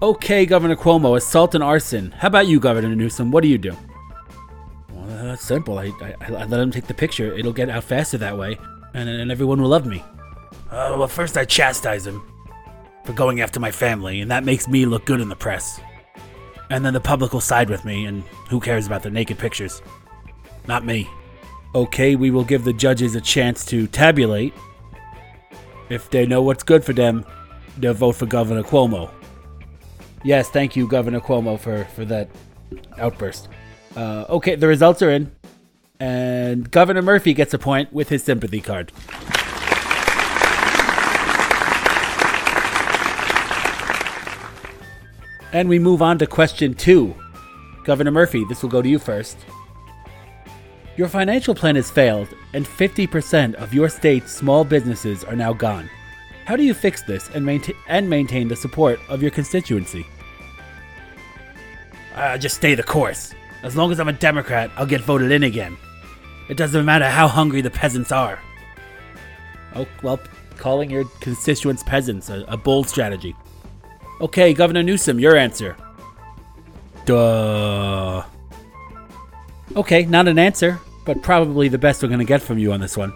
Okay, 0.03 0.45
Governor 0.45 0.77
Cuomo, 0.77 1.17
assault 1.17 1.55
and 1.55 1.65
arson. 1.65 2.13
How 2.13 2.29
about 2.29 2.47
you, 2.47 2.61
Governor 2.61 2.95
Newsom? 2.95 3.31
What 3.31 3.43
do 3.43 3.49
you 3.49 3.59
do? 3.59 3.75
Well, 4.93 5.07
that's 5.25 5.45
simple. 5.45 5.79
I, 5.79 5.93
I, 6.03 6.15
I 6.21 6.45
let 6.45 6.61
him 6.61 6.71
take 6.71 6.87
the 6.87 6.95
picture. 6.95 7.33
It'll 7.33 7.53
get 7.53 7.71
out 7.71 7.85
faster 7.85 8.19
that 8.19 8.37
way, 8.37 8.59
and, 8.93 9.09
and 9.09 9.31
everyone 9.31 9.61
will 9.61 9.71
love 9.71 9.87
me. 9.87 10.05
Uh, 10.71 10.97
well, 10.99 11.09
first 11.09 11.39
I 11.39 11.47
chastise 11.47 12.07
him 12.07 12.23
for 13.05 13.15
going 13.15 13.41
after 13.41 13.59
my 13.59 13.71
family, 13.71 14.21
and 14.21 14.31
that 14.31 14.45
makes 14.45 14.69
me 14.69 14.85
look 14.85 15.07
good 15.07 15.21
in 15.21 15.31
the 15.31 15.37
press. 15.37 15.81
And 16.71 16.85
then 16.85 16.95
the 16.95 17.01
public 17.01 17.33
will 17.33 17.41
side 17.41 17.71
with 17.71 17.85
me, 17.85 18.05
and 18.07 18.23
who 18.49 18.61
cares 18.61 18.87
about 18.87 19.03
the 19.03 19.11
naked 19.11 19.39
pictures? 19.39 19.83
Not 20.67 20.85
me. 20.85 21.09
Okay, 21.75 22.17
we 22.17 22.31
will 22.31 22.45
give 22.45 22.65
the 22.65 22.73
judges 22.73 23.15
a 23.15 23.21
chance 23.21 23.65
to 23.67 23.87
tabulate. 23.87 24.53
If 25.89 26.11
they 26.11 26.27
know 26.27 26.43
what's 26.43 26.63
good 26.65 26.85
for 26.85 26.93
them, 26.93 27.25
they'll 27.79 27.95
vote 27.95 28.17
for 28.17 28.27
Governor 28.27 28.63
Cuomo. 28.63 29.11
Yes, 30.25 30.49
thank 30.49 30.75
you, 30.75 30.89
Governor 30.89 31.21
Cuomo, 31.21 31.59
for, 31.59 31.85
for 31.85 32.05
that 32.07 32.29
outburst. 32.99 33.49
Uh, 33.95 34.25
okay, 34.29 34.57
the 34.57 34.67
results 34.67 35.03
are 35.03 35.11
in. 35.11 35.31
And 36.01 36.71
Governor 36.71 37.03
Murphy 37.03 37.33
gets 37.33 37.55
a 37.55 37.59
point 37.59 37.93
with 37.93 38.09
his 38.09 38.25
sympathy 38.25 38.61
card. 38.61 38.93
And 45.57 45.71
we 45.71 45.79
move 45.79 46.03
on 46.03 46.19
to 46.19 46.27
question 46.27 46.75
two. 46.75 47.15
Governor 47.83 48.11
Murphy, 48.11 48.45
this 48.45 48.63
will 48.63 48.69
go 48.69 48.83
to 48.83 48.89
you 48.91 48.99
first. 48.99 49.39
Your 50.99 51.09
financial 51.09 51.55
plan 51.55 51.77
has 51.77 51.91
failed, 51.91 52.29
and 52.53 52.67
50% 52.67 53.55
of 53.55 53.73
your 53.73 53.89
state's 53.89 54.31
small 54.31 54.65
businesses 54.65 55.25
are 55.25 55.35
now 55.35 55.55
gone. 55.55 55.89
How 56.45 56.57
do 56.57 56.63
you 56.63 56.75
fix 56.75 57.01
this 57.05 57.31
and, 57.31 57.47
maintain 57.47 57.75
and 57.89 58.11
maintain 58.11 58.49
the 58.49 58.55
support 58.55 59.01
of 59.09 59.23
your 59.23 59.31
constituency? 59.31 60.07
Uh, 62.15 62.37
just 62.37 62.57
stay 62.57 62.75
the 62.75 62.83
course. 62.83 63.35
As 63.63 63.77
long 63.77 63.91
as 63.91 63.99
I'm 63.99 64.09
a 64.09 64.13
Democrat, 64.13 64.71
I'll 64.77 64.85
get 64.85 65.01
voted 65.01 65.33
in 65.33 65.43
again. 65.43 65.79
It 66.51 66.59
doesn't 66.59 66.85
matter 66.85 67.09
how 67.09 67.29
hungry 67.29 67.63
the 67.63 67.71
peasants 67.71 68.13
are. 68.13 68.39
Oh, 69.75 69.89
well, 70.03 70.21
calling 70.59 70.91
your 70.91 71.07
constituents 71.23 71.83
peasants 71.83 72.29
a, 72.29 72.45
a 72.47 72.59
bold 72.59 72.91
strategy. 72.91 73.35
Okay, 74.21 74.55
Governor 74.55 74.83
Newsom, 74.83 75.21
your 75.21 75.37
answer. 75.37 75.77
Duh. 77.05 78.25
Okay, 79.77 80.07
not 80.07 80.27
an 80.27 80.39
answer, 80.39 80.81
but 81.05 81.23
probably 81.23 81.69
the 81.69 81.79
best 81.79 82.03
we're 82.03 82.09
going 82.09 82.21
to 82.21 82.25
get 82.25 82.41
from 82.41 82.59
you 82.59 82.73
on 82.73 82.81
this 82.81 82.97
one. 82.97 83.13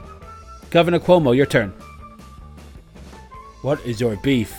Governor 0.71 1.01
Cuomo, 1.01 1.35
your 1.35 1.47
turn. 1.47 1.71
What 3.63 3.85
is 3.87 4.01
your 4.01 4.17
beef? 4.17 4.55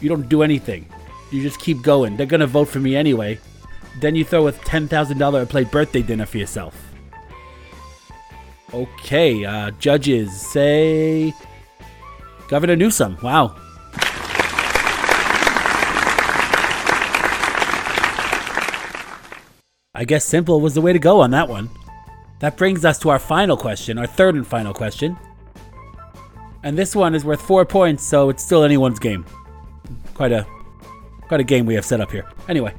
You 0.00 0.08
don't 0.08 0.28
do 0.28 0.42
anything. 0.42 0.86
You 1.32 1.42
just 1.42 1.58
keep 1.58 1.82
going. 1.82 2.16
They're 2.16 2.26
going 2.26 2.40
to 2.40 2.46
vote 2.46 2.68
for 2.68 2.78
me 2.78 2.94
anyway. 2.94 3.38
Then 4.00 4.14
you 4.14 4.24
throw 4.24 4.48
a 4.48 4.52
$10,000 4.52 5.42
a 5.42 5.46
plate 5.46 5.70
birthday 5.70 6.02
dinner 6.02 6.26
for 6.26 6.38
yourself. 6.38 6.76
Okay, 8.72 9.44
uh, 9.44 9.70
judges 9.72 10.34
say 10.38 11.32
Governor 12.48 12.76
Newsom. 12.76 13.16
Wow. 13.22 13.56
I 19.94 20.04
guess 20.04 20.24
simple 20.24 20.60
was 20.60 20.74
the 20.74 20.80
way 20.80 20.92
to 20.92 20.98
go 20.98 21.20
on 21.20 21.30
that 21.30 21.48
one. 21.48 21.70
That 22.40 22.56
brings 22.56 22.84
us 22.84 22.98
to 23.00 23.10
our 23.10 23.18
final 23.20 23.56
question, 23.56 23.96
our 23.96 24.06
third 24.06 24.34
and 24.34 24.46
final 24.46 24.74
question. 24.74 25.16
And 26.64 26.76
this 26.76 26.96
one 26.96 27.14
is 27.14 27.24
worth 27.24 27.40
four 27.40 27.64
points, 27.64 28.02
so 28.02 28.28
it's 28.28 28.42
still 28.42 28.64
anyone's 28.64 28.98
game. 28.98 29.24
Quite 30.14 30.32
a 30.32 30.46
quite 31.28 31.40
a 31.40 31.44
game 31.44 31.64
we 31.64 31.74
have 31.74 31.84
set 31.84 32.00
up 32.00 32.10
here. 32.10 32.26
Anyway, 32.48 32.74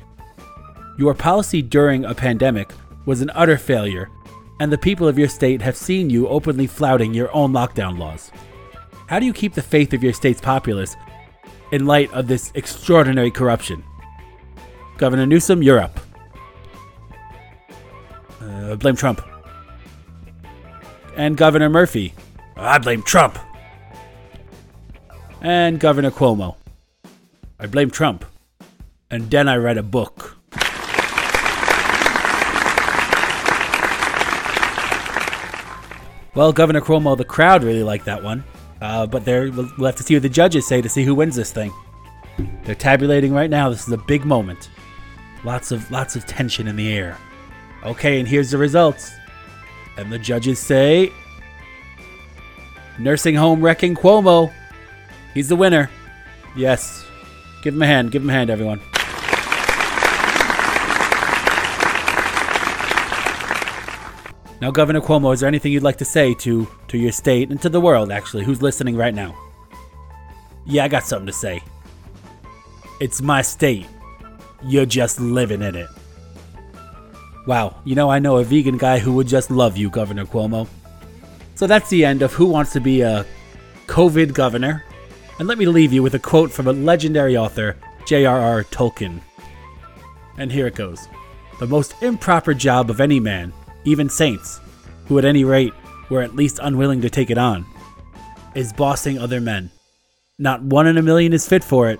your 0.98 1.14
policy 1.14 1.62
during 1.62 2.04
a 2.06 2.14
pandemic 2.14 2.72
was 3.06 3.22
an 3.22 3.32
utter 3.34 3.58
failure, 3.58 4.10
and 4.60 4.72
the 4.72 4.78
people 4.78 5.08
of 5.08 5.18
your 5.18 5.28
state 5.30 5.62
have 5.62 5.78
seen 5.78 6.10
you 6.10 6.28
openly 6.28 6.68
flouting 6.68 7.14
your 7.14 7.34
own 7.34 7.54
lockdown 7.54 7.98
laws. 7.98 8.32
How 9.08 9.20
do 9.20 9.26
you 9.26 9.34
keep 9.34 9.54
the 9.54 9.62
faith 9.62 9.94
of 9.94 10.04
your 10.04 10.14
state's 10.14 10.42
populace 10.42 10.96
in 11.72 11.86
light 11.86 12.12
of 12.14 12.28
this 12.28 12.52
extraordinary 12.56 13.32
corruption? 13.32 13.84
Governor 14.98 15.26
Newsom, 15.26 15.62
you're 15.64 15.80
up. 15.80 16.00
Uh, 18.46 18.76
blame 18.76 18.96
Trump. 18.96 19.22
And 21.16 21.36
Governor 21.36 21.70
Murphy. 21.70 22.14
I 22.56 22.78
blame 22.78 23.02
Trump. 23.02 23.40
And 25.42 25.80
Governor 25.80 26.12
Cuomo. 26.12 26.56
I 27.60 27.66
blame 27.68 27.90
Trump. 27.90 28.26
And 29.10 29.30
then 29.32 29.48
I 29.48 29.56
read 29.56 29.78
a 29.78 29.84
book. 29.84 30.38
Well, 36.36 36.52
Governor 36.52 36.82
Cuomo, 36.82 37.18
the 37.18 37.24
crowd 37.24 37.64
really 37.64 37.84
liked 37.84 38.06
that 38.06 38.22
one. 38.22 38.44
Uh, 38.82 39.08
but 39.08 39.26
we'll 39.26 39.86
have 39.86 39.96
to 39.96 40.04
see 40.04 40.16
what 40.16 40.24
the 40.24 40.30
judges 40.30 40.68
say 40.68 40.82
to 40.82 40.90
see 40.90 41.04
who 41.04 41.16
wins 41.16 41.36
this 41.36 41.52
thing. 41.52 41.74
They're 42.66 42.76
tabulating 42.76 43.34
right 43.34 43.50
now. 43.50 43.70
This 43.70 43.88
is 43.88 43.94
a 43.94 43.98
big 43.98 44.26
moment. 44.26 44.70
Lots 45.46 45.72
of 45.72 45.90
lots 45.92 46.16
of 46.16 46.26
tension 46.26 46.68
in 46.68 46.76
the 46.76 46.92
air. 46.92 47.18
Okay, 47.86 48.20
and 48.20 48.28
here's 48.28 48.52
the 48.52 48.58
results. 48.58 49.14
And 49.98 50.12
the 50.12 50.20
judges 50.20 50.60
say 50.60 51.12
Nursing 52.98 53.36
home 53.36 53.62
wrecking 53.62 53.94
Cuomo. 53.94 54.54
He's 55.34 55.50
the 55.50 55.56
winner. 55.56 55.90
Yes. 56.56 57.06
Give 57.62 57.74
him 57.74 57.82
a 57.82 57.88
hand. 57.88 58.12
Give 58.12 58.22
him 58.22 58.30
a 58.30 58.34
hand, 58.34 58.50
everyone. 58.50 58.80
Now, 64.62 64.72
Governor 64.72 65.02
Cuomo, 65.02 65.34
is 65.34 65.42
there 65.42 65.48
anything 65.50 65.74
you'd 65.74 65.84
like 65.84 65.98
to 65.98 66.06
say 66.06 66.34
to, 66.36 66.68
to 66.88 66.98
your 66.98 67.12
state 67.12 67.50
and 67.50 67.62
to 67.62 67.70
the 67.70 67.82
world, 67.82 68.12
actually, 68.12 68.46
who's 68.46 68.62
listening 68.62 68.96
right 68.96 69.14
now? 69.14 69.38
Yeah, 70.66 70.86
I 70.86 70.88
got 70.88 71.04
something 71.04 71.28
to 71.28 71.34
say. 71.34 71.62
It's 73.02 73.22
my 73.22 73.42
state. 73.42 73.86
You're 74.64 74.86
just 74.86 75.20
living 75.20 75.62
in 75.62 75.76
it. 75.76 75.90
Wow, 77.46 77.76
you 77.84 77.94
know, 77.94 78.10
I 78.10 78.20
know 78.20 78.38
a 78.38 78.44
vegan 78.44 78.78
guy 78.78 78.98
who 78.98 79.14
would 79.14 79.28
just 79.28 79.52
love 79.52 79.78
you, 79.78 79.90
Governor 79.90 80.26
Cuomo. 80.26 80.68
So 81.54 81.68
that's 81.68 81.90
the 81.90 82.04
end 82.04 82.22
of 82.24 82.34
Who 82.34 82.48
Wants 82.48 82.74
to 82.74 82.80
Be 82.80 83.02
a 83.02 83.26
COVID 83.86 84.34
Governor. 84.34 84.84
And 85.38 85.48
let 85.48 85.58
me 85.58 85.68
leave 85.68 85.94
you 85.94 86.02
with 86.02 86.16
a 86.16 86.20
quote 86.20 86.52
from 86.52 86.68
a 86.68 86.74
legendary 86.74 87.38
author, 87.38 87.78
J.R.R. 88.08 88.64
Tolkien. 88.64 89.22
And 90.38 90.52
here 90.52 90.66
it 90.66 90.76
goes 90.76 91.08
The 91.60 91.68
most 91.68 92.02
improper 92.02 92.54
job 92.54 92.90
of 92.90 93.00
any 93.00 93.20
man, 93.20 93.54
even 93.84 94.10
saints, 94.10 94.60
who 95.06 95.20
at 95.20 95.26
any 95.26 95.44
rate 95.44 95.74
were 96.10 96.22
at 96.22 96.36
least 96.36 96.60
unwilling 96.62 97.02
to 97.02 97.10
take 97.10 97.30
it 97.30 97.38
on, 97.38 97.66
is 98.56 98.74
bossing 98.74 99.20
other 99.20 99.40
men. 99.40 99.70
Not 100.40 100.64
one 100.64 100.88
in 100.88 100.98
a 100.98 101.04
million 101.04 101.32
is 101.32 101.48
fit 101.48 101.64
for 101.64 101.90
it, 101.90 102.00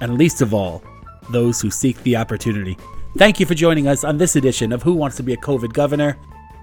and 0.00 0.16
least 0.16 0.40
of 0.40 0.54
all, 0.54 0.82
those 1.30 1.60
who 1.60 1.70
seek 1.70 2.02
the 2.02 2.16
opportunity. 2.16 2.78
Thank 3.16 3.40
you 3.40 3.46
for 3.46 3.54
joining 3.54 3.88
us 3.88 4.04
on 4.04 4.18
this 4.18 4.36
edition 4.36 4.72
of 4.72 4.82
Who 4.82 4.92
Wants 4.92 5.16
to 5.16 5.22
Be 5.22 5.32
a 5.32 5.38
COVID 5.38 5.72
Governor. 5.72 6.18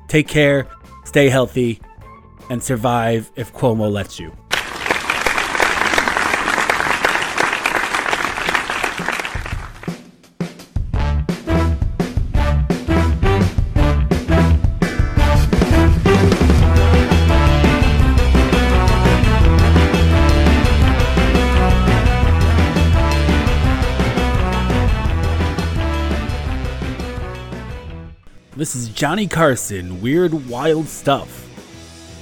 Take 0.07 0.27
care, 0.27 0.67
stay 1.03 1.27
healthy, 1.27 1.81
and 2.51 2.61
survive 2.61 3.31
if 3.35 3.51
Cuomo 3.51 3.91
lets 3.91 4.19
you. 4.19 4.31
This 28.63 28.77
is 28.77 28.87
Johnny 28.87 29.27
Carson, 29.27 30.01
Weird 30.01 30.47
Wild 30.47 30.87
Stuff. 30.87 31.27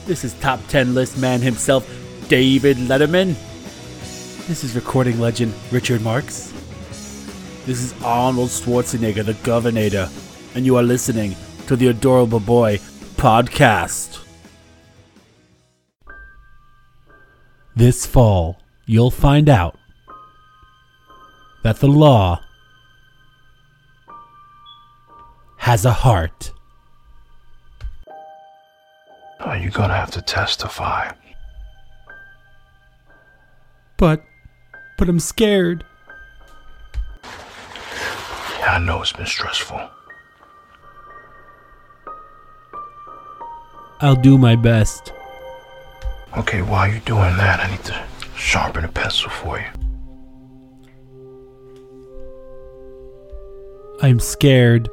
This 0.08 0.24
is 0.24 0.34
top 0.40 0.60
10 0.70 0.96
list 0.96 1.20
man 1.20 1.40
himself, 1.40 1.88
David 2.30 2.78
Letterman. 2.78 3.36
This 4.48 4.64
is 4.64 4.74
recording 4.74 5.20
legend 5.20 5.54
Richard 5.72 6.02
Marx. 6.02 6.52
This 7.68 7.80
is 7.80 7.94
Arnold 8.04 8.50
Schwarzenegger, 8.50 9.24
the 9.24 9.34
Governator, 9.34 10.10
and 10.56 10.66
you 10.66 10.78
are 10.78 10.82
listening 10.82 11.36
to 11.68 11.76
the 11.76 11.90
Adorable 11.90 12.40
Boy 12.40 12.78
podcast. 13.18 14.26
This 17.76 18.08
fall, 18.08 18.60
you'll 18.88 19.12
find 19.12 19.48
out 19.48 19.78
that 21.64 21.82
the 21.82 21.88
law 21.88 22.42
has 25.62 25.86
a 25.86 25.92
heart. 25.94 26.52
Oh, 29.40 29.46
Are 29.46 29.58
you 29.58 29.70
gonna 29.70 29.94
have 29.94 30.10
to 30.12 30.22
testify? 30.24 31.12
But, 33.96 34.24
but 34.98 35.08
I'm 35.08 35.20
scared. 35.20 35.86
Yeah, 38.60 38.74
I 38.74 38.80
know 38.80 39.02
it's 39.04 39.14
been 39.14 39.28
stressful. 39.28 39.80
I'll 44.00 44.16
do 44.16 44.40
my 44.40 44.56
best. 44.56 45.14
Okay, 46.38 46.64
while 46.64 46.88
you're 46.88 47.02
doing 47.02 47.38
that, 47.38 47.60
I 47.60 47.70
need 47.70 47.84
to 47.84 48.04
sharpen 48.36 48.84
a 48.84 48.88
pencil 48.88 49.30
for 49.30 49.60
you. 49.60 49.68
I'm 54.02 54.20
scared. 54.20 54.90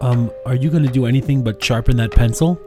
Um, 0.00 0.30
are 0.44 0.54
you 0.54 0.70
gonna 0.70 0.88
do 0.88 1.06
anything 1.06 1.42
but 1.42 1.62
sharpen 1.62 1.96
that 1.96 2.10
pencil? 2.10 2.60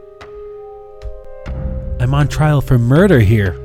I'm 2.00 2.14
on 2.14 2.28
trial 2.28 2.60
for 2.60 2.78
murder 2.78 3.20
here. 3.20 3.56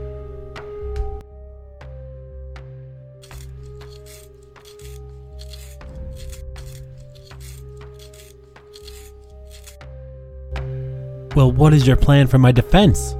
Well, 11.35 11.51
what 11.51 11.73
is 11.73 11.85
your 11.85 11.97
plan 11.97 12.27
for 12.27 12.37
my 12.37 12.53
defense? 12.53 13.13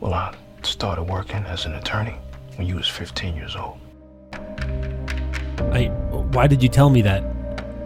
Well, 0.00 0.14
I 0.14 0.34
started 0.62 1.02
working 1.02 1.44
as 1.44 1.66
an 1.66 1.74
attorney 1.74 2.16
when 2.56 2.66
you 2.66 2.76
was 2.76 2.88
15 2.88 3.36
years 3.36 3.54
old. 3.54 3.81
I. 5.58 5.86
Why 6.32 6.46
did 6.46 6.62
you 6.62 6.68
tell 6.68 6.90
me 6.90 7.02
that? 7.02 7.22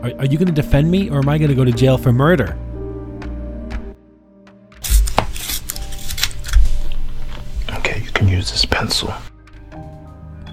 Are, 0.03 0.13
are 0.21 0.27
you 0.27 0.39
going 0.39 0.47
to 0.47 0.53
defend 0.53 0.91
me, 0.91 1.11
or 1.11 1.19
am 1.19 1.29
I 1.29 1.39
going 1.39 1.49
to 1.51 1.55
go 1.55 1.65
to 1.65 1.73
jail 1.73 1.99
for 1.99 2.13
murder? 2.13 2.57
Okay, 7.71 8.03
you 8.03 8.11
can 8.13 8.29
use 8.29 8.51
this 8.51 8.65
pencil. 8.65 9.13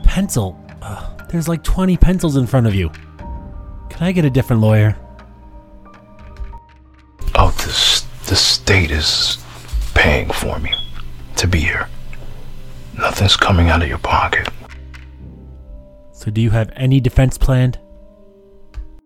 Pencil? 0.03 0.59
Ugh, 0.81 1.29
there's 1.29 1.47
like 1.47 1.63
20 1.63 1.97
pencils 1.97 2.35
in 2.35 2.47
front 2.47 2.67
of 2.67 2.73
you. 2.73 2.89
Can 3.89 4.03
I 4.07 4.11
get 4.11 4.25
a 4.25 4.29
different 4.29 4.61
lawyer? 4.61 4.97
Oh, 7.35 7.51
this 7.65 8.01
the 8.27 8.35
state 8.35 8.89
is 8.89 9.37
paying 9.93 10.29
for 10.29 10.57
me 10.59 10.73
to 11.35 11.47
be 11.47 11.59
here. 11.59 11.87
Nothing's 12.97 13.35
coming 13.35 13.69
out 13.69 13.81
of 13.81 13.87
your 13.87 13.97
pocket. 13.97 14.47
So, 16.23 16.31
do 16.31 16.39
you 16.39 16.51
have 16.51 16.71
any 16.77 17.01
defense 17.01 17.37
planned? 17.37 17.77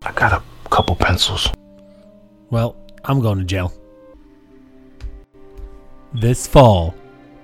I 0.02 0.12
got 0.12 0.32
a 0.32 0.40
couple 0.70 0.94
pencils. 0.94 1.50
Well, 2.48 2.76
I'm 3.04 3.20
going 3.20 3.38
to 3.38 3.44
jail. 3.44 3.72
This 6.14 6.46
fall, 6.46 6.94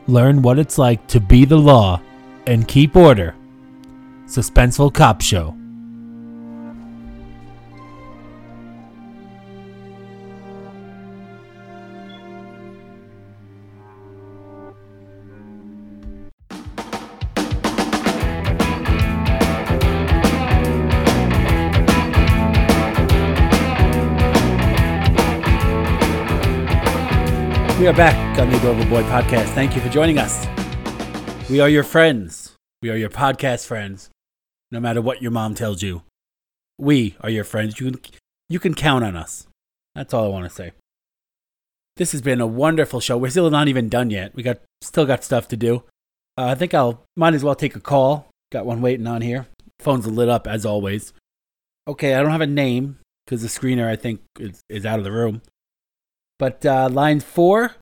learn 0.06 0.42
what 0.42 0.60
it's 0.60 0.78
like 0.78 1.04
to 1.08 1.18
be 1.18 1.44
the 1.44 1.58
law 1.58 2.00
and 2.46 2.68
keep 2.68 2.94
order. 2.94 3.34
Suspenseful 4.26 4.94
Cop 4.94 5.20
Show. 5.20 5.56
We 27.84 27.90
are 27.90 27.92
back 27.92 28.38
on 28.38 28.48
the 28.48 28.56
Adorable 28.56 28.86
Boy 28.86 29.02
podcast. 29.02 29.48
Thank 29.48 29.76
you 29.76 29.82
for 29.82 29.90
joining 29.90 30.16
us. 30.16 30.46
We 31.50 31.60
are 31.60 31.68
your 31.68 31.82
friends. 31.82 32.54
We 32.80 32.88
are 32.88 32.96
your 32.96 33.10
podcast 33.10 33.66
friends. 33.66 34.08
No 34.70 34.80
matter 34.80 35.02
what 35.02 35.20
your 35.20 35.30
mom 35.30 35.54
tells 35.54 35.82
you, 35.82 36.00
we 36.78 37.14
are 37.20 37.28
your 37.28 37.44
friends. 37.44 37.78
You 37.78 37.90
can, 37.90 38.00
you 38.48 38.58
can 38.58 38.72
count 38.72 39.04
on 39.04 39.16
us. 39.16 39.48
That's 39.94 40.14
all 40.14 40.24
I 40.24 40.28
want 40.28 40.48
to 40.48 40.50
say. 40.50 40.72
This 41.96 42.12
has 42.12 42.22
been 42.22 42.40
a 42.40 42.46
wonderful 42.46 43.00
show. 43.00 43.18
We're 43.18 43.28
still 43.28 43.50
not 43.50 43.68
even 43.68 43.90
done 43.90 44.08
yet. 44.08 44.34
We 44.34 44.42
got 44.42 44.60
still 44.80 45.04
got 45.04 45.22
stuff 45.22 45.46
to 45.48 45.56
do. 45.58 45.82
Uh, 46.38 46.46
I 46.46 46.54
think 46.54 46.72
I'll 46.72 47.02
might 47.18 47.34
as 47.34 47.44
well 47.44 47.54
take 47.54 47.76
a 47.76 47.80
call. 47.80 48.30
Got 48.50 48.64
one 48.64 48.80
waiting 48.80 49.06
on 49.06 49.20
here. 49.20 49.46
Phone's 49.78 50.06
lit 50.06 50.30
up 50.30 50.46
as 50.46 50.64
always. 50.64 51.12
Okay, 51.86 52.14
I 52.14 52.22
don't 52.22 52.32
have 52.32 52.40
a 52.40 52.46
name 52.46 52.98
because 53.26 53.42
the 53.42 53.48
screener 53.48 53.86
I 53.86 53.96
think 53.96 54.22
is, 54.40 54.62
is 54.70 54.86
out 54.86 55.00
of 55.00 55.04
the 55.04 55.12
room. 55.12 55.42
But 56.44 56.66
uh, 56.66 56.90
line 56.92 57.20
four, 57.20 57.76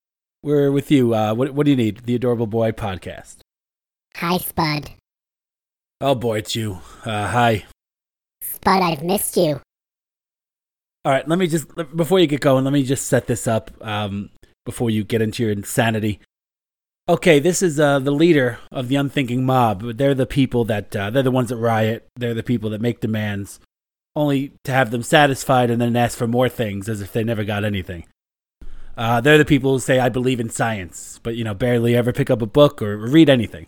we're 0.45 0.71
with 0.71 0.89
you. 0.89 1.17
Uh, 1.17 1.35
what, 1.35 1.53
what 1.53 1.65
do 1.65 1.73
you 1.73 1.77
need? 1.77 2.05
The 2.05 2.15
Adorable 2.15 2.47
Boy 2.47 2.71
podcast. 2.71 3.39
Hi, 4.15 4.39
Spud. 4.39 4.93
Oh 6.01 6.15
boy, 6.15 6.39
it's 6.39 6.55
you. 6.55 6.79
Uh, 7.05 7.27
hi. 7.27 7.65
Spud, 8.41 8.81
I've 8.81 9.03
missed 9.03 9.37
you. 9.37 9.61
All 11.05 11.11
right, 11.11 11.27
let 11.27 11.41
me 11.41 11.49
just 11.49 11.75
before 11.97 12.21
you 12.21 12.29
get 12.29 12.41
going, 12.41 12.63
let 12.63 12.73
me 12.73 12.85
just 12.85 13.09
set 13.09 13.27
this 13.27 13.49
up 13.49 13.73
um, 13.81 14.31
before 14.65 14.91
you 14.91 15.03
get 15.03 15.23
into 15.23 15.43
your 15.43 15.51
insanity. 15.51 16.21
Okay, 17.09 17.41
this 17.41 17.63
is 17.63 17.81
uh, 17.81 17.99
the 17.99 18.13
leader 18.13 18.61
of 18.71 18.87
the 18.87 18.95
unthinking 18.95 19.45
mob. 19.45 19.97
They're 19.97 20.15
the 20.15 20.25
people 20.25 20.65
that 20.67 20.95
uh, 20.95 21.11
they're 21.11 21.25
the 21.25 21.33
ones 21.33 21.49
that 21.49 21.57
riot. 21.57 22.07
They're 22.15 22.33
the 22.33 22.45
people 22.45 22.71
that 22.71 22.81
make 22.81 23.01
demands, 23.01 23.59
only 24.15 24.53
to 24.63 24.71
have 24.71 24.93
them 24.93 25.03
satisfied 25.03 25.69
and 25.69 25.81
then 25.81 25.97
ask 25.97 26.17
for 26.17 26.29
more 26.29 26.49
things 26.49 26.89
as 26.89 27.01
if 27.01 27.13
they 27.13 27.25
never 27.25 27.43
got 27.43 27.65
anything. 27.65 28.05
Uh, 28.97 29.21
they're 29.21 29.39
the 29.39 29.45
people 29.45 29.73
who 29.73 29.79
say, 29.79 29.99
I 29.99 30.09
believe 30.09 30.41
in 30.41 30.51
science, 30.51 31.19
but, 31.23 31.35
you 31.35 31.45
know, 31.45 31.55
barely 31.55 31.97
ever 31.97 32.13
pick 32.13 32.31
up 32.31 32.43
a 32.43 32.47
book 32.47 32.83
or 32.83 32.97
read 32.97 33.31
anything. 33.31 33.67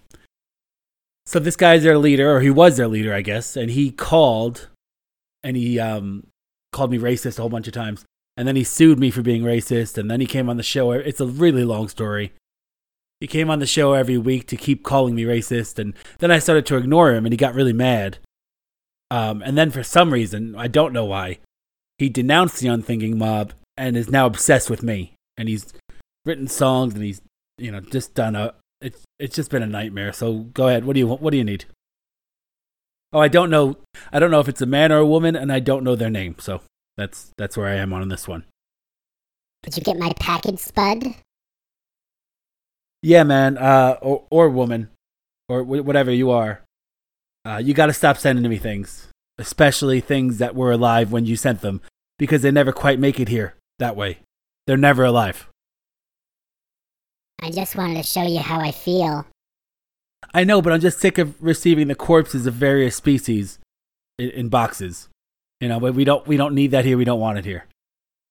So 1.26 1.38
this 1.38 1.56
guy's 1.56 1.82
their 1.82 1.98
leader, 1.98 2.34
or 2.36 2.40
he 2.40 2.50
was 2.50 2.76
their 2.76 2.88
leader, 2.88 3.14
I 3.14 3.22
guess, 3.22 3.56
and 3.56 3.70
he 3.70 3.90
called 3.90 4.68
and 5.42 5.56
he 5.56 5.78
um, 5.78 6.26
called 6.72 6.90
me 6.90 6.98
racist 6.98 7.38
a 7.38 7.42
whole 7.42 7.48
bunch 7.48 7.66
of 7.66 7.74
times. 7.74 8.04
And 8.36 8.48
then 8.48 8.56
he 8.56 8.64
sued 8.64 8.98
me 8.98 9.10
for 9.10 9.22
being 9.22 9.42
racist, 9.42 9.96
and 9.96 10.10
then 10.10 10.20
he 10.20 10.26
came 10.26 10.50
on 10.50 10.56
the 10.56 10.62
show. 10.62 10.90
It's 10.90 11.20
a 11.20 11.26
really 11.26 11.64
long 11.64 11.88
story. 11.88 12.32
He 13.20 13.26
came 13.26 13.48
on 13.48 13.60
the 13.60 13.66
show 13.66 13.92
every 13.92 14.18
week 14.18 14.48
to 14.48 14.56
keep 14.56 14.82
calling 14.82 15.14
me 15.14 15.22
racist, 15.22 15.78
and 15.78 15.94
then 16.18 16.30
I 16.30 16.40
started 16.40 16.66
to 16.66 16.76
ignore 16.76 17.12
him, 17.12 17.24
and 17.24 17.32
he 17.32 17.36
got 17.36 17.54
really 17.54 17.72
mad. 17.72 18.18
Um, 19.10 19.40
and 19.42 19.56
then 19.56 19.70
for 19.70 19.84
some 19.84 20.12
reason, 20.12 20.56
I 20.56 20.66
don't 20.66 20.92
know 20.92 21.04
why, 21.04 21.38
he 21.98 22.08
denounced 22.08 22.58
the 22.58 22.68
unthinking 22.68 23.16
mob 23.16 23.52
and 23.76 23.96
is 23.96 24.10
now 24.10 24.26
obsessed 24.26 24.68
with 24.68 24.82
me 24.82 25.13
and 25.36 25.48
he's 25.48 25.72
written 26.24 26.48
songs 26.48 26.94
and 26.94 27.02
he's 27.02 27.20
you 27.58 27.70
know 27.70 27.80
just 27.80 28.14
done 28.14 28.34
a 28.34 28.54
it's 28.80 29.02
it's 29.18 29.34
just 29.34 29.50
been 29.50 29.62
a 29.62 29.66
nightmare. 29.66 30.12
So 30.12 30.40
go 30.54 30.68
ahead. 30.68 30.84
What 30.84 30.94
do 30.94 31.00
you 31.00 31.08
what 31.08 31.30
do 31.30 31.36
you 31.36 31.44
need? 31.44 31.64
Oh, 33.12 33.20
I 33.20 33.28
don't 33.28 33.48
know. 33.48 33.76
I 34.12 34.18
don't 34.18 34.30
know 34.30 34.40
if 34.40 34.48
it's 34.48 34.60
a 34.60 34.66
man 34.66 34.90
or 34.90 34.98
a 34.98 35.06
woman, 35.06 35.36
and 35.36 35.52
I 35.52 35.60
don't 35.60 35.84
know 35.84 35.94
their 35.94 36.10
name. 36.10 36.36
So 36.38 36.62
that's 36.96 37.30
that's 37.38 37.56
where 37.56 37.68
I 37.68 37.74
am 37.74 37.92
on 37.92 38.08
this 38.08 38.28
one. 38.28 38.44
Did 39.62 39.76
you 39.76 39.82
get 39.82 39.98
my 39.98 40.12
package, 40.20 40.58
Spud? 40.58 41.14
Yeah, 43.02 43.22
man. 43.22 43.56
Uh, 43.56 43.96
or 44.02 44.24
or 44.30 44.50
woman, 44.50 44.90
or 45.48 45.62
wh- 45.62 45.86
whatever 45.86 46.10
you 46.10 46.30
are. 46.30 46.62
Uh, 47.46 47.58
you 47.58 47.74
got 47.74 47.86
to 47.86 47.92
stop 47.92 48.16
sending 48.16 48.48
me 48.48 48.56
things, 48.56 49.08
especially 49.38 50.00
things 50.00 50.38
that 50.38 50.54
were 50.54 50.72
alive 50.72 51.12
when 51.12 51.26
you 51.26 51.36
sent 51.36 51.60
them, 51.60 51.82
because 52.18 52.42
they 52.42 52.50
never 52.50 52.72
quite 52.72 52.98
make 52.98 53.20
it 53.20 53.28
here 53.28 53.54
that 53.78 53.96
way. 53.96 54.18
They're 54.66 54.76
never 54.76 55.04
alive. 55.04 55.48
I 57.40 57.50
just 57.50 57.76
wanted 57.76 57.96
to 57.96 58.02
show 58.02 58.22
you 58.22 58.38
how 58.38 58.60
I 58.60 58.70
feel. 58.70 59.26
I 60.32 60.44
know, 60.44 60.62
but 60.62 60.72
I'm 60.72 60.80
just 60.80 60.98
sick 60.98 61.18
of 61.18 61.40
receiving 61.42 61.88
the 61.88 61.94
corpses 61.94 62.46
of 62.46 62.54
various 62.54 62.96
species 62.96 63.58
in, 64.18 64.30
in 64.30 64.48
boxes. 64.48 65.08
You 65.60 65.68
know, 65.68 65.80
but 65.80 65.94
we 65.94 66.04
don't 66.04 66.26
we 66.26 66.36
don't 66.36 66.54
need 66.54 66.70
that 66.70 66.84
here. 66.84 66.96
We 66.96 67.04
don't 67.04 67.20
want 67.20 67.38
it 67.38 67.44
here. 67.44 67.66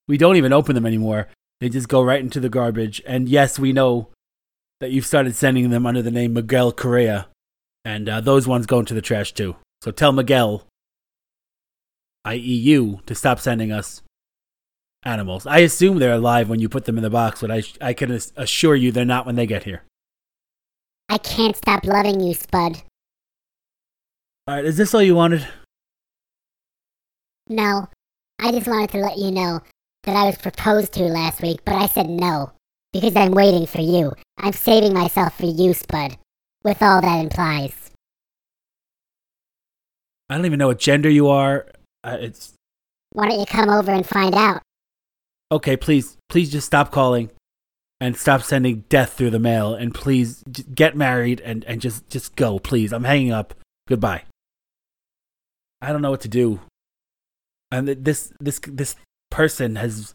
We 0.08 0.18
don't 0.18 0.36
even 0.36 0.54
open 0.54 0.76
them 0.76 0.86
anymore. 0.86 1.28
They 1.62 1.70
just 1.70 1.88
go 1.88 2.02
right 2.02 2.20
into 2.20 2.40
the 2.40 2.50
garbage. 2.50 3.02
And 3.06 3.30
yes, 3.30 3.58
we 3.58 3.72
know 3.72 4.10
that 4.82 4.92
you've 4.92 5.06
started 5.06 5.36
sending 5.36 5.70
them 5.70 5.86
under 5.86 6.02
the 6.02 6.12
name 6.12 6.34
Miguel 6.34 6.72
Correa, 6.72 7.28
and 7.86 8.10
uh, 8.10 8.22
those 8.22 8.48
ones 8.48 8.66
go 8.66 8.80
into 8.80 8.94
the 8.94 9.02
trash 9.02 9.32
too. 9.32 9.56
So 9.82 9.92
tell 9.92 10.12
Miguel, 10.12 10.66
i.e., 12.26 12.38
you, 12.38 13.00
to 13.06 13.16
stop 13.16 13.40
sending 13.40 13.72
us 13.72 14.02
animals. 15.06 15.46
I 15.46 15.60
assume 15.60 16.00
they're 16.00 16.14
alive 16.14 16.50
when 16.50 16.60
you 16.60 16.70
put 16.70 16.86
them 16.86 16.98
in 16.98 17.04
the 17.04 17.10
box, 17.10 17.42
but 17.42 17.52
I, 17.52 17.64
I 17.82 17.94
can 17.94 18.12
assure 18.38 18.76
you 18.76 18.92
they're 18.92 19.06
not 19.06 19.26
when 19.26 19.36
they 19.36 19.46
get 19.46 19.64
here. 19.64 19.84
I 21.10 21.18
can't 21.18 21.56
stop 21.56 21.86
loving 21.86 22.20
you, 22.20 22.34
Spud. 22.34 22.82
All 24.48 24.56
right, 24.56 24.66
is 24.66 24.78
this 24.78 24.94
all 24.94 25.02
you 25.02 25.16
wanted? 25.16 25.48
No, 27.48 27.88
I 28.40 28.52
just 28.52 28.68
wanted 28.68 28.90
to 28.92 28.98
let 28.98 29.18
you 29.18 29.32
know 29.32 29.62
that 30.04 30.16
I 30.16 30.26
was 30.26 30.38
proposed 30.38 30.94
to 30.94 31.04
last 31.04 31.42
week, 31.42 31.60
but 31.66 31.76
I 31.76 31.88
said 31.88 32.10
no 32.10 32.52
because 32.92 33.16
I'm 33.16 33.32
waiting 33.32 33.66
for 33.66 33.82
you. 33.82 34.14
I'm 34.38 34.54
saving 34.54 34.94
myself 34.94 35.38
for 35.38 35.46
you, 35.46 35.74
Spud, 35.74 36.18
with 36.64 36.82
all 36.82 37.02
that 37.02 37.20
implies. 37.20 37.92
I 40.30 40.36
don't 40.36 40.46
even 40.46 40.60
know 40.60 40.68
what 40.68 40.80
gender 40.80 41.10
you 41.10 41.28
are. 41.28 41.68
Uh, 42.04 42.18
it's 42.20 42.54
Why 43.12 43.30
don't 43.30 43.40
you 43.40 43.46
come 43.46 43.70
over 43.70 43.92
and 43.92 44.06
find 44.06 44.36
out? 44.36 44.62
Okay. 45.52 45.78
Please, 45.78 46.18
please 46.30 46.52
just 46.52 46.68
stop 46.68 46.92
calling 46.92 47.30
and 48.00 48.18
stop 48.18 48.42
sending 48.42 48.84
death 48.90 49.14
through 49.14 49.30
the 49.30 49.40
mail, 49.40 49.74
and 49.74 49.94
please 49.94 50.44
j- 50.52 50.64
get 50.74 50.96
married 50.96 51.42
and 51.42 51.64
and 51.66 51.82
just 51.82 52.10
just 52.10 52.36
go, 52.36 52.60
please. 52.60 52.92
I'm 52.92 53.04
hanging 53.06 53.32
up. 53.32 53.54
Goodbye. 53.88 54.24
I 55.82 55.92
don't 55.92 56.02
know 56.02 56.12
what 56.12 56.22
to 56.22 56.28
do. 56.28 56.62
And 57.72 57.88
this 57.88 58.32
this 58.40 58.60
this 58.66 58.96
person 59.32 59.76
has 59.78 60.14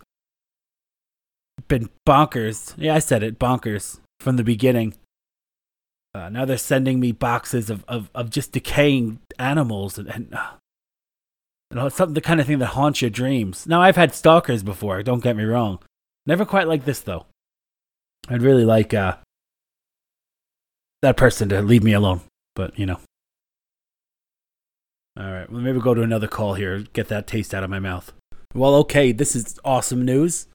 been 1.66 1.90
bonkers. 2.06 2.74
Yeah, 2.76 2.94
I 2.94 3.00
said 3.00 3.22
it, 3.22 3.38
bonkers 3.38 3.98
from 4.20 4.36
the 4.36 4.44
beginning. 4.44 4.94
Uh, 6.14 6.28
now 6.28 6.44
they're 6.44 6.56
sending 6.56 7.00
me 7.00 7.12
boxes 7.12 7.68
of, 7.68 7.84
of, 7.86 8.10
of 8.14 8.30
just 8.30 8.52
decaying 8.52 9.20
animals 9.38 9.98
and, 9.98 10.08
and 10.08 10.34
uh, 10.34 10.52
know, 11.76 11.88
something 11.88 12.14
the 12.14 12.20
kind 12.20 12.40
of 12.40 12.46
thing 12.46 12.58
that 12.58 12.66
haunts 12.66 13.02
your 13.02 13.10
dreams. 13.10 13.66
Now 13.66 13.82
I've 13.82 13.96
had 13.96 14.14
stalkers 14.14 14.62
before. 14.62 15.02
Don't 15.02 15.22
get 15.22 15.36
me 15.36 15.44
wrong. 15.44 15.78
Never 16.26 16.44
quite 16.44 16.68
like 16.68 16.84
this 16.84 17.00
though. 17.00 17.26
I'd 18.28 18.42
really 18.42 18.64
like 18.64 18.92
uh, 18.94 19.16
that 21.02 21.16
person 21.16 21.48
to 21.50 21.62
leave 21.62 21.82
me 21.82 21.92
alone, 21.92 22.20
but 22.54 22.78
you 22.78 22.86
know. 22.86 23.00
All 25.18 25.30
right, 25.30 25.50
well 25.50 25.60
maybe 25.60 25.72
we'll 25.72 25.82
go 25.82 25.94
to 25.94 26.02
another 26.02 26.28
call 26.28 26.54
here. 26.54 26.84
Get 26.92 27.08
that 27.08 27.26
taste 27.26 27.54
out 27.54 27.64
of 27.64 27.70
my 27.70 27.78
mouth. 27.78 28.12
Well, 28.54 28.74
okay, 28.76 29.12
this 29.12 29.36
is 29.36 29.58
awesome 29.64 30.04
news. 30.04 30.46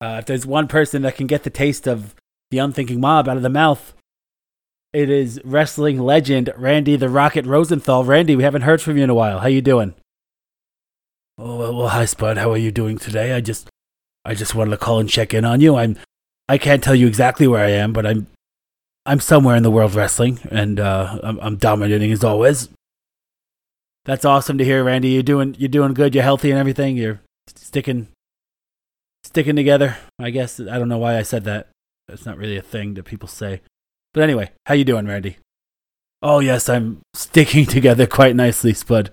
Uh, 0.00 0.16
if 0.20 0.26
there's 0.26 0.46
one 0.46 0.68
person 0.68 1.02
that 1.02 1.16
can 1.16 1.26
get 1.26 1.42
the 1.42 1.50
taste 1.50 1.86
of 1.86 2.14
the 2.50 2.58
unthinking 2.58 3.00
mob 3.00 3.28
out 3.28 3.36
of 3.36 3.42
the 3.42 3.50
mouth, 3.50 3.92
it 4.92 5.10
is 5.10 5.40
wrestling 5.44 5.98
legend 5.98 6.50
Randy 6.56 6.96
the 6.96 7.10
Rocket 7.10 7.44
Rosenthal. 7.44 8.04
Randy, 8.04 8.36
we 8.36 8.44
haven't 8.44 8.62
heard 8.62 8.80
from 8.80 8.96
you 8.96 9.04
in 9.04 9.10
a 9.10 9.14
while. 9.14 9.40
How 9.40 9.48
you 9.48 9.60
doing? 9.60 9.94
Oh 11.40 11.54
well, 11.56 11.76
well, 11.76 11.88
hi 11.88 12.04
Spud. 12.04 12.36
How 12.36 12.50
are 12.50 12.56
you 12.56 12.72
doing 12.72 12.98
today? 12.98 13.32
I 13.32 13.40
just, 13.40 13.68
I 14.24 14.34
just 14.34 14.56
wanted 14.56 14.72
to 14.72 14.76
call 14.76 14.98
and 14.98 15.08
check 15.08 15.32
in 15.32 15.44
on 15.44 15.60
you. 15.60 15.76
I'm, 15.76 15.96
I 16.48 16.58
can't 16.58 16.82
tell 16.82 16.96
you 16.96 17.06
exactly 17.06 17.46
where 17.46 17.64
I 17.64 17.70
am, 17.70 17.92
but 17.92 18.04
I'm, 18.04 18.26
I'm 19.06 19.20
somewhere 19.20 19.54
in 19.54 19.62
the 19.62 19.70
world 19.70 19.92
of 19.92 19.96
wrestling, 19.96 20.40
and 20.50 20.80
uh, 20.80 21.20
I'm, 21.22 21.38
I'm 21.38 21.56
dominating 21.56 22.10
as 22.10 22.24
always. 22.24 22.68
That's 24.04 24.24
awesome 24.24 24.58
to 24.58 24.64
hear, 24.64 24.82
Randy. 24.82 25.10
You're 25.10 25.22
doing, 25.22 25.54
you're 25.58 25.68
doing 25.68 25.94
good. 25.94 26.12
You're 26.12 26.24
healthy 26.24 26.50
and 26.50 26.58
everything. 26.58 26.96
You're 26.96 27.20
sticking, 27.54 28.08
sticking 29.22 29.54
together. 29.54 29.96
I 30.18 30.30
guess 30.30 30.58
I 30.58 30.76
don't 30.76 30.88
know 30.88 30.98
why 30.98 31.18
I 31.18 31.22
said 31.22 31.44
that. 31.44 31.68
It's 32.08 32.26
not 32.26 32.38
really 32.38 32.56
a 32.56 32.62
thing 32.62 32.94
that 32.94 33.04
people 33.04 33.28
say. 33.28 33.60
But 34.12 34.24
anyway, 34.24 34.50
how 34.66 34.74
you 34.74 34.84
doing, 34.84 35.06
Randy? 35.06 35.36
Oh 36.20 36.40
yes, 36.40 36.68
I'm 36.68 37.00
sticking 37.14 37.64
together 37.66 38.08
quite 38.08 38.34
nicely, 38.34 38.74
Spud. 38.74 39.12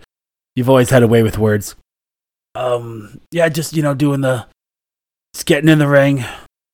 You've 0.55 0.69
always 0.69 0.89
had 0.89 1.03
a 1.03 1.07
way 1.07 1.21
with 1.21 1.37
words. 1.37 1.75
Um, 2.55 3.19
yeah, 3.31 3.49
just 3.49 3.73
you 3.73 3.83
know, 3.83 3.93
doing 3.93 4.21
the, 4.21 4.47
just 5.33 5.45
getting 5.45 5.69
in 5.69 5.79
the 5.79 5.87
ring, 5.87 6.23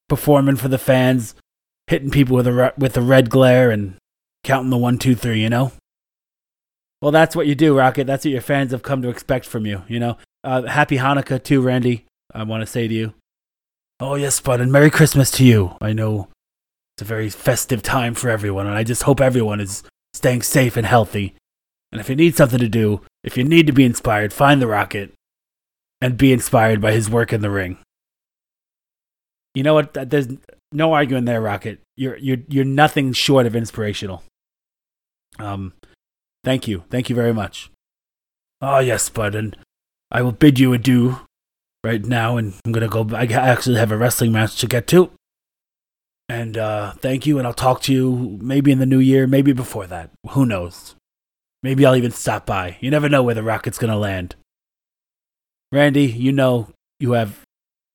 performing 0.08 0.56
for 0.56 0.68
the 0.68 0.78
fans, 0.78 1.36
hitting 1.88 2.12
people 2.12 2.36
with 2.36 2.48
a 2.48 2.74
with 2.78 2.96
a 2.96 3.02
red 3.02 3.30
glare, 3.30 3.72
and 3.72 3.96
counting 4.44 4.70
the 4.70 4.78
one, 4.78 4.98
two, 4.98 5.16
three, 5.16 5.42
you 5.42 5.50
know? 5.50 5.72
Well, 7.02 7.12
that's 7.12 7.36
what 7.36 7.48
you 7.48 7.56
do, 7.56 7.78
Rocket. 7.78 8.06
That's 8.06 8.26
what 8.26 8.32
your 8.32 8.42
fans 8.42 8.72
have 8.72 8.84
come 8.84 9.02
to 9.02 9.10
expect 9.10 9.46
from 9.46 9.66
you, 9.66 9.84
you 9.88 10.00
know? 10.00 10.18
Uh, 10.44 10.64
happy 10.64 10.98
Hanukkah, 10.98 11.44
too, 11.44 11.62
Randy. 11.62 12.06
I 12.34 12.44
want 12.44 12.62
to 12.62 12.68
say 12.68 12.88
to 12.88 12.94
you. 12.94 13.14
Oh, 14.00 14.16
yes, 14.16 14.40
Bud, 14.40 14.62
and 14.62 14.72
Merry 14.72 14.90
Christmas 14.90 15.32
to 15.32 15.46
you. 15.46 15.76
I 15.82 15.94
know 15.94 16.30
it's 16.96 17.04
a 17.04 17.06
very 17.06 17.30
festive 17.30 17.82
time 17.84 18.14
for 18.14 18.30
everyone, 18.30 18.68
and 18.68 18.76
I 18.76 18.84
just 18.84 19.04
hope 19.04 19.22
everyone 19.22 19.60
is 19.60 19.84
staying 20.14 20.44
safe 20.44 20.78
and 20.78 20.86
healthy. 20.86 21.36
And 21.92 22.00
if 22.00 22.10
you 22.10 22.16
need 22.16 22.36
something 22.36 22.60
to 22.60 22.70
do, 22.70 23.02
if 23.24 23.38
you 23.38 23.44
need 23.44 23.68
to 23.68 23.74
be 23.74 23.86
inspired, 23.86 24.34
find 24.34 24.62
the 24.62 24.68
Rocket 24.68 25.12
and 26.02 26.18
be 26.18 26.34
inspired 26.34 26.82
by 26.82 26.92
his 26.92 27.10
work 27.10 27.32
in 27.32 27.42
the 27.42 27.50
ring. 27.50 27.78
You 29.54 29.64
know 29.64 29.74
what? 29.74 29.94
There's 29.94 30.28
no 30.72 30.94
arguing 30.94 31.26
there, 31.26 31.42
Rocket. 31.42 31.80
You're 31.96 32.18
you're 32.18 32.38
you're 32.48 32.66
nothing 32.66 33.14
short 33.14 33.46
of 33.46 33.56
inspirational. 33.56 34.24
Um, 35.40 35.74
thank 36.44 36.68
you, 36.68 36.84
thank 36.90 37.10
you 37.10 37.16
very 37.16 37.34
much. 37.34 37.70
Oh 38.62 38.80
yes, 38.80 39.10
Bud, 39.10 39.36
and 39.36 39.58
I 40.10 40.22
will 40.22 40.32
bid 40.32 40.60
you 40.60 40.74
adieu 40.74 41.20
right 41.84 42.04
now, 42.04 42.38
and 42.38 42.54
I'm 42.66 42.72
gonna 42.72 42.88
go. 42.88 43.08
I 43.14 43.26
actually 43.26 43.78
have 43.78 43.92
a 43.92 43.98
wrestling 43.98 44.32
match 44.32 44.58
to 44.60 44.68
get 44.68 44.88
to. 44.88 45.12
And 46.30 46.58
uh, 46.58 46.94
thank 46.94 47.26
you, 47.26 47.38
and 47.38 47.46
I'll 47.46 47.54
talk 47.54 47.82
to 47.84 47.94
you 47.94 48.40
maybe 48.42 48.72
in 48.72 48.80
the 48.80 48.86
new 48.86 49.00
year, 49.00 49.28
maybe 49.28 49.52
before 49.52 49.86
that. 49.88 50.12
Who 50.30 50.46
knows? 50.46 50.96
Maybe 51.62 51.86
I'll 51.86 51.96
even 51.96 52.12
stop 52.12 52.46
by. 52.46 52.78
You 52.80 52.90
never 52.90 53.10
know 53.10 53.22
where 53.22 53.36
the 53.36 53.44
rocket's 53.44 53.78
gonna 53.78 53.98
land. 53.98 54.36
Randy, 55.72 56.06
you 56.06 56.32
know 56.32 56.70
you 57.00 57.14
have 57.14 57.42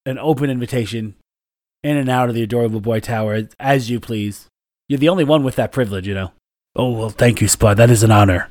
an 0.05 0.19
open 0.19 0.51
invitation 0.51 1.15
in 1.83 1.97
and 1.97 2.09
out 2.09 2.29
of 2.29 2.35
the 2.35 2.43
adorable 2.43 2.81
boy 2.81 3.01
tower 3.01 3.43
as 3.59 3.91
you 3.91 4.01
please. 4.01 4.49
You're 4.89 4.99
the 4.99 5.09
only 5.09 5.25
one 5.25 5.43
with 5.45 5.57
that 5.57 5.73
privilege, 5.73 6.07
you 6.07 6.15
know. 6.15 6.33
Oh 6.75 6.91
well, 6.93 7.11
thank 7.11 7.41
you, 7.41 7.49
Spud. 7.49 7.77
That 7.77 7.91
is 7.91 8.03
an 8.03 8.11
honor. 8.11 8.51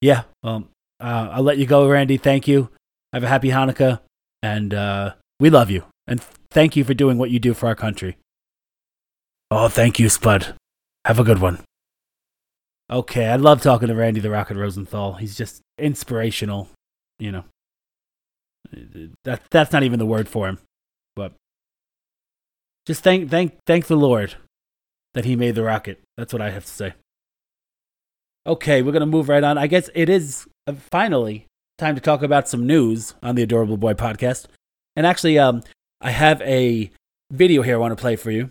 Yeah. 0.00 0.22
well, 0.42 0.64
Uh, 1.00 1.28
I'll 1.32 1.42
let 1.42 1.58
you 1.58 1.66
go, 1.66 1.88
Randy. 1.88 2.16
Thank 2.16 2.48
you. 2.48 2.70
Have 3.12 3.24
a 3.24 3.28
happy 3.28 3.48
Hanukkah, 3.48 4.00
and 4.42 4.72
uh, 4.74 5.14
we 5.40 5.50
love 5.50 5.70
you. 5.70 5.84
And 6.06 6.20
thank 6.50 6.76
you 6.76 6.84
for 6.84 6.94
doing 6.94 7.18
what 7.18 7.30
you 7.30 7.38
do 7.38 7.54
for 7.54 7.66
our 7.66 7.74
country. 7.74 8.16
Oh, 9.50 9.68
thank 9.68 9.98
you, 9.98 10.08
Spud. 10.08 10.54
Have 11.04 11.18
a 11.18 11.24
good 11.24 11.40
one. 11.40 11.60
Okay, 12.90 13.26
I 13.26 13.36
love 13.36 13.60
talking 13.62 13.88
to 13.88 13.94
Randy 13.94 14.20
the 14.20 14.30
Rocket 14.30 14.56
Rosenthal. 14.56 15.14
He's 15.14 15.36
just 15.36 15.60
inspirational, 15.78 16.68
you 17.18 17.30
know. 17.32 17.44
That 19.24 19.42
that's 19.50 19.72
not 19.72 19.82
even 19.82 19.98
the 19.98 20.06
word 20.06 20.28
for 20.28 20.48
him, 20.48 20.58
but 21.16 21.32
just 22.86 23.02
thank 23.02 23.30
thank 23.30 23.58
thank 23.66 23.86
the 23.86 23.96
Lord 23.96 24.34
that 25.14 25.24
He 25.24 25.36
made 25.36 25.54
the 25.54 25.62
rocket. 25.62 26.00
That's 26.16 26.32
what 26.32 26.42
I 26.42 26.50
have 26.50 26.64
to 26.64 26.70
say. 26.70 26.94
Okay, 28.46 28.82
we're 28.82 28.92
gonna 28.92 29.06
move 29.06 29.28
right 29.28 29.42
on. 29.42 29.58
I 29.58 29.66
guess 29.66 29.90
it 29.94 30.08
is 30.08 30.46
uh, 30.66 30.74
finally 30.90 31.46
time 31.78 31.94
to 31.94 32.00
talk 32.00 32.22
about 32.22 32.48
some 32.48 32.66
news 32.66 33.14
on 33.22 33.34
the 33.34 33.42
Adorable 33.42 33.76
Boy 33.76 33.94
podcast. 33.94 34.46
And 34.96 35.06
actually, 35.06 35.38
um, 35.38 35.62
I 36.00 36.10
have 36.10 36.40
a 36.42 36.90
video 37.30 37.62
here 37.62 37.74
I 37.74 37.78
want 37.78 37.96
to 37.96 38.00
play 38.00 38.16
for 38.16 38.30
you. 38.30 38.50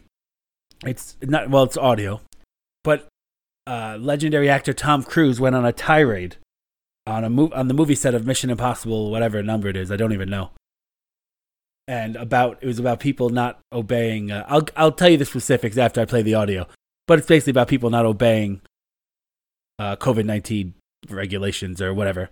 It's 0.85 1.17
not 1.21 1.49
well, 1.49 1.63
it's 1.63 1.77
audio, 1.77 2.21
but 2.83 3.07
uh, 3.65 3.97
legendary 3.99 4.49
actor 4.49 4.73
Tom 4.73 5.03
Cruise 5.03 5.39
went 5.39 5.55
on 5.55 5.65
a 5.65 5.73
tirade 5.73 6.37
on 7.07 7.23
a 7.23 7.29
move 7.29 7.53
on 7.53 7.67
the 7.67 7.73
movie 7.73 7.95
set 7.95 8.13
of 8.13 8.27
Mission 8.27 8.49
Impossible, 8.49 9.09
whatever 9.09 9.41
number 9.41 9.69
it 9.69 9.77
is. 9.77 9.91
I 9.91 9.95
don't 9.95 10.13
even 10.13 10.29
know. 10.29 10.51
And 11.87 12.17
about 12.17 12.59
it 12.61 12.67
was 12.67 12.79
about 12.79 12.99
people 12.99 13.29
not 13.29 13.59
obeying. 13.71 14.29
Uh, 14.29 14.45
I'll 14.47 14.67
I'll 14.75 14.91
tell 14.91 15.09
you 15.09 15.17
the 15.17 15.25
specifics 15.25 15.77
after 15.77 16.01
I 16.01 16.05
play 16.05 16.21
the 16.21 16.35
audio, 16.35 16.67
but 17.07 17.17
it's 17.17 17.27
basically 17.27 17.51
about 17.51 17.69
people 17.69 17.89
not 17.89 18.05
obeying 18.05 18.61
uh, 19.79 19.95
COVID 19.95 20.25
nineteen 20.25 20.73
regulations 21.09 21.81
or 21.81 21.93
whatever. 21.93 22.29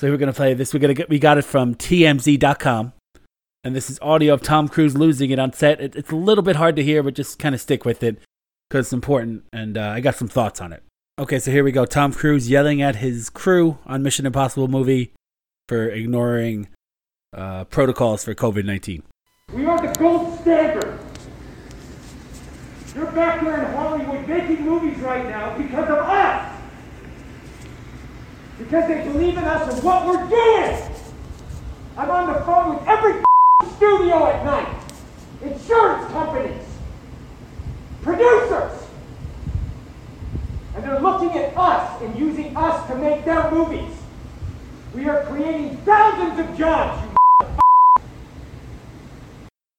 So 0.00 0.10
we're 0.10 0.18
gonna 0.18 0.34
play 0.34 0.52
this. 0.52 0.74
We're 0.74 0.80
gonna 0.80 0.94
get 0.94 1.08
we 1.08 1.18
got 1.18 1.38
it 1.38 1.46
from 1.46 1.74
TMZ.com, 1.74 2.92
and 3.64 3.74
this 3.74 3.88
is 3.88 3.98
audio 4.02 4.34
of 4.34 4.42
Tom 4.42 4.68
Cruise 4.68 4.94
losing 4.94 5.30
it 5.30 5.38
on 5.38 5.54
set. 5.54 5.80
It, 5.80 5.96
it's 5.96 6.10
a 6.10 6.16
little 6.16 6.44
bit 6.44 6.56
hard 6.56 6.76
to 6.76 6.82
hear, 6.82 7.02
but 7.02 7.14
just 7.14 7.38
kind 7.38 7.54
of 7.54 7.60
stick 7.62 7.86
with 7.86 8.02
it 8.02 8.18
because 8.68 8.86
it's 8.86 8.92
important, 8.92 9.44
and 9.50 9.78
uh, 9.78 9.88
I 9.88 10.00
got 10.00 10.16
some 10.16 10.28
thoughts 10.28 10.60
on 10.60 10.74
it. 10.74 10.82
Okay, 11.16 11.38
so 11.38 11.52
here 11.52 11.62
we 11.62 11.70
go. 11.70 11.84
Tom 11.84 12.12
Cruise 12.12 12.50
yelling 12.50 12.82
at 12.82 12.96
his 12.96 13.30
crew 13.30 13.78
on 13.86 14.02
Mission 14.02 14.26
Impossible 14.26 14.66
movie 14.66 15.12
for 15.68 15.88
ignoring 15.88 16.66
uh, 17.32 17.62
protocols 17.66 18.24
for 18.24 18.34
COVID 18.34 18.64
19. 18.64 19.04
We 19.52 19.64
are 19.64 19.80
the 19.80 19.96
gold 19.96 20.40
standard. 20.40 20.98
You're 22.96 23.12
back 23.12 23.42
here 23.42 23.54
in 23.54 23.72
Hollywood 23.74 24.26
making 24.26 24.64
movies 24.64 24.98
right 24.98 25.24
now 25.28 25.56
because 25.56 25.88
of 25.88 25.98
us. 25.98 26.60
Because 28.58 28.88
they 28.88 29.04
believe 29.04 29.38
in 29.38 29.44
us 29.44 29.72
and 29.72 29.84
what 29.84 30.06
we're 30.06 30.28
doing. 30.28 30.90
I'm 31.96 32.10
on 32.10 32.32
the 32.32 32.40
phone 32.40 32.74
with 32.74 32.88
every 32.88 33.22
studio 33.76 34.26
at 34.26 34.44
night, 34.44 34.82
insurance 35.42 36.10
companies, 36.10 36.66
producers. 38.02 38.83
And 40.74 40.84
they're 40.84 41.00
looking 41.00 41.30
at 41.38 41.56
us 41.56 42.02
and 42.02 42.18
using 42.18 42.56
us 42.56 42.86
to 42.88 42.96
make 42.96 43.24
their 43.24 43.50
movies. 43.50 43.94
We 44.94 45.08
are 45.08 45.24
creating 45.24 45.76
thousands 45.78 46.38
of 46.40 46.56
jobs, 46.56 47.06
you 47.06 47.14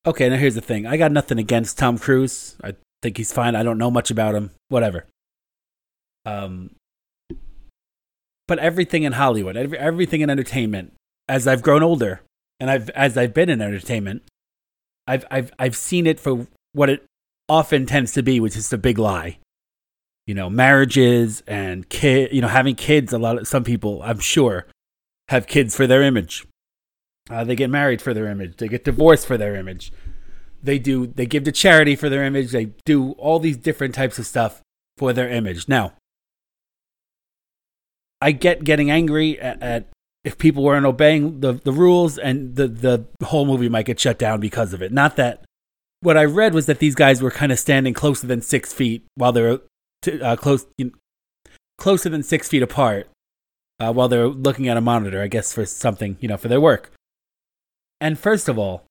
Okay, 0.08 0.30
now 0.30 0.38
here's 0.38 0.56
the 0.56 0.62
thing. 0.62 0.86
I 0.86 0.98
got 0.98 1.12
nothing 1.12 1.40
against 1.40 1.78
Tom 1.78 1.98
Cruise. 1.98 2.56
I 2.64 2.76
think 3.02 3.18
he's 3.18 3.34
fine. 3.34 3.56
I 3.56 3.64
don't 3.64 3.80
know 3.80 3.90
much 3.90 4.12
about 4.12 4.36
him. 4.36 4.52
Whatever. 4.70 5.06
Um, 6.26 6.76
but 8.48 8.60
everything 8.60 9.04
in 9.04 9.14
Hollywood, 9.14 9.58
every, 9.58 9.78
everything 9.78 10.22
in 10.22 10.30
entertainment, 10.30 10.94
as 11.28 11.48
I've 11.48 11.64
grown 11.64 11.82
older 11.82 12.22
and 12.60 12.70
I've 12.70 12.90
as 12.92 13.18
I've 13.18 13.34
been 13.34 13.50
in 13.50 13.62
entertainment, 13.62 14.22
I've 15.08 15.26
I've 15.32 15.52
I've 15.58 15.76
seen 15.76 16.06
it 16.06 16.20
for 16.20 16.48
what 16.74 16.90
it 16.90 17.04
often 17.50 17.86
tends 17.86 18.12
to 18.14 18.22
be, 18.22 18.40
which 18.40 18.56
is 18.56 18.72
a 18.72 18.78
big 18.78 19.00
lie. 19.00 19.40
You 20.28 20.34
know, 20.34 20.50
marriages 20.50 21.44
and 21.46 21.88
kid, 21.90 22.32
you 22.34 22.42
know, 22.42 22.48
having 22.48 22.76
kids. 22.76 23.14
A 23.14 23.20
lot 23.20 23.38
of 23.38 23.48
some 23.48 23.64
people, 23.64 24.02
I'm 24.04 24.20
sure, 24.20 24.66
have 25.30 25.48
kids 25.48 25.76
for 25.76 25.86
their 25.86 26.02
image. 26.02 26.46
Uh, 27.30 27.44
they 27.44 27.56
get 27.56 27.70
married 27.70 28.02
for 28.02 28.14
their 28.14 28.28
image. 28.28 28.58
They 28.58 28.68
get 28.68 28.84
divorced 28.84 29.26
for 29.28 29.38
their 29.38 29.56
image. 29.56 29.92
They 30.62 30.80
do. 30.80 31.08
They 31.08 31.26
give 31.26 31.44
to 31.44 31.52
charity 31.52 31.96
for 31.96 32.10
their 32.10 32.24
image. 32.24 32.52
They 32.52 32.72
do 32.86 33.12
all 33.14 33.40
these 33.40 33.58
different 33.58 33.94
types 33.94 34.18
of 34.18 34.26
stuff 34.26 34.62
for 34.98 35.14
their 35.14 35.30
image. 35.30 35.68
Now, 35.68 35.94
I 38.22 38.32
get 38.32 38.64
getting 38.64 38.90
angry 38.90 39.40
at, 39.40 39.62
at 39.62 39.90
if 40.24 40.40
people 40.40 40.64
weren't 40.64 40.86
obeying 40.86 41.42
the, 41.42 41.54
the 41.54 41.72
rules 41.72 42.18
and 42.18 42.56
the, 42.56 42.68
the 42.68 43.06
whole 43.26 43.46
movie 43.46 43.70
might 43.70 43.86
get 43.86 44.00
shut 44.00 44.18
down 44.18 44.40
because 44.40 44.74
of 44.74 44.82
it. 44.82 44.92
Not 44.92 45.16
that 45.18 45.44
what 46.02 46.18
I 46.18 46.26
read 46.26 46.54
was 46.54 46.66
that 46.66 46.80
these 46.80 46.96
guys 46.96 47.22
were 47.22 47.32
kind 47.32 47.52
of 47.52 47.60
standing 47.60 47.94
closer 47.94 48.26
than 48.26 48.42
six 48.42 48.74
feet 48.74 49.06
while 49.14 49.32
they 49.32 49.42
were 49.42 49.62
to, 50.06 50.22
uh, 50.22 50.36
close, 50.36 50.66
you 50.78 50.86
know, 50.86 50.92
closer 51.78 52.10
than 52.10 52.24
six 52.24 52.48
feet 52.48 52.64
apart 52.64 53.10
uh, 53.80 53.92
while 53.92 54.08
they're 54.08 54.28
looking 54.28 54.68
at 54.68 54.78
a 54.78 54.82
monitor, 54.82 55.22
I 55.22 55.28
guess, 55.28 55.54
for 55.54 55.66
something, 55.66 56.18
you 56.20 56.28
know, 56.28 56.38
for 56.38 56.48
their 56.48 56.62
work. 56.62 56.92
And 58.00 58.18
first 58.18 58.48
of 58.48 58.58
all, 58.58 58.84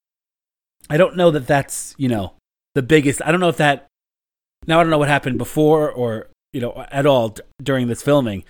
I 0.91 0.97
don't 0.97 1.17
know 1.17 1.31
that 1.31 1.47
that's, 1.47 1.95
you 1.97 2.09
know, 2.09 2.35
the 2.75 2.83
biggest. 2.83 3.23
I 3.25 3.31
don't 3.31 3.41
know 3.41 3.49
if 3.49 3.57
that. 3.57 3.87
Now, 4.67 4.81
I 4.81 4.83
don't 4.83 4.91
know 4.91 4.99
what 4.99 5.09
happened 5.09 5.39
before 5.39 5.91
or, 5.91 6.29
you 6.53 6.61
know, 6.61 6.87
at 6.91 7.07
all 7.07 7.31
d- 7.31 7.43
during 7.63 7.87
this 7.87 8.03
filming. 8.03 8.45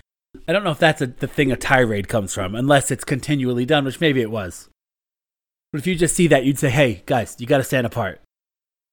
I 0.47 0.53
don't 0.53 0.65
know 0.65 0.71
if 0.71 0.79
that's 0.79 1.01
a, 1.01 1.07
the 1.07 1.27
thing 1.27 1.53
a 1.53 1.57
tirade 1.57 2.09
comes 2.09 2.35
from, 2.35 2.55
unless 2.55 2.91
it's 2.91 3.05
continually 3.05 3.67
done, 3.67 3.85
which 3.85 4.01
maybe 4.01 4.21
it 4.21 4.31
was. 4.31 4.69
But 5.73 5.81
if 5.81 5.87
you 5.87 5.97
just 5.97 6.15
see 6.15 6.29
that, 6.29 6.45
you'd 6.45 6.59
say, 6.59 6.71
hey, 6.71 7.03
guys, 7.07 7.37
you 7.39 7.47
got 7.47 7.59
to 7.59 7.65
stand 7.65 7.87
apart. 7.87 8.21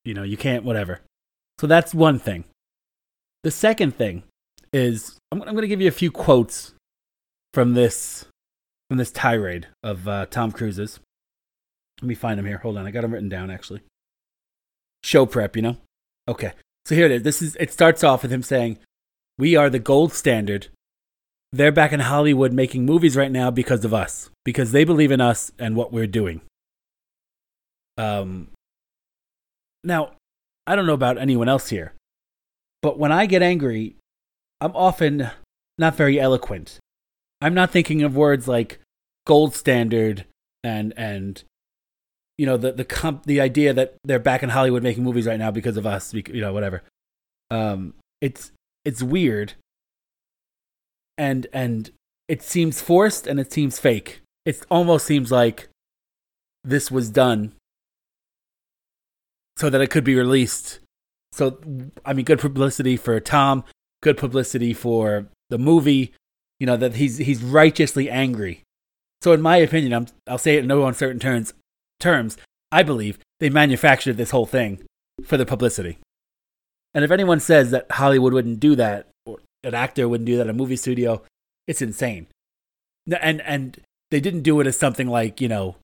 You 0.04 0.16
know, 0.16 0.24
you 0.24 0.38
can't, 0.38 0.64
whatever. 0.64 1.02
So 1.60 1.68
that's 1.68 1.94
one 1.94 2.18
thing. 2.18 2.46
The 3.44 3.52
second 3.52 3.96
thing 3.96 4.24
is 4.72 5.18
I'm, 5.32 5.42
I'm 5.42 5.54
going 5.54 5.62
to 5.62 5.68
give 5.68 5.82
you 5.82 5.88
a 5.88 5.92
few 5.92 6.12
quotes 6.12 6.74
from 7.54 7.74
this 7.74 8.26
from 8.90 8.98
this 8.98 9.12
tirade 9.12 9.68
of 9.84 10.08
uh, 10.08 10.26
Tom 10.28 10.52
Cruise's. 10.52 11.00
Let 12.02 12.08
me 12.08 12.16
find 12.16 12.38
them 12.38 12.46
here. 12.46 12.58
Hold 12.58 12.78
on, 12.78 12.86
I 12.86 12.92
got 12.92 13.02
them 13.02 13.14
written 13.14 13.30
down 13.30 13.50
actually. 13.50 13.82
Show 15.04 15.26
prep, 15.26 15.56
you 15.56 15.62
know. 15.62 15.78
Okay, 16.28 16.54
so 16.86 16.96
here 16.96 17.06
it 17.06 17.12
is. 17.12 17.24
This 17.24 17.42
is 17.42 17.56
it. 17.60 17.72
Starts 17.72 18.04
off 18.04 18.22
with 18.22 18.32
him 18.32 18.44
saying, 18.44 18.78
"We 19.38 19.56
are 19.56 19.70
the 19.70 19.80
gold 19.80 20.14
standard. 20.14 20.68
They're 21.54 21.72
back 21.72 21.92
in 21.92 22.00
Hollywood 22.02 22.54
making 22.54 22.86
movies 22.86 23.18
right 23.18 23.32
now 23.32 23.52
because 23.52 23.84
of 23.84 23.94
us, 23.94 24.30
because 24.46 24.72
they 24.72 24.84
believe 24.84 25.12
in 25.12 25.20
us 25.20 25.52
and 25.58 25.76
what 25.76 25.92
we're 25.92 26.08
doing." 26.08 26.42
Um. 27.98 28.50
Now, 29.84 30.12
I 30.68 30.76
don't 30.76 30.86
know 30.86 30.94
about 30.94 31.18
anyone 31.18 31.50
else 31.50 31.70
here, 31.70 31.94
but 32.82 32.98
when 32.98 33.12
I 33.12 33.26
get 33.26 33.42
angry, 33.42 33.96
I'm 34.60 34.76
often 34.76 35.30
not 35.78 35.96
very 35.96 36.20
eloquent. 36.20 36.80
I'm 37.42 37.54
not 37.54 37.72
thinking 37.72 38.04
of 38.04 38.16
words 38.16 38.48
like 38.48 38.80
gold 39.26 39.56
standard 39.56 40.26
and 40.64 40.94
and 40.96 41.44
you 42.38 42.46
know 42.46 42.58
the 42.58 42.72
the 42.72 42.86
comp 42.86 43.26
the 43.26 43.42
idea 43.42 43.74
that 43.74 43.96
they're 44.04 44.20
back 44.20 44.44
in 44.44 44.50
Hollywood 44.50 44.84
making 44.84 45.04
movies 45.04 45.28
right 45.28 45.40
now 45.40 45.52
because 45.52 45.78
of 45.78 45.86
us, 45.86 46.14
you 46.14 46.42
know 46.42 46.54
whatever. 46.54 46.84
Um, 47.50 47.96
it's 48.22 48.52
it's 48.86 49.04
weird 49.04 49.54
and 51.18 51.48
and 51.54 51.92
it 52.28 52.42
seems 52.42 52.82
forced 52.82 53.28
and 53.28 53.40
it 53.40 53.52
seems 53.54 53.80
fake. 53.80 54.22
It 54.46 54.66
almost 54.72 55.06
seems 55.06 55.32
like 55.32 55.70
this 56.64 56.90
was 56.90 57.10
done 57.10 57.54
so 59.58 59.70
that 59.70 59.82
it 59.82 59.92
could 59.92 60.04
be 60.04 60.16
released. 60.16 60.80
So 61.32 61.58
I 62.06 62.14
mean 62.14 62.26
good 62.26 62.40
publicity 62.40 62.98
for 62.98 63.20
Tom, 63.20 63.64
good 64.02 64.18
publicity 64.18 64.74
for 64.74 65.28
the 65.50 65.58
movie, 65.58 66.14
you 66.60 66.68
know 66.68 66.78
that 66.78 66.96
he's 66.96 67.18
he's 67.18 67.42
righteously 67.42 68.10
angry. 68.10 68.64
So 69.22 69.34
in 69.34 69.42
my 69.42 69.58
opinion, 69.58 69.94
I'm, 69.94 70.08
I'll 70.28 70.38
say 70.38 70.56
it 70.56 70.60
in 70.60 70.68
no 70.68 70.86
uncertain 70.86 71.20
terms 71.20 71.54
terms, 72.00 72.38
I 72.72 72.84
believe 72.84 73.20
they 73.40 73.50
manufactured 73.50 74.18
this 74.18 74.32
whole 74.32 74.46
thing 74.46 74.84
for 75.24 75.38
the 75.38 75.46
publicity. 75.46 76.00
And 76.94 77.06
if 77.06 77.12
anyone 77.12 77.40
says 77.40 77.72
that 77.72 77.92
Hollywood 77.92 78.34
wouldn't 78.34 78.60
do 78.60 78.76
that, 78.76 79.08
or 79.26 79.38
an 79.64 79.74
actor 79.74 80.10
wouldn't 80.10 80.26
do 80.26 80.38
that, 80.38 80.50
a 80.50 80.54
movie 80.54 80.76
studio, 80.76 81.22
it's 81.68 81.82
insane. 81.82 82.28
And 83.22 83.42
and 83.42 83.80
they 84.10 84.20
didn't 84.20 84.42
do 84.42 84.60
it 84.60 84.68
as 84.68 84.78
something 84.78 85.08
like 85.08 85.40
you 85.40 85.48
know, 85.48 85.78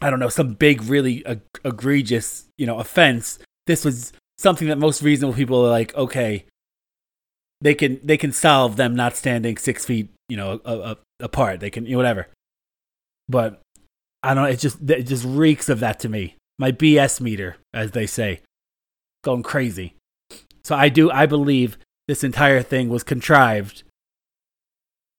I 0.00 0.10
don't 0.10 0.20
know, 0.20 0.28
some 0.28 0.54
big, 0.54 0.82
really 0.84 1.24
egregious 1.64 2.48
you 2.56 2.66
know 2.66 2.78
offense. 2.78 3.38
This 3.66 3.84
was 3.84 4.12
something 4.38 4.68
that 4.68 4.78
most 4.78 5.02
reasonable 5.02 5.34
people 5.34 5.64
are 5.64 5.70
like, 5.70 5.94
okay, 5.94 6.44
they 7.60 7.74
can 7.74 8.00
they 8.04 8.16
can 8.16 8.32
solve 8.32 8.76
them 8.76 8.94
not 8.94 9.16
standing 9.16 9.56
six 9.56 9.84
feet 9.84 10.10
you 10.28 10.36
know 10.36 10.60
a, 10.64 10.72
a, 10.74 10.96
apart. 11.20 11.60
They 11.60 11.70
can 11.70 11.84
you 11.84 11.92
know, 11.92 11.96
whatever. 11.98 12.28
But 13.28 13.60
I 14.22 14.34
don't. 14.34 14.48
It 14.48 14.58
just 14.58 14.78
it 14.88 15.04
just 15.04 15.24
reeks 15.24 15.68
of 15.68 15.80
that 15.80 16.00
to 16.00 16.08
me. 16.08 16.36
My 16.58 16.72
BS 16.72 17.20
meter, 17.20 17.56
as 17.72 17.92
they 17.92 18.06
say, 18.06 18.40
going 19.22 19.42
crazy. 19.42 19.94
So 20.64 20.74
I 20.74 20.88
do 20.88 21.10
I 21.10 21.26
believe 21.26 21.78
this 22.06 22.24
entire 22.24 22.62
thing 22.62 22.88
was 22.88 23.02
contrived 23.02 23.82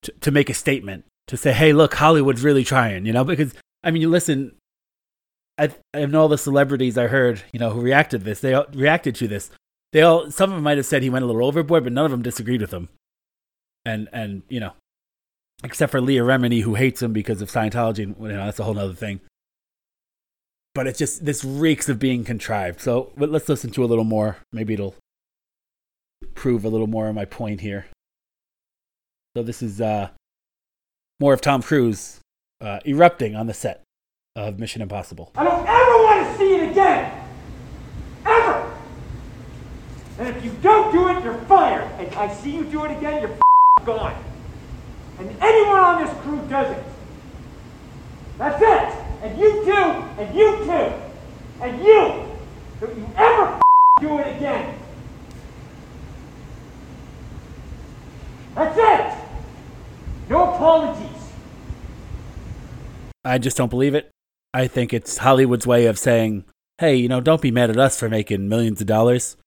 to, 0.03 0.11
to 0.21 0.31
make 0.31 0.49
a 0.49 0.53
statement 0.53 1.05
to 1.27 1.37
say, 1.37 1.53
hey, 1.53 1.73
look, 1.73 1.93
Hollywood's 1.93 2.43
really 2.43 2.63
trying, 2.63 3.05
you 3.05 3.13
know, 3.13 3.23
because 3.23 3.53
I 3.83 3.91
mean, 3.91 4.01
you 4.01 4.09
listen. 4.09 4.55
I 5.59 6.05
know 6.05 6.21
all 6.21 6.27
the 6.29 6.37
celebrities 6.37 6.97
I 6.97 7.07
heard, 7.07 7.43
you 7.51 7.59
know, 7.59 7.71
who 7.71 7.81
reacted 7.81 8.21
to 8.21 8.25
this. 8.25 8.39
They 8.39 8.55
reacted 8.73 9.15
to 9.15 9.27
this. 9.27 9.51
They 9.91 10.01
all 10.01 10.31
some 10.31 10.51
of 10.51 10.57
them 10.57 10.63
might 10.63 10.77
have 10.77 10.85
said 10.85 11.03
he 11.03 11.09
went 11.09 11.23
a 11.23 11.27
little 11.27 11.45
overboard, 11.45 11.83
but 11.83 11.93
none 11.93 12.05
of 12.05 12.11
them 12.11 12.21
disagreed 12.21 12.61
with 12.61 12.71
him. 12.71 12.89
And 13.85 14.07
and 14.13 14.43
you 14.47 14.59
know, 14.59 14.73
except 15.63 15.91
for 15.91 15.99
Leah 15.99 16.23
Remini, 16.23 16.61
who 16.61 16.75
hates 16.75 17.01
him 17.01 17.11
because 17.11 17.41
of 17.41 17.49
Scientology, 17.49 18.03
and 18.03 18.15
you 18.19 18.29
know, 18.29 18.45
that's 18.45 18.59
a 18.59 18.63
whole 18.63 18.77
other 18.79 18.93
thing. 18.93 19.19
But 20.75 20.87
it's 20.87 20.99
just 20.99 21.25
this 21.25 21.43
reeks 21.43 21.89
of 21.89 21.99
being 21.99 22.23
contrived. 22.23 22.79
So 22.79 23.11
let's 23.17 23.49
listen 23.49 23.71
to 23.71 23.83
a 23.83 23.87
little 23.87 24.03
more. 24.03 24.37
Maybe 24.53 24.75
it'll 24.75 24.95
prove 26.35 26.63
a 26.63 26.69
little 26.69 26.87
more 26.87 27.09
of 27.09 27.15
my 27.15 27.25
point 27.25 27.61
here. 27.61 27.87
So 29.35 29.43
this 29.43 29.61
is 29.61 29.81
uh, 29.81 30.09
more 31.19 31.33
of 31.33 31.41
Tom 31.41 31.61
Cruise 31.61 32.19
uh, 32.61 32.79
erupting 32.85 33.35
on 33.35 33.47
the 33.47 33.53
set 33.53 33.81
of 34.47 34.57
Mission 34.59 34.81
Impossible. 34.81 35.31
I 35.35 35.43
don't 35.43 35.67
ever 35.67 36.03
want 36.03 36.27
to 36.31 36.37
see 36.37 36.55
it 36.55 36.71
again. 36.71 37.27
Ever. 38.25 38.73
And 40.19 40.27
if 40.29 40.43
you 40.43 40.51
don't 40.61 40.91
do 40.91 41.09
it, 41.09 41.23
you're 41.23 41.37
fired. 41.45 41.83
And 41.99 42.13
I 42.15 42.33
see 42.33 42.51
you 42.55 42.63
do 42.65 42.85
it 42.85 42.91
again, 42.97 43.21
you're 43.21 43.31
f- 43.31 43.85
gone. 43.85 44.23
And 45.19 45.29
anyone 45.41 45.79
on 45.79 46.05
this 46.05 46.13
crew 46.21 46.41
does 46.49 46.75
it. 46.75 46.83
That's 48.37 48.61
it. 48.61 49.05
And 49.23 49.37
you 49.37 49.65
too. 49.65 49.71
And 49.71 50.35
you 50.35 50.57
too. 50.63 50.93
And 51.61 51.83
you. 51.83 52.25
Don't 52.79 52.97
you 52.97 53.09
ever 53.17 53.43
f- 53.43 53.61
do 53.99 54.19
it 54.19 54.37
again. 54.37 54.75
That's 58.55 58.77
it. 58.77 59.23
No 60.29 60.53
apologies. 60.53 61.05
I 63.25 63.37
just 63.37 63.57
don't 63.57 63.69
believe 63.69 63.95
it. 63.95 64.11
I 64.53 64.67
think 64.67 64.93
it's 64.93 65.17
Hollywood's 65.17 65.67
way 65.67 65.85
of 65.85 65.99
saying, 65.99 66.45
hey, 66.79 66.95
you 66.95 67.07
know, 67.07 67.21
don't 67.21 67.41
be 67.41 67.51
mad 67.51 67.69
at 67.69 67.77
us 67.77 67.99
for 67.99 68.09
making 68.09 68.49
millions 68.49 68.81
of 68.81 68.87
dollars. 68.87 69.37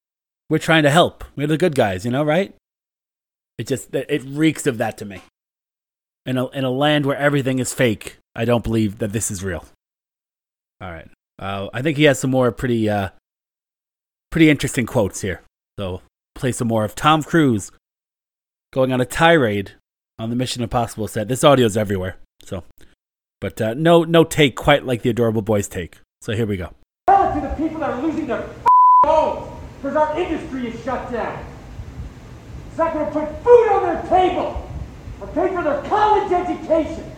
We're 0.48 0.58
trying 0.58 0.82
to 0.84 0.90
help. 0.90 1.24
We're 1.34 1.46
the 1.46 1.58
good 1.58 1.74
guys, 1.74 2.04
you 2.04 2.10
know, 2.10 2.22
right? 2.22 2.54
It 3.58 3.66
just, 3.66 3.94
it 3.94 4.22
reeks 4.24 4.66
of 4.66 4.78
that 4.78 4.98
to 4.98 5.04
me. 5.04 5.22
In 6.24 6.38
a, 6.38 6.48
in 6.48 6.64
a 6.64 6.70
land 6.70 7.04
where 7.04 7.16
everything 7.16 7.58
is 7.58 7.74
fake, 7.74 8.18
I 8.36 8.44
don't 8.44 8.62
believe 8.62 8.98
that 8.98 9.12
this 9.12 9.30
is 9.30 9.42
real. 9.42 9.64
All 10.80 10.90
right. 10.90 11.08
Uh, 11.38 11.68
I 11.72 11.82
think 11.82 11.96
he 11.96 12.04
has 12.04 12.18
some 12.18 12.30
more 12.30 12.52
pretty, 12.52 12.88
uh, 12.88 13.08
pretty 14.30 14.50
interesting 14.50 14.86
quotes 14.86 15.20
here. 15.20 15.42
So 15.78 16.02
play 16.34 16.52
some 16.52 16.68
more 16.68 16.84
of 16.84 16.94
Tom 16.94 17.22
Cruise 17.22 17.72
going 18.72 18.92
on 18.92 19.00
a 19.00 19.06
tirade 19.06 19.72
on 20.18 20.30
the 20.30 20.36
Mission 20.36 20.62
Impossible 20.62 21.08
set. 21.08 21.28
This 21.28 21.42
audio 21.42 21.66
is 21.66 21.76
everywhere. 21.76 22.16
So 22.44 22.62
but 23.42 23.60
uh, 23.60 23.74
no, 23.74 24.04
no 24.04 24.22
take 24.22 24.54
quite 24.54 24.86
like 24.86 25.02
the 25.02 25.10
Adorable 25.10 25.42
Boys 25.42 25.66
take. 25.66 25.98
So 26.20 26.32
here 26.32 26.46
we 26.46 26.56
go. 26.56 26.72
Tell 27.08 27.28
it 27.28 27.40
to 27.40 27.48
the 27.48 27.54
people 27.56 27.80
that 27.80 27.90
are 27.90 28.00
losing 28.00 28.28
their 28.28 28.48
homes 29.04 29.60
because 29.82 29.96
our 29.96 30.16
industry 30.16 30.68
is 30.68 30.84
shut 30.84 31.10
down. 31.10 31.44
It's 32.68 32.78
not 32.78 32.94
going 32.94 33.04
to 33.04 33.10
put 33.10 33.42
food 33.42 33.68
on 33.72 33.82
their 33.82 34.02
table 34.08 34.70
or 35.20 35.26
pay 35.26 35.52
for 35.52 35.64
their 35.64 35.82
college 35.82 36.30
education. 36.30 37.12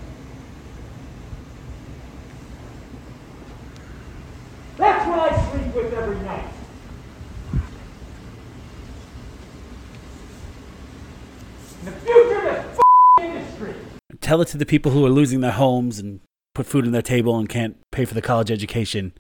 That's 4.79 5.07
what 5.07 5.31
I 5.31 5.51
sleep 5.51 5.75
with 5.75 5.93
every 5.93 6.17
night. 6.25 6.53
And 11.81 11.89
the 11.89 12.01
future 12.01 12.49
of 12.49 12.77
this 12.77 12.81
industry 13.21 13.94
Tell 14.25 14.41
it 14.41 14.49
to 14.49 14.57
the 14.57 14.65
people 14.65 14.93
who 14.93 15.05
are 15.05 15.11
losing 15.11 15.43
their 15.43 15.53
homes 15.53 15.99
and 15.99 16.21
put 16.55 16.65
food 16.65 16.87
on 16.87 16.93
their 16.93 17.03
table 17.03 17.37
and 17.37 17.47
can't 17.47 17.77
pay 17.93 18.07
for 18.07 18.15
the 18.15 18.23
college 18.23 18.51
education. 18.51 19.13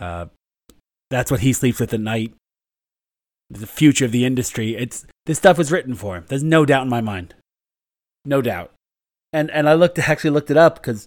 Uh, 0.00 0.26
that's 1.10 1.30
what 1.30 1.40
he 1.40 1.52
sleeps 1.52 1.78
with 1.78 1.92
at 1.92 2.00
night. 2.00 2.32
The 3.50 3.66
future 3.66 4.06
of 4.06 4.12
the 4.12 4.24
industry. 4.24 4.74
It's 4.74 5.06
this 5.26 5.36
stuff 5.36 5.58
was 5.58 5.70
written 5.70 5.94
for 5.94 6.16
him. 6.16 6.24
There's 6.26 6.42
no 6.42 6.64
doubt 6.64 6.84
in 6.84 6.88
my 6.88 7.02
mind. 7.02 7.34
No 8.24 8.40
doubt. 8.40 8.72
And 9.30 9.50
and 9.50 9.68
I 9.68 9.74
looked 9.74 9.98
actually 9.98 10.30
looked 10.30 10.50
it 10.50 10.56
up 10.56 10.76
because 10.76 11.06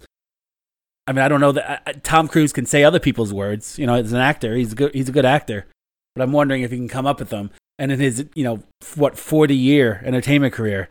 I 1.08 1.12
mean 1.12 1.26
I 1.26 1.28
don't 1.28 1.42
know 1.42 1.54
that 1.54 2.04
Tom 2.04 2.28
Cruise 2.28 2.54
can 2.54 2.68
say 2.68 2.84
other 2.84 3.00
people's 3.00 3.34
words. 3.34 3.80
You 3.80 3.88
know, 3.88 3.96
as 3.96 4.14
an 4.14 4.20
actor, 4.20 4.56
he's 4.56 4.74
a 4.74 4.76
good 4.76 4.94
he's 4.94 5.10
a 5.10 5.12
good 5.12 5.26
actor. 5.26 5.66
But 6.14 6.22
I'm 6.22 6.34
wondering 6.34 6.62
if 6.62 6.70
he 6.70 6.78
can 6.78 6.88
come 6.88 7.08
up 7.08 7.18
with 7.18 7.30
them. 7.30 7.50
And 7.80 7.92
in 7.92 8.00
his 8.00 8.28
you 8.36 8.44
know 8.44 8.62
what 8.94 9.18
40 9.18 9.56
year 9.56 10.04
entertainment 10.06 10.54
career, 10.54 10.90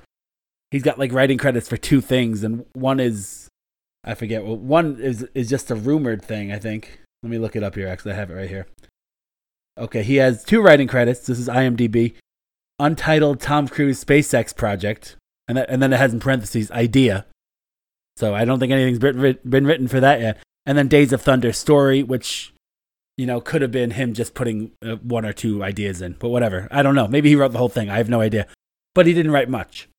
he's 0.70 0.82
got 0.82 0.98
like 0.98 1.12
writing 1.12 1.38
credits 1.38 1.68
for 1.68 1.76
two 1.76 2.00
things, 2.00 2.42
and 2.42 2.64
one 2.72 3.00
is 3.00 3.48
I 4.04 4.14
forget. 4.14 4.44
Well, 4.44 4.56
one 4.56 4.98
is 5.00 5.26
is 5.34 5.48
just 5.48 5.70
a 5.70 5.74
rumored 5.74 6.22
thing. 6.22 6.52
I 6.52 6.58
think. 6.58 7.00
Let 7.22 7.30
me 7.30 7.38
look 7.38 7.54
it 7.54 7.62
up 7.62 7.74
here. 7.74 7.86
Actually, 7.86 8.12
I 8.12 8.16
have 8.16 8.30
it 8.30 8.34
right 8.34 8.48
here. 8.48 8.66
Okay, 9.78 10.02
he 10.02 10.16
has 10.16 10.42
two 10.44 10.62
writing 10.62 10.88
credits. 10.88 11.26
This 11.26 11.38
is 11.38 11.48
IMDb. 11.48 12.14
Untitled 12.78 13.40
Tom 13.40 13.68
Cruise 13.68 14.02
SpaceX 14.02 14.56
project, 14.56 15.16
and 15.46 15.58
that, 15.58 15.68
and 15.68 15.82
then 15.82 15.92
it 15.92 15.98
has 15.98 16.14
in 16.14 16.20
parentheses 16.20 16.70
idea. 16.70 17.26
So 18.16 18.34
I 18.34 18.44
don't 18.44 18.58
think 18.58 18.72
anything's 18.72 18.98
been, 18.98 19.38
been 19.48 19.66
written 19.66 19.88
for 19.88 20.00
that 20.00 20.20
yet. 20.20 20.38
And 20.66 20.76
then 20.76 20.88
Days 20.88 21.12
of 21.12 21.22
Thunder 21.22 21.52
story, 21.52 22.02
which 22.02 22.54
you 23.18 23.26
know 23.26 23.40
could 23.40 23.60
have 23.60 23.70
been 23.70 23.92
him 23.92 24.14
just 24.14 24.32
putting 24.32 24.72
uh, 24.82 24.96
one 24.96 25.26
or 25.26 25.34
two 25.34 25.62
ideas 25.62 26.00
in, 26.00 26.16
but 26.18 26.30
whatever. 26.30 26.68
I 26.70 26.82
don't 26.82 26.94
know. 26.94 27.06
Maybe 27.06 27.28
he 27.28 27.36
wrote 27.36 27.52
the 27.52 27.58
whole 27.58 27.68
thing. 27.68 27.90
I 27.90 27.98
have 27.98 28.08
no 28.08 28.22
idea. 28.22 28.46
But 28.94 29.06
he 29.06 29.12
didn't 29.12 29.32
write 29.32 29.50
much. 29.50 29.89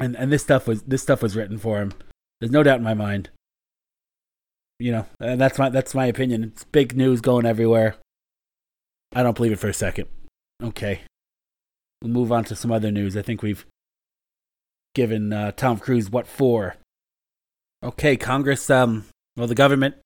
And 0.00 0.16
and 0.16 0.32
this 0.32 0.42
stuff 0.42 0.66
was 0.66 0.82
this 0.82 1.02
stuff 1.02 1.22
was 1.22 1.36
written 1.36 1.58
for 1.58 1.80
him. 1.80 1.92
There's 2.40 2.50
no 2.50 2.62
doubt 2.62 2.78
in 2.78 2.84
my 2.84 2.94
mind. 2.94 3.28
You 4.78 4.92
know, 4.92 5.06
and 5.20 5.38
that's 5.38 5.58
my 5.58 5.68
that's 5.68 5.94
my 5.94 6.06
opinion. 6.06 6.42
It's 6.44 6.64
big 6.64 6.96
news 6.96 7.20
going 7.20 7.44
everywhere. 7.44 7.96
I 9.14 9.22
don't 9.22 9.36
believe 9.36 9.52
it 9.52 9.58
for 9.58 9.68
a 9.68 9.74
second. 9.74 10.08
Okay. 10.62 11.02
We'll 12.00 12.12
move 12.12 12.32
on 12.32 12.44
to 12.44 12.56
some 12.56 12.72
other 12.72 12.90
news. 12.90 13.14
I 13.16 13.22
think 13.22 13.42
we've 13.42 13.66
given 14.94 15.32
uh, 15.32 15.52
Tom 15.52 15.78
Cruise 15.78 16.10
what 16.10 16.26
for. 16.26 16.76
Okay, 17.82 18.16
Congress 18.16 18.70
um 18.70 19.04
well 19.36 19.46
the 19.46 19.54
government 19.54 19.96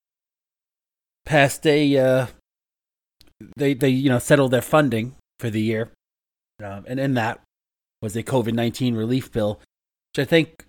passed 1.24 1.66
a 1.66 1.96
uh 1.96 2.26
they 3.56 3.74
they 3.74 3.88
you 3.88 4.08
know 4.08 4.18
settled 4.18 4.50
their 4.50 4.62
funding 4.62 5.14
for 5.38 5.50
the 5.50 5.60
year. 5.60 5.90
Um, 6.62 6.84
and 6.86 7.00
in 7.00 7.14
that 7.14 7.40
was 8.00 8.14
a 8.16 8.22
COVID-19 8.22 8.96
relief 8.96 9.32
bill, 9.32 9.60
which 10.14 10.26
I 10.26 10.28
think 10.28 10.66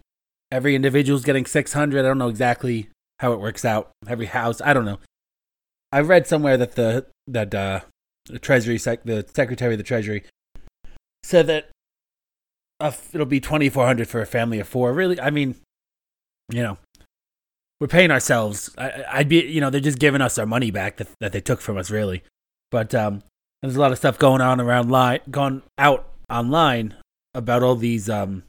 every 0.52 0.76
individual's 0.76 1.24
getting 1.24 1.46
600. 1.46 2.00
I 2.00 2.08
don't 2.08 2.18
know 2.18 2.30
exactly 2.30 2.90
how 3.20 3.34
it 3.34 3.40
works 3.40 3.64
out. 3.64 3.92
Every 4.08 4.26
house, 4.26 4.62
I 4.62 4.74
don't 4.74 4.86
know. 4.86 5.00
I 5.92 6.02
read 6.02 6.28
somewhere 6.28 6.58
that 6.58 6.76
the 6.76 7.06
that 7.28 7.54
uh, 7.54 7.82
the 8.26 8.40
Treasury 8.40 8.78
sec, 8.78 9.04
the 9.04 9.26
Secretary 9.36 9.74
of 9.74 9.78
the 9.78 9.84
Treasury 9.84 10.24
said 11.24 11.48
that 11.48 11.70
it'll 13.14 13.26
be 13.26 13.40
2400 13.40 14.08
for 14.08 14.22
a 14.22 14.26
family 14.26 14.60
of 14.60 14.68
four. 14.68 14.92
Really, 14.94 15.20
I 15.20 15.30
mean, 15.30 15.56
you 16.50 16.64
know, 16.64 16.78
we're 17.80 17.88
paying 17.88 18.12
ourselves. 18.12 18.72
I, 18.78 19.04
I'd 19.12 19.30
be, 19.30 19.42
you 19.46 19.62
know, 19.62 19.70
they're 19.70 19.80
just 19.80 20.00
giving 20.00 20.22
us 20.22 20.38
our 20.38 20.46
money 20.46 20.72
back 20.72 20.98
that, 20.98 21.08
that 21.20 21.32
they 21.32 21.42
took 21.42 21.62
from 21.62 21.78
us, 21.78 21.92
really. 21.92 22.24
But 22.72 22.94
um, 22.96 23.24
there's 23.62 23.76
a 23.76 23.80
lot 23.80 23.92
of 23.92 23.98
stuff 23.98 24.18
going 24.18 24.42
on 24.42 24.60
around 24.60 24.90
line, 24.90 25.20
gone 25.30 25.62
out 25.78 26.12
online 26.30 26.96
about 27.34 27.62
all 27.62 27.76
these 27.76 28.10
um 28.10 28.44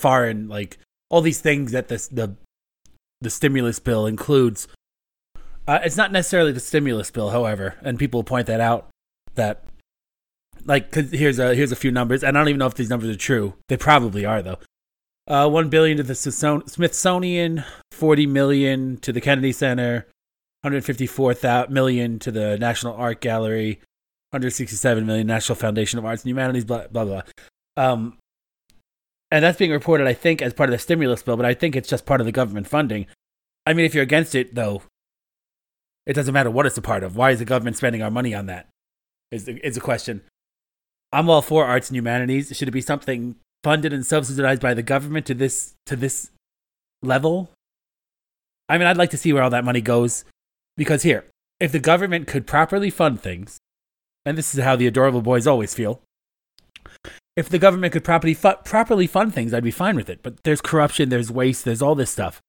foreign 0.00 0.48
like 0.48 0.78
all 1.10 1.20
these 1.20 1.40
things 1.40 1.72
that 1.72 1.88
this 1.88 2.08
the 2.08 2.34
the 3.20 3.30
stimulus 3.30 3.78
bill 3.78 4.06
includes. 4.06 4.66
Uh, 5.68 5.78
it's 5.84 5.96
not 5.96 6.10
necessarily 6.10 6.52
the 6.52 6.60
stimulus 6.60 7.10
bill, 7.10 7.30
however, 7.30 7.76
and 7.82 7.98
people 7.98 8.24
point 8.24 8.46
that 8.46 8.60
out 8.60 8.88
that 9.34 9.64
like 10.64 10.90
cause 10.90 11.10
here's 11.10 11.38
a 11.38 11.54
here's 11.54 11.72
a 11.72 11.76
few 11.76 11.90
numbers, 11.90 12.24
and 12.24 12.36
I 12.36 12.40
don't 12.40 12.48
even 12.48 12.58
know 12.58 12.66
if 12.66 12.74
these 12.74 12.90
numbers 12.90 13.10
are 13.10 13.18
true. 13.18 13.54
They 13.68 13.76
probably 13.76 14.24
are 14.24 14.42
though. 14.42 14.58
Uh, 15.26 15.48
one 15.48 15.68
billion 15.68 15.98
to 15.98 16.02
the 16.02 16.14
Smithsonian, 16.14 17.64
forty 17.92 18.26
million 18.26 18.96
to 18.98 19.12
the 19.12 19.20
Kennedy 19.20 19.52
Center, 19.52 20.06
154 20.62 21.36
million 21.68 22.18
to 22.18 22.32
the 22.32 22.58
National 22.58 22.94
Art 22.94 23.20
Gallery, 23.20 23.80
167 24.30 25.06
million 25.06 25.26
National 25.26 25.56
Foundation 25.56 25.98
of 25.98 26.04
Arts 26.04 26.22
and 26.22 26.30
Humanities, 26.30 26.64
blah 26.64 26.88
blah 26.88 27.04
blah. 27.04 27.22
Um, 27.76 28.18
and 29.30 29.44
that's 29.44 29.58
being 29.58 29.70
reported, 29.70 30.06
I 30.06 30.14
think, 30.14 30.42
as 30.42 30.54
part 30.54 30.68
of 30.68 30.72
the 30.72 30.78
stimulus 30.78 31.22
bill, 31.22 31.36
but 31.36 31.46
I 31.46 31.54
think 31.54 31.76
it's 31.76 31.88
just 31.88 32.06
part 32.06 32.20
of 32.20 32.26
the 32.26 32.32
government 32.32 32.66
funding. 32.66 33.06
I 33.66 33.72
mean, 33.72 33.86
if 33.86 33.94
you're 33.94 34.02
against 34.02 34.34
it, 34.34 34.54
though, 34.54 34.82
it 36.06 36.14
doesn't 36.14 36.34
matter 36.34 36.50
what 36.50 36.66
it's 36.66 36.78
a 36.78 36.82
part 36.82 37.02
of. 37.02 37.16
Why 37.16 37.30
is 37.30 37.38
the 37.38 37.44
government 37.44 37.76
spending 37.76 38.02
our 38.02 38.10
money 38.10 38.34
on 38.34 38.46
that? 38.46 38.68
Is 39.30 39.44
the, 39.44 39.64
is 39.64 39.76
a 39.76 39.80
question. 39.80 40.22
I'm 41.12 41.30
all 41.30 41.42
for 41.42 41.64
arts 41.64 41.88
and 41.88 41.96
humanities. 41.96 42.56
Should 42.56 42.68
it 42.68 42.72
be 42.72 42.80
something 42.80 43.36
funded 43.62 43.92
and 43.92 44.04
subsidized 44.04 44.62
by 44.62 44.74
the 44.74 44.82
government 44.82 45.26
to 45.26 45.34
this 45.34 45.74
to 45.86 45.96
this 45.96 46.30
level? 47.02 47.50
I 48.68 48.78
mean, 48.78 48.86
I'd 48.86 48.96
like 48.96 49.10
to 49.10 49.16
see 49.16 49.32
where 49.32 49.42
all 49.42 49.50
that 49.50 49.64
money 49.64 49.80
goes, 49.80 50.24
because 50.76 51.02
here, 51.02 51.26
if 51.58 51.72
the 51.72 51.78
government 51.78 52.26
could 52.26 52.46
properly 52.46 52.90
fund 52.90 53.20
things, 53.20 53.58
and 54.24 54.38
this 54.38 54.54
is 54.54 54.62
how 54.64 54.76
the 54.76 54.86
adorable 54.86 55.22
boys 55.22 55.46
always 55.46 55.74
feel, 55.74 56.00
if 57.40 57.48
the 57.48 57.58
government 57.58 57.94
could 57.94 58.04
properly 58.04 58.34
fu- 58.34 58.54
properly 58.64 59.06
fund 59.06 59.34
things, 59.34 59.54
I'd 59.54 59.64
be 59.64 59.70
fine 59.70 59.96
with 59.96 60.10
it. 60.10 60.20
But 60.22 60.44
there's 60.44 60.60
corruption, 60.60 61.08
there's 61.08 61.32
waste, 61.32 61.64
there's 61.64 61.80
all 61.80 61.94
this 61.94 62.10
stuff. 62.10 62.42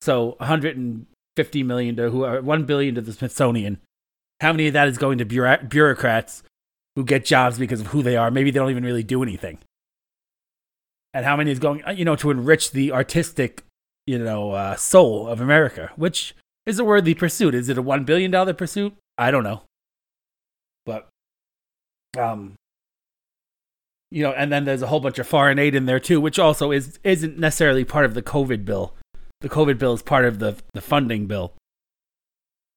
So 0.00 0.36
150 0.38 1.62
million 1.64 1.96
to 1.96 2.10
who 2.10 2.22
are 2.22 2.40
1 2.40 2.64
billion 2.64 2.94
to 2.94 3.00
the 3.00 3.12
Smithsonian. 3.12 3.78
How 4.40 4.52
many 4.52 4.68
of 4.68 4.72
that 4.74 4.86
is 4.86 4.98
going 4.98 5.18
to 5.18 5.24
bureau- 5.24 5.64
bureaucrats 5.68 6.44
who 6.94 7.04
get 7.04 7.24
jobs 7.24 7.58
because 7.58 7.80
of 7.80 7.88
who 7.88 8.04
they 8.04 8.16
are? 8.16 8.30
Maybe 8.30 8.52
they 8.52 8.60
don't 8.60 8.70
even 8.70 8.84
really 8.84 9.02
do 9.02 9.20
anything. 9.20 9.58
And 11.12 11.24
how 11.24 11.36
many 11.36 11.50
is 11.50 11.58
going, 11.58 11.84
uh, 11.84 11.90
you 11.90 12.04
know, 12.04 12.14
to 12.14 12.30
enrich 12.30 12.70
the 12.70 12.92
artistic, 12.92 13.64
you 14.06 14.18
know, 14.18 14.52
uh, 14.52 14.76
soul 14.76 15.26
of 15.26 15.40
America, 15.40 15.90
which 15.96 16.36
is 16.66 16.78
a 16.78 16.84
worthy 16.84 17.14
pursuit. 17.14 17.52
Is 17.52 17.68
it 17.68 17.78
a 17.78 17.82
one 17.82 18.04
billion 18.04 18.30
dollar 18.30 18.54
pursuit? 18.54 18.94
I 19.18 19.32
don't 19.32 19.42
know. 19.42 19.62
But 20.84 21.08
um, 22.16 22.54
you 24.10 24.22
know, 24.22 24.32
and 24.32 24.52
then 24.52 24.64
there's 24.64 24.82
a 24.82 24.86
whole 24.86 25.00
bunch 25.00 25.18
of 25.18 25.26
foreign 25.26 25.58
aid 25.58 25.74
in 25.74 25.86
there 25.86 26.00
too, 26.00 26.20
which 26.20 26.38
also 26.38 26.70
is 26.72 26.98
isn't 27.04 27.38
necessarily 27.38 27.84
part 27.84 28.04
of 28.04 28.14
the 28.14 28.22
COVID 28.22 28.64
bill. 28.64 28.94
The 29.40 29.48
COVID 29.48 29.78
bill 29.78 29.94
is 29.94 30.02
part 30.02 30.24
of 30.24 30.38
the 30.38 30.56
the 30.74 30.80
funding 30.80 31.26
bill. 31.26 31.52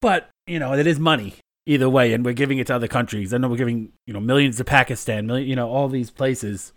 But, 0.01 0.29
you 0.47 0.59
know, 0.59 0.73
it 0.73 0.87
is 0.87 0.99
money 0.99 1.35
either 1.65 1.89
way, 1.89 2.13
and 2.13 2.23
we're 2.23 2.33
giving 2.33 2.57
it 2.57 2.67
to 2.67 2.75
other 2.75 2.87
countries. 2.87 3.33
I 3.33 3.37
know 3.37 3.49
we're 3.49 3.57
giving, 3.57 3.91
you 4.07 4.13
know, 4.13 4.19
millions 4.19 4.57
to 4.57 4.63
Pakistan, 4.63 5.27
million, 5.27 5.47
you 5.47 5.55
know, 5.55 5.69
all 5.69 5.89
these 5.89 6.09
places. 6.09 6.73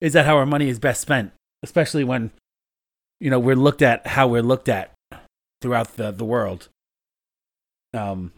Is 0.00 0.14
that 0.14 0.26
how 0.26 0.36
our 0.36 0.46
money 0.46 0.68
is 0.68 0.78
best 0.78 1.00
spent? 1.00 1.32
Especially 1.62 2.04
when, 2.04 2.32
you 3.20 3.30
know, 3.30 3.38
we're 3.38 3.54
looked 3.54 3.82
at 3.82 4.06
how 4.06 4.26
we're 4.26 4.42
looked 4.42 4.68
at 4.68 4.92
throughout 5.62 5.96
the, 5.96 6.10
the 6.10 6.24
world. 6.24 6.68
Um, 7.94 8.32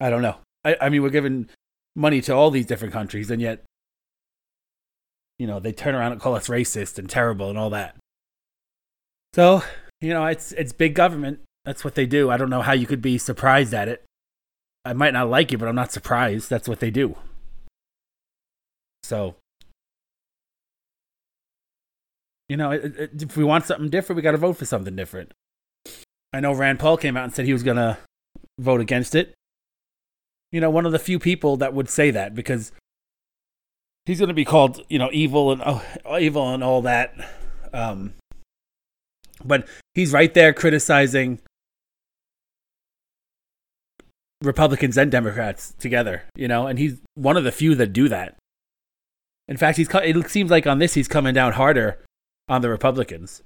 I 0.00 0.10
don't 0.10 0.22
know. 0.22 0.36
I, 0.64 0.76
I 0.80 0.88
mean, 0.88 1.02
we're 1.02 1.10
giving 1.10 1.48
money 1.94 2.20
to 2.22 2.34
all 2.34 2.50
these 2.50 2.66
different 2.66 2.92
countries, 2.92 3.30
and 3.30 3.40
yet 3.40 3.62
you 5.38 5.46
know, 5.46 5.60
they 5.60 5.72
turn 5.72 5.94
around 5.94 6.12
and 6.12 6.20
call 6.20 6.34
us 6.34 6.48
racist 6.48 6.98
and 6.98 7.08
terrible 7.08 7.48
and 7.50 7.58
all 7.58 7.70
that. 7.70 7.96
So, 9.34 9.62
you 10.00 10.14
know, 10.14 10.26
it's 10.26 10.52
it's 10.52 10.72
big 10.72 10.94
government. 10.94 11.40
That's 11.64 11.84
what 11.84 11.94
they 11.94 12.06
do. 12.06 12.30
I 12.30 12.36
don't 12.36 12.50
know 12.50 12.62
how 12.62 12.72
you 12.72 12.86
could 12.86 13.02
be 13.02 13.18
surprised 13.18 13.74
at 13.74 13.88
it. 13.88 14.04
I 14.84 14.92
might 14.92 15.12
not 15.12 15.28
like 15.28 15.52
it, 15.52 15.58
but 15.58 15.68
I'm 15.68 15.74
not 15.74 15.92
surprised. 15.92 16.48
That's 16.48 16.68
what 16.68 16.80
they 16.80 16.90
do. 16.90 17.16
So, 19.02 19.34
you 22.48 22.56
know, 22.56 22.70
it, 22.70 22.96
it, 22.96 23.22
if 23.22 23.36
we 23.36 23.44
want 23.44 23.66
something 23.66 23.90
different, 23.90 24.16
we 24.16 24.22
got 24.22 24.32
to 24.32 24.38
vote 24.38 24.56
for 24.56 24.64
something 24.64 24.94
different. 24.94 25.32
I 26.32 26.40
know 26.40 26.52
Rand 26.52 26.78
Paul 26.78 26.96
came 26.96 27.16
out 27.16 27.24
and 27.24 27.34
said 27.34 27.44
he 27.46 27.52
was 27.52 27.62
going 27.62 27.76
to 27.76 27.98
vote 28.58 28.80
against 28.80 29.14
it. 29.14 29.34
You 30.52 30.60
know, 30.60 30.70
one 30.70 30.86
of 30.86 30.92
the 30.92 30.98
few 30.98 31.18
people 31.18 31.56
that 31.58 31.74
would 31.74 31.88
say 31.88 32.10
that 32.12 32.34
because 32.34 32.72
he's 34.06 34.18
going 34.18 34.28
to 34.28 34.34
be 34.34 34.44
called, 34.44 34.82
you 34.88 34.98
know, 34.98 35.10
evil 35.12 35.52
and 35.52 35.62
oh, 35.64 35.84
evil 36.18 36.54
and 36.54 36.64
all 36.64 36.82
that. 36.82 37.14
Um, 37.72 38.14
but 39.44 39.68
he's 39.94 40.12
right 40.12 40.32
there 40.32 40.52
criticizing 40.52 41.40
Republicans 44.42 44.96
and 44.96 45.10
Democrats 45.10 45.74
together, 45.78 46.22
you 46.34 46.48
know, 46.48 46.66
and 46.66 46.78
he's 46.78 47.00
one 47.14 47.36
of 47.36 47.44
the 47.44 47.52
few 47.52 47.74
that 47.74 47.92
do 47.92 48.08
that. 48.08 48.36
In 49.48 49.56
fact, 49.56 49.76
he's 49.78 49.88
it 49.92 50.30
seems 50.30 50.50
like 50.50 50.66
on 50.66 50.78
this 50.78 50.94
he's 50.94 51.08
coming 51.08 51.34
down 51.34 51.52
harder 51.52 52.02
on 52.48 52.62
the 52.62 52.70
Republicans. 52.70 53.42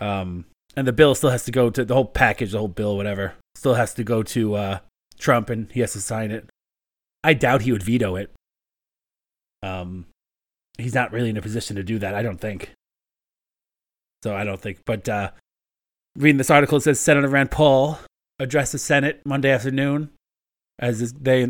Um, 0.00 0.46
and 0.76 0.86
the 0.86 0.92
bill 0.92 1.14
still 1.14 1.30
has 1.30 1.44
to 1.44 1.50
go 1.50 1.70
to 1.70 1.84
the 1.84 1.94
whole 1.94 2.04
package, 2.04 2.52
the 2.52 2.58
whole 2.58 2.68
bill, 2.68 2.96
whatever, 2.96 3.34
still 3.54 3.74
has 3.74 3.92
to 3.94 4.04
go 4.04 4.22
to 4.22 4.54
uh, 4.54 4.78
Trump, 5.18 5.50
and 5.50 5.70
he 5.72 5.80
has 5.80 5.92
to 5.92 6.00
sign 6.00 6.30
it. 6.30 6.48
I 7.24 7.34
doubt 7.34 7.62
he 7.62 7.72
would 7.72 7.82
veto 7.82 8.16
it, 8.16 8.30
um, 9.62 10.06
he's 10.78 10.94
not 10.94 11.12
really 11.12 11.30
in 11.30 11.36
a 11.36 11.42
position 11.42 11.76
to 11.76 11.82
do 11.82 11.98
that, 11.98 12.14
I 12.14 12.22
don't 12.22 12.40
think. 12.40 12.70
So 14.22 14.34
I 14.34 14.44
don't 14.44 14.60
think. 14.60 14.80
But 14.84 15.08
uh, 15.08 15.30
reading 16.16 16.38
this 16.38 16.50
article, 16.50 16.78
it 16.78 16.82
says 16.82 17.00
Senator 17.00 17.28
Rand 17.28 17.50
Paul 17.50 17.98
addressed 18.38 18.72
the 18.72 18.78
Senate 18.78 19.20
Monday 19.24 19.50
afternoon 19.50 20.10
as 20.78 21.12
they 21.12 21.46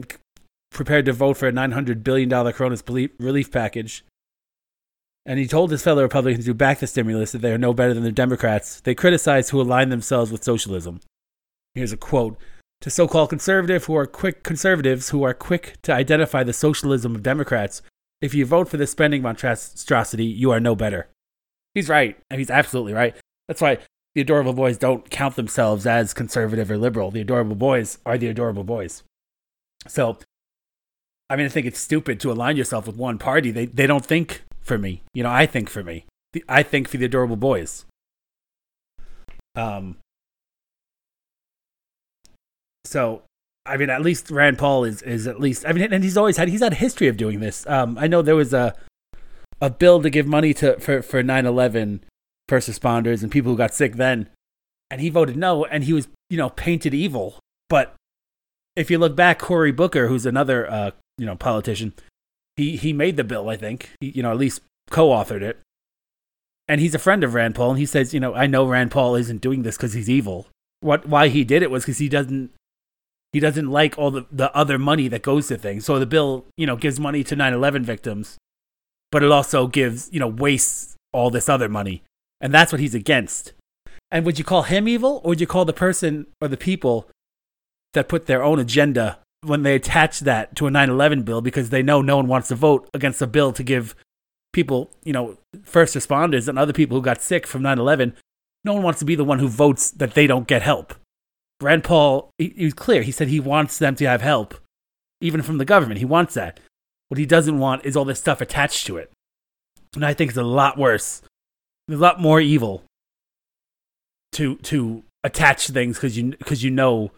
prepared 0.71 1.07
to 1.07 1.13
vote 1.13 1.37
for 1.37 1.49
a 1.49 1.53
$900 1.53 2.03
billion 2.03 2.29
coronavirus 2.29 3.11
relief 3.19 3.51
package. 3.51 4.05
And 5.27 5.39
he 5.39 5.47
told 5.47 5.71
his 5.71 5.83
fellow 5.83 6.03
Republicans 6.03 6.47
who 6.47 6.55
backed 6.55 6.81
the 6.81 6.87
stimulus 6.87 7.33
that 7.33 7.39
they 7.39 7.53
are 7.53 7.59
no 7.59 7.75
better 7.75 7.95
than 7.95 8.03
the 8.03 8.13
Democrats. 8.13 8.81
They 8.81 8.95
criticize 8.95 9.51
who 9.51 9.61
align 9.61 9.91
themselves 9.91 10.33
with 10.33 10.43
socialism. 10.43 11.01
Here's 11.75 11.93
a 11.93 11.97
quote 11.97 12.39
to 12.81 12.91
so-called 12.91 13.29
conservative 13.29 13.85
who 13.85 13.95
are 13.95 14.07
quick 14.07 14.43
conservatives 14.43 15.11
who 15.11 15.23
are 15.23 15.35
quick 15.35 15.77
to 15.83 15.93
identify 15.93 16.43
the 16.43 16.55
socialism 16.55 17.15
of 17.15 17.23
Democrats 17.23 17.83
if 18.21 18.35
you 18.35 18.45
vote 18.45 18.69
for 18.69 18.77
the 18.77 18.87
spending 18.87 19.23
monstrosity, 19.23 20.25
you 20.25 20.51
are 20.51 20.61
no 20.61 20.75
better. 20.75 21.09
He's 21.75 21.89
right. 21.89 22.19
He's 22.31 22.51
absolutely 22.51 22.93
right. 22.93 23.15
That's 23.49 23.61
why 23.61 23.79
the 24.15 24.21
adorable 24.21 24.53
boys 24.53 24.77
don't 24.77 25.09
count 25.11 25.37
themselves 25.37 25.87
as 25.87 26.13
conservative 26.13 26.71
or 26.71 26.77
liberal. 26.77 27.11
The 27.11 27.21
adorable 27.21 27.57
boys 27.57 27.99
are 28.05 28.19
the 28.19 28.27
adorable 28.27 28.65
boys. 28.65 29.03
So, 29.87 30.19
I 31.29 31.37
mean, 31.37 31.47
I 31.47 31.49
think 31.49 31.67
it's 31.67 31.79
stupid 31.79 32.21
to 32.21 32.33
align 32.33 32.57
yourself 32.57 32.87
with 32.87 32.97
one 32.97 33.19
party. 33.19 33.51
They 33.51 33.67
they 33.67 33.87
don't 33.87 34.05
think 34.05 34.43
for 34.61 34.79
me. 34.79 35.03
You 35.15 35.23
know, 35.23 35.31
I 35.31 35.47
think 35.47 35.71
for 35.71 35.83
me. 35.83 36.05
I 36.49 36.63
think 36.63 36.89
for 36.89 36.97
the 36.97 37.07
adorable 37.07 37.37
boys. 37.37 37.85
Um. 39.55 39.97
So 42.85 43.23
I 43.67 43.77
mean, 43.77 43.91
at 43.91 44.03
least 44.03 44.31
Rand 44.31 44.59
Paul 44.59 44.85
is 44.85 45.03
is 45.03 45.27
at 45.27 45.41
least. 45.41 45.67
I 45.67 45.73
mean, 45.73 45.93
and 45.93 46.03
he's 46.03 46.17
always 46.17 46.37
had 46.37 46.49
he's 46.49 46.63
had 46.63 46.73
a 46.73 46.77
history 46.77 47.09
of 47.09 47.17
doing 47.17 47.41
this. 47.41 47.67
Um, 47.67 47.99
I 47.99 48.07
know 48.07 48.23
there 48.23 48.37
was 48.37 48.55
a 48.55 48.75
a 49.61 49.71
bill 49.71 50.03
to 50.03 50.11
give 50.11 50.27
money 50.27 50.55
to 50.55 50.79
for 50.81 51.03
for 51.03 51.23
9/11 51.23 52.01
first 52.49 52.69
responders 52.69 53.23
and 53.23 53.31
people 53.31 53.53
who 53.53 53.59
got 53.59 53.75
sick 53.75 53.97
then, 53.97 54.29
and 54.91 55.01
he 55.01 55.11
voted 55.11 55.37
no, 55.37 55.65
and 55.67 55.85
he 55.85 55.93
was 55.93 56.09
you 56.31 56.37
know 56.37 56.51
painted 56.51 56.95
evil. 56.95 57.39
But 57.69 57.95
if 58.77 58.91
you 58.91 58.99
look 58.99 59.15
back, 59.15 59.39
Cory 59.39 59.73
Booker, 59.73 60.09
who's 60.09 60.27
another 60.27 60.71
uh, 60.71 60.91
you 61.19 61.27
know 61.27 61.37
politician, 61.37 61.93
he 62.57 62.77
he 62.77 62.93
made 62.93 63.17
the 63.17 63.25
bill. 63.25 63.51
I 63.51 63.57
think 63.57 63.91
he, 64.01 64.11
you 64.11 64.23
know 64.23 64.31
at 64.31 64.39
least 64.39 64.63
co-authored 64.91 65.43
it, 65.43 65.61
and 66.67 66.81
he's 66.81 66.95
a 66.95 66.99
friend 66.99 67.23
of 67.23 67.35
Rand 67.35 67.55
Paul. 67.55 67.71
And 67.71 67.79
he 67.79 67.87
says, 67.87 68.15
you 68.15 68.21
know, 68.21 68.35
I 68.35 68.47
know 68.47 68.67
Rand 68.67 68.91
Paul 68.91 69.17
isn't 69.17 69.41
doing 69.43 69.63
this 69.63 69.77
because 69.77 69.93
he's 69.93 70.09
evil. 70.09 70.47
What 70.81 71.07
why 71.07 71.29
he 71.29 71.45
did 71.45 71.63
it 71.63 71.71
was 71.71 71.85
because 71.85 71.99
he 71.99 72.09
doesn't 72.09 72.53
he 73.33 73.41
doesn't 73.41 73.71
like 73.71 73.99
all 73.99 74.11
the, 74.11 74.27
the 74.31 74.55
other 74.55 74.79
money 74.79 75.09
that 75.09 75.23
goes 75.23 75.49
to 75.49 75.57
things. 75.57 75.85
So 75.85 75.99
the 75.99 76.07
bill, 76.07 76.47
you 76.57 76.67
know, 76.67 76.77
gives 76.77 76.99
money 76.99 77.23
to 77.25 77.37
9/11 77.37 77.83
victims, 77.83 78.39
but 79.13 79.23
it 79.23 79.31
also 79.31 79.67
gives, 79.67 80.09
you 80.13 80.21
know, 80.21 80.29
wastes 80.29 80.97
all 81.13 81.31
this 81.31 81.49
other 81.49 81.69
money. 81.69 82.03
And 82.41 82.53
that's 82.53 82.73
what 82.73 82.81
he's 82.81 82.95
against. 82.95 83.53
And 84.11 84.25
would 84.27 84.39
you 84.39 84.45
call 84.45 84.63
him 84.63 84.89
evil 84.89 85.21
or 85.23 85.31
would 85.31 85.41
you 85.41 85.47
call 85.47 85.65
the 85.65 85.73
person 85.73 86.27
or 86.41 86.49
the 86.49 86.57
people 86.57 87.09
that 87.93 88.09
put 88.09 88.27
their 88.27 88.43
own 88.43 88.59
agenda 88.59 89.19
when 89.43 89.63
they 89.63 89.75
attach 89.75 90.21
that 90.21 90.55
to 90.57 90.67
a 90.67 90.71
9/11 90.71 91.25
bill 91.25 91.41
because 91.41 91.71
they 91.71 91.83
know 91.83 92.03
no 92.03 92.17
one 92.17 92.27
wants 92.27 92.49
to 92.49 92.55
vote 92.55 92.89
against 92.93 93.23
a 93.23 93.27
bill 93.27 93.53
to 93.53 93.63
give 93.63 93.95
people, 94.53 94.91
you 95.05 95.13
know, 95.13 95.39
first 95.63 95.95
responders 95.95 96.49
and 96.49 96.59
other 96.59 96.73
people 96.73 96.97
who 96.97 97.03
got 97.03 97.23
sick 97.23 97.47
from 97.47 97.63
9/11, 97.63 98.13
no 98.65 98.75
one 98.75 98.83
wants 98.83 98.99
to 98.99 99.05
be 99.05 99.15
the 99.15 99.25
one 99.25 99.39
who 99.39 99.49
votes 99.49 99.91
that 99.93 100.15
they 100.15 100.27
don't 100.27 100.49
get 100.49 100.63
help. 100.63 100.95
Rand 101.61 101.85
Paul, 101.85 102.31
he, 102.39 102.53
he 102.57 102.65
was 102.65 102.75
clear. 102.75 103.03
He 103.03 103.13
said 103.13 103.29
he 103.29 103.41
wants 103.41 103.79
them 103.79 103.95
to 103.97 104.07
have 104.07 104.23
help, 104.23 104.55
even 105.21 105.43
from 105.43 105.59
the 105.59 105.65
government. 105.65 105.99
He 105.99 106.05
wants 106.05 106.35
that. 106.35 106.61
What 107.09 107.19
he 107.19 107.27
doesn't 107.27 107.59
want 107.59 107.85
is 107.85 107.97
all 107.97 108.05
this 108.05 108.21
stuff 108.21 108.41
attached 108.41 108.87
to 108.87 108.97
it. 108.97 109.11
And 109.95 110.07
I 110.07 110.15
think 110.15 110.31
it's 110.31 110.39
a 110.39 110.45
lot 110.45 110.79
worse. 110.79 111.23
A 111.91 111.97
lot 111.97 112.21
more 112.21 112.41
evil 112.41 112.85
to 114.33 114.55
to 114.57 115.03
attach 115.25 115.67
things 115.67 115.97
because 115.97 116.17
you 116.17 116.31
because 116.31 116.63
you 116.63 116.71
know 116.71 117.11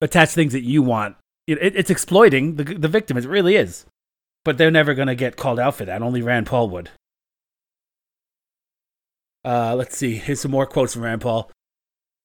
attach 0.00 0.30
things 0.30 0.52
that 0.52 0.64
you 0.64 0.82
want. 0.82 1.16
It, 1.46 1.58
it, 1.62 1.76
it's 1.76 1.90
exploiting 1.90 2.56
the 2.56 2.64
the 2.64 2.88
victim. 2.88 3.16
It 3.16 3.24
really 3.24 3.54
is. 3.54 3.86
But 4.44 4.58
they're 4.58 4.72
never 4.72 4.94
gonna 4.94 5.14
get 5.14 5.36
called 5.36 5.60
out 5.60 5.76
for 5.76 5.84
that. 5.84 6.02
Only 6.02 6.22
Rand 6.22 6.46
Paul 6.46 6.70
would. 6.70 6.90
Uh, 9.44 9.76
let's 9.76 9.96
see. 9.96 10.16
Here's 10.16 10.40
some 10.40 10.50
more 10.50 10.66
quotes 10.66 10.94
from 10.94 11.02
Rand 11.02 11.20
Paul. 11.20 11.51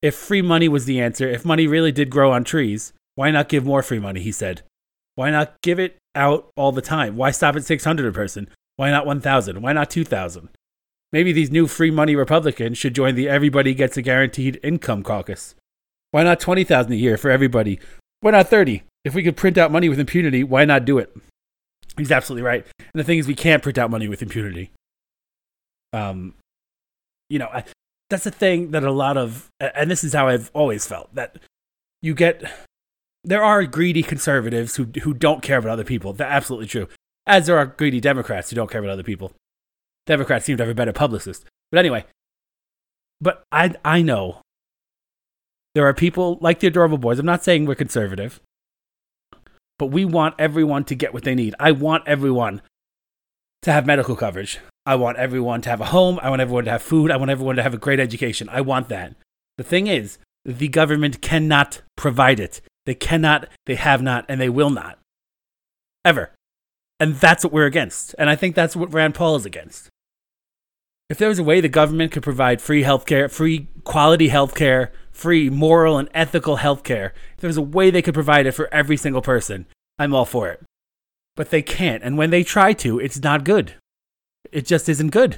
If 0.01 0.15
free 0.15 0.41
money 0.41 0.67
was 0.67 0.85
the 0.85 1.01
answer, 1.01 1.27
if 1.27 1.45
money 1.45 1.67
really 1.67 1.91
did 1.91 2.09
grow 2.09 2.31
on 2.31 2.43
trees, 2.43 2.93
why 3.15 3.31
not 3.31 3.49
give 3.49 3.65
more 3.65 3.81
free 3.81 3.99
money? 3.99 4.21
He 4.21 4.31
said. 4.31 4.61
Why 5.15 5.31
not 5.31 5.59
give 5.63 5.79
it 5.79 5.97
out 6.13 6.51
all 6.55 6.71
the 6.71 6.81
time? 6.81 7.15
Why 7.15 7.31
stop 7.31 7.55
at 7.55 7.65
600 7.65 8.05
a 8.05 8.11
person? 8.11 8.47
Why 8.75 8.91
not 8.91 9.07
1,000? 9.07 9.61
Why 9.61 9.73
not 9.73 9.89
2,000? 9.89 10.49
Maybe 11.11 11.31
these 11.31 11.49
new 11.49 11.67
free 11.67 11.89
money 11.89 12.15
Republicans 12.15 12.77
should 12.77 12.93
join 12.93 13.15
the 13.15 13.27
Everybody 13.27 13.73
Gets 13.73 13.97
a 13.97 14.01
Guaranteed 14.03 14.59
Income 14.61 15.03
caucus. 15.03 15.55
Why 16.11 16.23
not 16.23 16.39
20,000 16.39 16.91
a 16.91 16.95
year 16.95 17.17
for 17.17 17.31
everybody? 17.31 17.79
Why 18.21 18.31
not 18.31 18.49
30? 18.49 18.83
If 19.03 19.15
we 19.15 19.23
could 19.23 19.37
print 19.37 19.57
out 19.57 19.71
money 19.71 19.89
with 19.89 19.99
impunity, 19.99 20.43
why 20.43 20.65
not 20.65 20.85
do 20.85 20.99
it? 20.99 21.15
He's 21.97 22.11
absolutely 22.11 22.43
right. 22.43 22.65
And 22.79 22.99
the 22.99 23.03
thing 23.03 23.17
is, 23.17 23.27
we 23.27 23.35
can't 23.35 23.63
print 23.63 23.77
out 23.77 23.89
money 23.89 24.07
with 24.07 24.21
impunity. 24.21 24.71
Um, 25.93 26.35
you 27.29 27.39
know, 27.39 27.47
I, 27.47 27.63
that's 28.09 28.23
the 28.23 28.31
thing 28.31 28.71
that 28.71 28.83
a 28.83 28.91
lot 28.91 29.17
of, 29.17 29.49
and 29.59 29.91
this 29.91 30.03
is 30.03 30.13
how 30.13 30.27
I've 30.27 30.49
always 30.53 30.85
felt 30.85 31.13
that 31.15 31.37
you 32.01 32.13
get, 32.13 32.43
there 33.23 33.43
are 33.43 33.65
greedy 33.65 34.03
conservatives 34.03 34.75
who 34.75 34.87
who 35.03 35.13
don't 35.13 35.41
care 35.41 35.57
about 35.57 35.71
other 35.71 35.83
people. 35.83 36.13
That's 36.13 36.31
absolutely 36.31 36.67
true. 36.67 36.87
As 37.25 37.45
there 37.45 37.57
are 37.57 37.65
greedy 37.65 37.99
Democrats 37.99 38.49
who 38.49 38.55
don't 38.55 38.71
care 38.71 38.79
about 38.79 38.91
other 38.91 39.03
people. 39.03 39.33
Democrats 40.05 40.45
seem 40.45 40.55
to 40.57 40.63
have 40.63 40.71
a 40.71 40.75
better 40.75 40.93
publicist. 40.93 41.43
But 41.71 41.79
anyway, 41.79 42.05
but 43.19 43.43
I 43.51 43.73
I 43.83 44.01
know 44.01 44.41
there 45.75 45.85
are 45.85 45.93
people 45.93 46.37
like 46.39 46.59
the 46.59 46.67
adorable 46.67 46.97
boys. 46.97 47.19
I'm 47.19 47.25
not 47.25 47.43
saying 47.43 47.65
we're 47.65 47.75
conservative, 47.75 48.39
but 49.77 49.87
we 49.87 50.05
want 50.05 50.35
everyone 50.39 50.85
to 50.85 50.95
get 50.95 51.13
what 51.13 51.23
they 51.23 51.35
need. 51.35 51.53
I 51.59 51.71
want 51.71 52.07
everyone 52.07 52.61
to 53.63 53.71
have 53.73 53.85
medical 53.85 54.15
coverage. 54.15 54.59
I 54.87 54.95
want 54.95 55.17
everyone 55.17 55.61
to 55.63 55.69
have 55.69 55.81
a 55.81 55.85
home. 55.87 56.17
I 56.23 56.29
want 56.29 56.41
everyone 56.41 56.63
to 56.63 56.71
have 56.71 56.81
food. 56.81 57.11
I 57.11 57.17
want 57.17 57.29
everyone 57.29 57.57
to 57.57 57.63
have 57.63 57.73
a 57.73 57.77
great 57.77 57.99
education. 57.99 58.47
I 58.49 58.61
want 58.61 58.87
that. 58.87 59.15
The 59.57 59.63
thing 59.65 59.87
is, 59.87 60.17
the 60.45 60.69
government 60.69 61.21
cannot 61.21 61.81
provide 61.97 62.39
it. 62.39 62.61
They 62.85 62.95
cannot, 62.95 63.49
they 63.65 63.75
have 63.75 64.01
not, 64.01 64.23
and 64.29 64.39
they 64.39 64.47
will 64.47 64.69
not. 64.69 64.97
Ever. 66.05 66.31
And 67.01 67.15
that's 67.15 67.43
what 67.43 67.51
we're 67.51 67.65
against. 67.65 68.15
And 68.17 68.29
I 68.29 68.37
think 68.37 68.55
that's 68.55 68.77
what 68.77 68.93
Rand 68.93 69.13
Paul 69.13 69.35
is 69.35 69.45
against. 69.45 69.89
If 71.09 71.17
there 71.17 71.27
was 71.27 71.39
a 71.39 71.43
way 71.43 71.59
the 71.59 71.67
government 71.67 72.13
could 72.13 72.23
provide 72.23 72.61
free 72.61 72.83
healthcare, 72.83 73.29
free 73.29 73.67
quality 73.83 74.29
healthcare, 74.29 74.91
free 75.11 75.49
moral 75.49 75.97
and 75.97 76.07
ethical 76.13 76.59
healthcare, 76.59 77.11
if 77.35 77.41
there 77.41 77.49
was 77.49 77.57
a 77.57 77.61
way 77.61 77.89
they 77.89 78.01
could 78.01 78.13
provide 78.13 78.45
it 78.45 78.53
for 78.53 78.73
every 78.73 78.95
single 78.95 79.21
person, 79.21 79.65
I'm 79.99 80.15
all 80.15 80.23
for 80.23 80.47
it. 80.47 80.63
But 81.35 81.49
they 81.49 81.61
can't. 81.61 82.03
And 82.03 82.17
when 82.17 82.29
they 82.29 82.43
try 82.43 82.71
to, 82.71 82.99
it's 82.99 83.19
not 83.19 83.43
good. 83.43 83.73
It 84.51 84.65
just 84.65 84.89
isn't 84.89 85.09
good. 85.09 85.37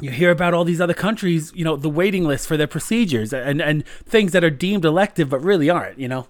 You 0.00 0.10
hear 0.10 0.30
about 0.30 0.54
all 0.54 0.64
these 0.64 0.80
other 0.80 0.94
countries, 0.94 1.52
you 1.54 1.64
know, 1.64 1.76
the 1.76 1.90
waiting 1.90 2.24
list 2.24 2.48
for 2.48 2.56
their 2.56 2.66
procedures 2.66 3.32
and, 3.32 3.60
and 3.60 3.86
things 3.86 4.32
that 4.32 4.44
are 4.44 4.50
deemed 4.50 4.84
elective 4.84 5.28
but 5.28 5.42
really 5.42 5.68
aren't, 5.68 5.98
you 5.98 6.08
know. 6.08 6.28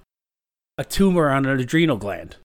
A 0.76 0.84
tumor 0.84 1.30
on 1.30 1.46
an 1.46 1.60
adrenal 1.60 1.96
gland 1.96 2.36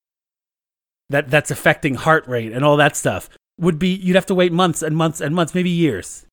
that, 1.10 1.30
that's 1.30 1.52
affecting 1.52 1.96
heart 1.96 2.28
rate 2.28 2.52
and 2.52 2.64
all 2.64 2.78
that 2.78 2.96
stuff 2.96 3.30
would 3.60 3.80
be, 3.80 3.90
you'd 3.90 4.16
have 4.16 4.26
to 4.28 4.36
wait 4.36 4.52
months 4.52 4.82
and 4.82 4.96
months 4.96 5.22
and 5.22 5.34
months, 5.34 5.56
maybe 5.56 5.70
years 5.70 6.26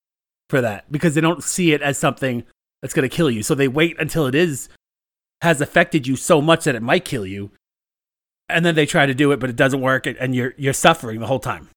for 0.51 0.61
that 0.61 0.91
because 0.91 1.15
they 1.15 1.21
don't 1.21 1.45
see 1.45 1.73
it 1.73 1.81
as 1.81 1.97
something 1.97 2.45
that's 2.83 2.93
going 2.93 3.09
to 3.09 3.17
kill 3.17 3.31
you. 3.31 3.43
So 3.43 3.55
they 3.55 3.69
wait 3.69 3.97
until 3.99 4.27
it 4.27 4.35
is, 4.35 4.69
has 5.41 5.61
affected 5.61 6.07
you 6.07 6.17
so 6.17 6.43
much 6.43 6.65
that 6.65 6.75
it 6.75 6.83
might 6.83 7.05
kill 7.05 7.25
you 7.25 7.51
and 8.53 8.65
then 8.65 8.75
they 8.75 8.87
try 8.87 9.07
to 9.07 9.15
do 9.15 9.33
it, 9.33 9.41
but 9.41 9.51
it 9.51 9.57
doesn't 9.57 9.81
work, 9.81 10.07
and 10.07 10.35
you're 10.35 10.55
you're 10.57 10.73
suffering 10.73 11.21
the 11.21 11.27
whole 11.27 11.41
time. 11.41 11.69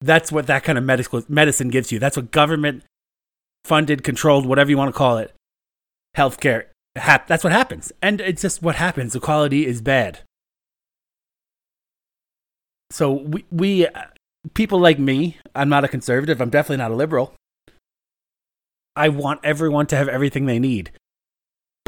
That's 0.00 0.30
what 0.30 0.46
that 0.46 0.62
kind 0.62 0.78
of 0.78 0.84
medical 0.84 1.22
medicine 1.28 1.68
gives 1.68 1.90
you. 1.90 1.98
That's 1.98 2.16
what 2.16 2.30
government 2.30 2.84
funded, 3.64 4.04
controlled, 4.04 4.46
whatever 4.46 4.70
you 4.70 4.78
want 4.78 4.94
to 4.94 4.98
call 4.98 5.18
it, 5.18 5.34
healthcare. 6.16 6.66
Hap- 6.96 7.26
that's 7.26 7.44
what 7.44 7.52
happens, 7.52 7.92
and 8.02 8.20
it's 8.20 8.42
just 8.42 8.62
what 8.62 8.76
happens. 8.76 9.12
The 9.12 9.20
quality 9.20 9.66
is 9.66 9.80
bad. 9.80 10.20
So 12.90 13.12
we 13.12 13.44
we 13.50 13.86
uh, 13.86 14.04
people 14.54 14.78
like 14.78 14.98
me. 14.98 15.36
I'm 15.54 15.68
not 15.68 15.84
a 15.84 15.88
conservative. 15.88 16.40
I'm 16.40 16.50
definitely 16.50 16.78
not 16.78 16.90
a 16.90 16.94
liberal. 16.94 17.34
I 18.96 19.08
want 19.08 19.40
everyone 19.44 19.86
to 19.88 19.96
have 19.96 20.08
everything 20.08 20.46
they 20.46 20.58
need. 20.58 20.90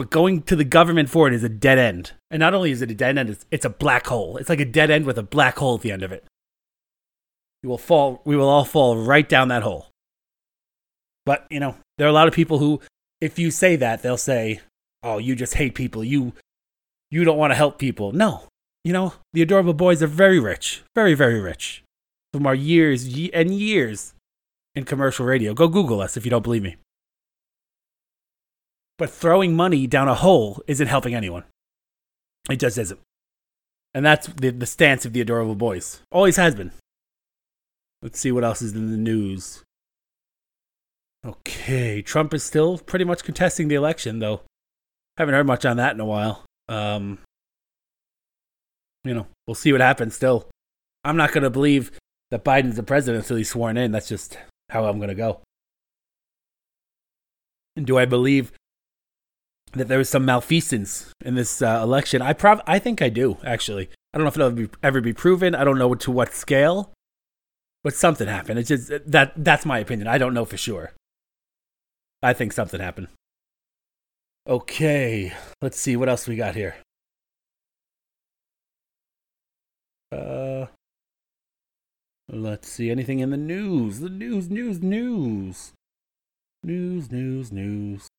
But 0.01 0.09
going 0.09 0.41
to 0.45 0.57
the 0.57 0.65
government 0.65 1.11
for 1.11 1.29
it 1.29 1.35
is 1.35 1.45
a 1.45 1.49
dead 1.51 1.77
end. 1.77 2.13
And 2.31 2.41
not 2.41 2.55
only 2.55 2.71
is 2.71 2.81
it 2.81 2.91
a 2.91 2.95
dead 2.95 3.19
end, 3.19 3.29
it's, 3.29 3.45
it's 3.51 3.67
a 3.67 3.69
black 3.69 4.07
hole. 4.07 4.39
It's 4.39 4.49
like 4.49 4.59
a 4.59 4.65
dead 4.65 4.91
end 4.91 5.05
with 5.05 5.19
a 5.19 5.23
black 5.23 5.59
hole 5.59 5.75
at 5.75 5.83
the 5.83 5.93
end 5.93 6.03
of 6.03 6.11
it. 6.11 6.25
We 7.63 7.69
will 7.69 7.77
fall 7.77 8.23
we 8.25 8.35
will 8.35 8.49
all 8.49 8.65
fall 8.65 8.97
right 8.97 9.29
down 9.29 9.49
that 9.49 9.63
hole. 9.63 9.89
But, 11.27 11.47
you 11.51 11.61
know, 11.61 11.77
there 11.99 12.07
are 12.07 12.09
a 12.09 12.15
lot 12.15 12.29
of 12.29 12.33
people 12.33 12.57
who 12.57 12.81
if 13.21 13.39
you 13.39 13.51
say 13.51 13.77
that, 13.77 14.03
they'll 14.03 14.17
say, 14.17 14.61
"Oh, 15.03 15.19
you 15.19 15.37
just 15.37 15.53
hate 15.53 15.75
people. 15.75 16.03
You 16.03 16.33
you 17.11 17.23
don't 17.25 17.37
want 17.37 17.51
to 17.51 17.55
help 17.57 17.79
people." 17.79 18.13
No. 18.13 18.45
You 18.83 18.95
know, 18.95 19.13
the 19.35 19.43
adorable 19.43 19.75
boys 19.75 20.03
are 20.03 20.07
very 20.07 20.41
rich. 20.41 20.83
Very, 20.95 21.13
very 21.13 21.43
rich. 21.43 21.85
From 22.33 22.47
our 22.47 22.55
years 22.55 23.05
and 23.35 23.55
years 23.55 24.15
in 24.75 24.85
commercial 24.85 25.27
radio. 25.27 25.53
Go 25.53 25.69
Google 25.69 26.01
us 26.01 26.17
if 26.17 26.25
you 26.25 26.31
don't 26.31 26.43
believe 26.43 26.63
me. 26.63 26.77
But 29.01 29.09
throwing 29.09 29.57
money 29.57 29.87
down 29.87 30.09
a 30.09 30.15
hole 30.15 30.61
isn't 30.67 30.89
helping 30.89 31.15
anyone. 31.15 31.45
It 32.51 32.61
just 32.61 32.77
isn't. 32.77 33.01
And 33.95 34.05
that's 34.05 34.27
the, 34.27 34.51
the 34.51 34.67
stance 34.67 35.07
of 35.07 35.15
the 35.15 35.23
adorable 35.23 35.55
boys. 35.55 36.03
Always 36.13 36.37
has 36.37 36.55
been. 36.55 36.73
Let's 38.03 38.21
see 38.21 38.31
what 38.31 38.45
else 38.45 38.61
is 38.61 38.75
in 38.75 38.91
the 38.91 38.99
news. 38.99 39.65
Okay, 41.25 42.03
Trump 42.03 42.35
is 42.35 42.45
still 42.45 42.77
pretty 42.77 43.07
much 43.07 43.25
contesting 43.25 43.69
the 43.69 43.75
election, 43.75 44.19
though. 44.19 44.43
Haven't 45.17 45.35
heard 45.35 45.47
much 45.47 45.65
on 45.65 45.79
that 45.79 45.95
in 45.95 46.01
a 46.01 46.05
while. 46.05 46.45
Um, 46.69 47.21
you 49.05 49.15
know, 49.15 49.29
we'll 49.47 49.55
see 49.55 49.73
what 49.73 49.81
happens 49.81 50.15
still. 50.15 50.47
I'm 51.05 51.17
not 51.17 51.33
going 51.33 51.45
to 51.45 51.51
believe 51.51 51.91
that 52.33 52.45
Biden's 52.45 52.77
the 52.77 52.83
president 52.83 53.25
until 53.25 53.39
he's 53.39 53.49
sworn 53.49 53.79
in. 53.79 53.93
That's 53.93 54.11
just 54.11 54.37
how 54.69 54.85
I'm 54.85 54.99
going 54.99 55.09
to 55.09 55.15
go. 55.15 55.41
And 57.77 57.87
do 57.87 57.97
I 57.97 58.05
believe 58.05 58.53
that 59.73 59.89
there 59.89 59.99
was 59.99 60.09
some 60.09 60.25
malfeasance 60.25 61.13
in 61.25 61.35
this 61.35 61.63
uh, 61.63 61.81
election. 61.83 62.23
I 62.23 62.33
prob 62.33 62.63
I 62.67 62.79
think 62.79 63.01
I 63.03 63.09
do 63.09 63.39
actually. 63.45 63.89
I 64.13 64.19
don't 64.19 64.25
know 64.25 64.29
if 64.29 64.37
it'll 64.37 64.49
ever 64.49 64.67
be, 64.67 64.69
ever 64.83 65.01
be 65.01 65.13
proven. 65.13 65.55
I 65.55 65.65
don't 65.65 65.79
know 65.79 65.95
to 65.95 66.11
what 66.11 66.35
scale, 66.35 66.93
but 67.85 67.95
something 67.95 68.27
happened. 68.27 68.59
It's 68.59 68.69
just 68.69 68.91
that 69.07 69.33
that's 69.37 69.65
my 69.65 69.79
opinion. 69.79 70.09
I 70.09 70.19
don't 70.19 70.35
know 70.35 70.45
for 70.45 70.57
sure. 70.57 70.93
I 72.23 72.33
think 72.33 72.53
something 72.53 72.81
happened. 72.81 73.09
Okay, 74.47 75.33
let's 75.63 75.79
see 75.79 75.97
what 75.97 76.09
else 76.09 76.27
we 76.27 76.37
got 76.37 76.55
here. 76.55 76.77
Uh, 80.11 80.67
let's 82.29 82.69
see 82.69 82.91
anything 82.91 83.21
in 83.21 83.31
the 83.31 83.37
news. 83.37 84.01
The 84.01 84.09
news, 84.09 84.51
news, 84.51 84.83
news, 84.83 85.73
news, 86.65 87.13
news, 87.13 87.53
news. 87.53 88.10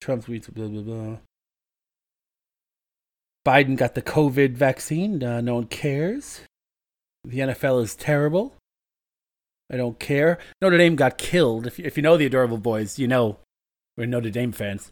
Trump 0.00 0.24
tweets, 0.24 0.52
blah, 0.52 0.68
blah, 0.68 0.82
blah. 0.82 1.16
Biden 3.44 3.76
got 3.76 3.94
the 3.94 4.02
COVID 4.02 4.52
vaccine. 4.52 5.22
Uh, 5.22 5.40
no 5.40 5.56
one 5.56 5.66
cares. 5.66 6.40
The 7.24 7.40
NFL 7.40 7.82
is 7.82 7.94
terrible. 7.94 8.54
I 9.70 9.76
don't 9.76 9.98
care. 9.98 10.38
Notre 10.60 10.76
Dame 10.76 10.96
got 10.96 11.18
killed. 11.18 11.66
If, 11.66 11.80
if 11.80 11.96
you 11.96 12.02
know 12.02 12.16
the 12.16 12.26
adorable 12.26 12.58
boys, 12.58 12.98
you 12.98 13.08
know 13.08 13.38
we're 13.96 14.06
Notre 14.06 14.30
Dame 14.30 14.52
fans. 14.52 14.90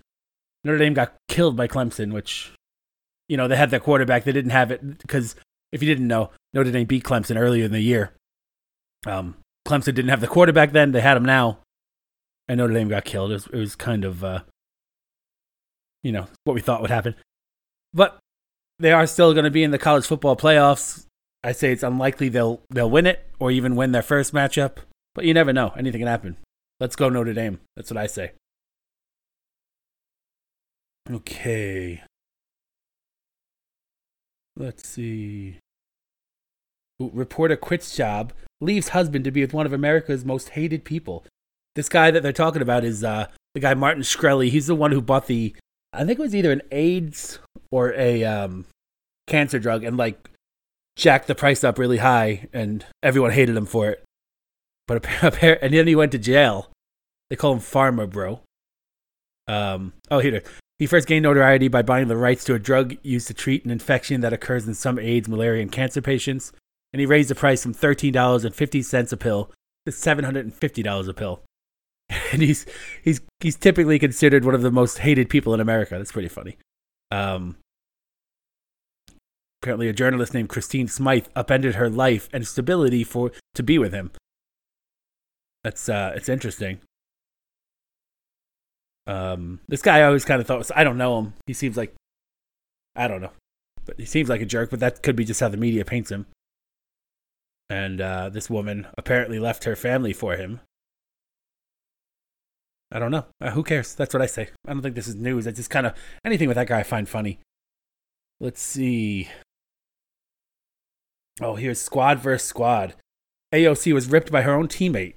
Notre 0.65 0.79
Dame 0.79 0.95
got 0.95 1.15
killed 1.29 1.57
by 1.57 1.69
Clemson, 1.69 2.13
which, 2.13 2.53
you 3.29 3.37
know, 3.37 3.47
they 3.47 3.57
had 3.57 3.71
their 3.71 3.81
quarterback. 3.81 4.25
They 4.25 4.33
didn't 4.33 4.51
have 4.51 4.71
it 4.71 4.99
because 4.99 5.37
if 5.73 5.83
you 5.83 5.89
didn't 5.89 6.09
know, 6.09 6.31
Notre 6.55 6.71
Dame 6.71 6.87
beat 6.87 7.05
Clemson 7.05 7.39
earlier 7.39 7.65
in 7.65 7.73
the 7.73 7.81
year. 7.81 8.13
Um, 9.07 9.37
Clemson 9.67 9.95
didn't 9.95 10.09
have 10.09 10.21
the 10.21 10.27
quarterback 10.27 10.73
then. 10.73 10.93
They 10.93 11.01
had 11.01 11.17
him 11.17 11.25
now. 11.25 11.59
And 12.49 12.59
Notre 12.59 12.75
Dame 12.75 12.89
got 12.89 13.05
killed. 13.05 13.31
It 13.31 13.35
was, 13.35 13.47
it 13.47 13.59
was 13.59 13.77
kind 13.77 14.05
of 14.05 14.25
uh, 14.25 14.41
you 16.03 16.13
know, 16.13 16.27
what 16.45 16.55
we 16.55 16.61
thought 16.61 16.83
would 16.83 16.91
happen. 16.91 17.15
But 17.93 18.19
they 18.79 18.93
are 18.93 19.07
still 19.07 19.33
going 19.33 19.45
to 19.45 19.51
be 19.51 19.63
in 19.63 19.71
the 19.71 19.79
college 19.79 20.07
football 20.07 20.37
playoffs. 20.37 21.07
I 21.43 21.53
say 21.53 21.73
it's 21.73 21.83
unlikely 21.83 22.29
they'll 22.29 22.61
they'll 22.71 22.91
win 22.91 23.07
it 23.07 23.27
or 23.39 23.51
even 23.51 23.77
win 23.77 23.93
their 23.93 24.03
first 24.03 24.35
matchup, 24.35 24.79
but 25.15 25.25
you 25.25 25.35
never 25.35 25.53
know. 25.53 25.73
Anything 25.77 26.01
can 26.01 26.09
happen. 26.09 26.37
Let's 26.79 26.97
go 26.97 27.09
Notre 27.09 27.35
Dame. 27.35 27.61
That's 27.77 27.91
what 27.91 27.99
I 27.99 28.07
say. 28.07 28.33
Okay. 31.11 32.03
Let's 34.57 34.89
see. 34.89 35.57
Ooh, 37.03 37.11
Reporter 37.15 37.57
quits 37.57 37.97
job, 37.97 38.33
leaves 38.61 38.91
husband 38.91 39.25
to 39.25 39.31
be 39.31 39.41
with 39.41 39.55
one 39.55 39.67
of 39.67 39.73
America's 39.73 40.25
most 40.25 40.51
hated 40.51 40.85
people. 40.85 41.25
This 41.75 41.89
guy 41.89 42.11
that 42.11 42.23
they're 42.23 42.33
talking 42.33 42.63
about 42.63 42.85
is 42.85 43.03
uh, 43.03 43.29
the 43.55 43.61
guy 43.61 43.75
Martin 43.75 44.03
Shkreli. 44.03 44.51
He's 44.51 44.67
the 44.67 44.75
one 44.75 44.93
who 44.93 45.01
bought 45.01 45.27
the, 45.27 45.55
I 45.93 46.05
think 46.05 46.19
it 46.19 46.23
was 46.23 46.35
either 46.35 46.53
an 46.53 46.63
AIDS 46.71 47.39
or 47.71 47.93
a 47.95 48.25
um, 48.25 48.67
cancer 49.27 49.59
drug, 49.59 49.85
and 49.85 49.97
like 49.97 50.31
jacked 50.97 51.27
the 51.27 51.35
price 51.35 51.65
up 51.65 51.79
really 51.79 51.99
high, 51.99 52.49
and 52.53 52.85
everyone 53.03 53.33
hated 53.33 53.57
him 53.57 53.67
for 53.67 53.91
it. 53.91 54.05
But 54.87 54.97
apparently, 55.23 55.59
and 55.63 55.75
then 55.75 55.87
he 55.87 55.97
went 55.97 56.13
to 56.13 56.19
jail. 56.19 56.71
They 57.29 57.37
call 57.37 57.53
him 57.53 57.61
Pharma 57.61 58.11
Bro. 58.11 58.41
Um, 59.47 59.93
oh, 60.11 60.19
here. 60.19 60.43
He 60.79 60.87
first 60.87 61.07
gained 61.07 61.25
notoriety 61.25 61.69
by 61.69 61.83
buying 61.83 62.09
the 62.09 62.17
rights 62.17 62.45
to 62.45 62.55
a 62.55 62.59
drug 62.59 62.97
used 63.03 63.27
to 63.27 63.35
treat 63.35 63.65
an 63.65 63.71
infection 63.71 64.23
that 64.23 64.33
occurs 64.33 64.67
in 64.67 64.75
some 64.75 64.99
AIDS, 64.99 65.29
malaria, 65.29 65.61
and 65.61 65.71
cancer 65.71 66.01
patients. 66.01 66.53
And 66.93 67.01
he 67.01 67.07
raised 67.07 67.31
the 67.31 67.35
price 67.35 67.63
from 67.63 67.75
$13.50 67.75 69.13
a 69.13 69.17
pill 69.17 69.53
to 69.85 69.93
$750 69.93 71.09
a 71.09 71.15
pill. 71.15 71.43
And 72.33 72.43
he's, 72.43 72.67
he's, 73.03 73.21
he's 73.39 73.57
typically 73.57 73.99
considered 73.99 74.45
one 74.45 74.55
of 74.55 74.63
the 74.63 74.71
most 74.71 74.99
hated 74.99 75.29
people 75.29 75.55
in 75.55 75.61
America. 75.61 75.97
That's 75.97 76.13
pretty 76.13 76.29
funny. 76.29 76.59
Um, 77.11 77.57
apparently, 79.63 79.89
a 79.89 79.93
journalist 79.93 80.35
named 80.35 80.49
Christine 80.49 80.89
Smythe 80.89 81.27
upended 81.37 81.77
her 81.77 81.89
life 81.89 82.29
and 82.33 82.47
stability 82.47 83.05
for 83.05 83.33
to 83.55 83.63
be 83.63 83.79
with 83.79 83.93
him. 83.93 84.11
That's 85.65 85.89
uh, 85.89 86.13
it's 86.15 86.29
interesting. 86.29 86.81
Um, 89.07 89.61
this 89.69 89.83
guy 89.83 89.99
I 89.99 90.05
always 90.05 90.25
kind 90.25 90.41
of 90.41 90.47
thought 90.47 90.59
was 90.59 90.73
I 90.75 90.85
don't 90.85 90.99
know 90.99 91.19
him. 91.19 91.35
He 91.47 91.53
seems 91.53 91.77
like 91.77 91.95
I 92.97 93.09
don't 93.09 93.21
know, 93.21 93.33
but 93.85 93.99
he 93.99 94.07
seems 94.07 94.29
like 94.29 94.41
a 94.41 94.47
jerk. 94.47 94.71
But 94.71 94.81
that 94.81 95.03
could 95.03 95.17
be 95.17 95.25
just 95.25 95.41
how 95.41 95.49
the 95.49 95.57
media 95.57 95.85
paints 95.85 96.11
him. 96.11 96.27
And 97.69 98.01
uh, 98.01 98.31
this 98.31 98.51
woman 98.51 98.87
apparently 98.97 99.39
left 99.39 99.65
her 99.65 99.77
family 99.77 100.13
for 100.13 100.37
him. 100.37 100.61
I 102.93 102.99
don't 102.99 103.11
know. 103.11 103.27
Uh, 103.41 103.51
who 103.51 103.63
cares? 103.63 103.95
That's 103.95 104.13
what 104.13 104.23
I 104.23 104.27
say. 104.27 104.49
I 104.67 104.73
don't 104.73 104.83
think 104.83 104.95
this 104.97 105.09
is 105.09 105.15
news. 105.15 105.47
I 105.47 105.53
just 105.53 105.71
kind 105.71 105.87
of 105.87 105.95
anything 106.25 106.49
with 106.49 106.57
that 106.57 106.67
guy 106.67 106.81
I 106.81 106.83
find 106.83 107.09
funny. 107.09 107.39
Let's 108.41 108.61
see. 108.61 109.29
Oh, 111.41 111.55
here's 111.55 111.81
squad 111.81 112.19
versus 112.19 112.49
squad. 112.49 112.95
AOC 113.55 113.93
was 113.93 114.09
ripped 114.09 114.33
by 114.33 114.43
her 114.43 114.53
own 114.53 114.69
teammate. 114.69 115.15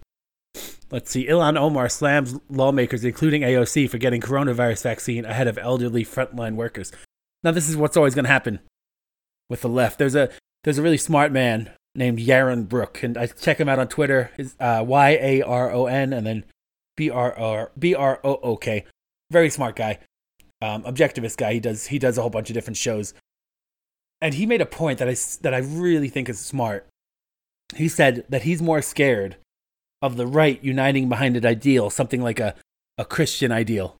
Let's 0.92 1.10
see. 1.10 1.28
Ilhan 1.28 1.58
Omar 1.58 1.90
slams 1.90 2.40
lawmakers, 2.50 3.04
including 3.04 3.42
AOC, 3.42 3.90
for 3.90 3.98
getting 3.98 4.22
coronavirus 4.22 4.84
vaccine 4.84 5.26
ahead 5.26 5.48
of 5.48 5.58
elderly 5.58 6.06
frontline 6.06 6.56
workers. 6.56 6.92
Now, 7.44 7.52
this 7.52 7.68
is 7.68 7.76
what's 7.76 7.98
always 7.98 8.14
going 8.14 8.26
to 8.26 8.32
happen 8.32 8.60
with 9.50 9.62
the 9.62 9.70
left. 9.70 9.98
There's 9.98 10.16
a 10.16 10.30
there's 10.64 10.78
a 10.78 10.84
really 10.84 10.98
smart 10.98 11.32
man 11.32 11.72
named 11.96 12.20
Yaron 12.20 12.70
Brook, 12.70 13.04
and 13.04 13.18
I 13.18 13.28
check 13.28 13.60
him 13.60 13.68
out 13.68 13.80
on 13.80 13.88
Twitter. 13.88 14.32
Is 14.38 14.56
uh, 14.60 14.84
Y 14.86 15.10
A 15.20 15.42
R 15.42 15.72
O 15.72 15.88
N 15.88 16.14
and 16.14 16.26
then 16.26 16.44
B 16.96 17.10
R 17.10 17.34
R 17.38 17.72
B 17.78 17.96
R 17.96 18.20
O 18.24 18.36
O 18.36 18.58
K. 18.58 18.86
Very 19.32 19.50
smart 19.50 19.76
guy, 19.76 20.00
um, 20.62 20.84
objectivist 20.84 21.38
guy. 21.38 21.54
He 21.54 21.60
does 21.60 21.88
he 21.88 22.00
does 22.00 22.18
a 22.18 22.22
whole 22.22 22.30
bunch 22.30 22.50
of 22.50 22.54
different 22.54 22.78
shows, 22.78 23.14
and 24.22 24.34
he 24.34 24.46
made 24.46 24.62
a 24.62 24.66
point 24.66 25.00
that 25.00 25.10
I 25.10 25.16
that 25.42 25.54
I 25.54 25.60
really 25.60 26.10
think 26.10 26.30
is 26.30 26.40
smart. 26.40 26.88
He 27.76 27.88
said 27.88 28.26
that 28.30 28.44
he's 28.44 28.62
more 28.62 28.82
scared 28.82 29.38
of 30.02 30.18
the 30.18 30.28
right 30.28 30.64
uniting 30.64 31.10
behind 31.10 31.38
an 31.38 31.46
ideal, 31.46 31.90
something 31.90 32.22
like 32.22 32.40
a, 32.40 32.56
a 32.98 33.06
Christian 33.06 33.52
ideal, 33.52 33.96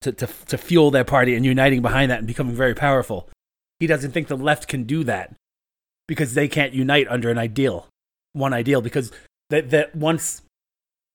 to, 0.00 0.12
to, 0.12 0.28
to 0.46 0.56
fuel 0.56 0.90
their 0.90 1.04
party 1.04 1.34
and 1.34 1.44
uniting 1.44 1.82
behind 1.82 2.10
that 2.10 2.18
and 2.18 2.26
becoming 2.26 2.54
very 2.54 2.74
powerful. 2.74 3.28
He 3.80 3.88
doesn't 3.88 4.12
think 4.12 4.28
the 4.28 4.36
left 4.36 4.68
can 4.68 4.84
do 4.84 5.02
that 5.04 5.34
because 6.06 6.34
they 6.34 6.48
can't 6.48 6.72
unite 6.72 7.08
under 7.08 7.30
an 7.30 7.38
ideal, 7.38 7.88
one 8.32 8.52
ideal, 8.52 8.80
because 8.80 9.10
that, 9.50 9.70
that 9.70 9.94
once 9.94 10.42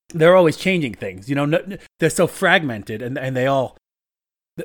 they're 0.10 0.36
always 0.36 0.58
changing 0.58 0.93
things, 0.93 1.30
you 1.30 1.36
know, 1.36 1.45
no, 1.45 1.62
they're 1.99 2.10
so 2.10 2.28
fragmented 2.28 3.01
and, 3.01 3.18
and 3.18 3.36
they 3.36 3.47
all, 3.47 3.78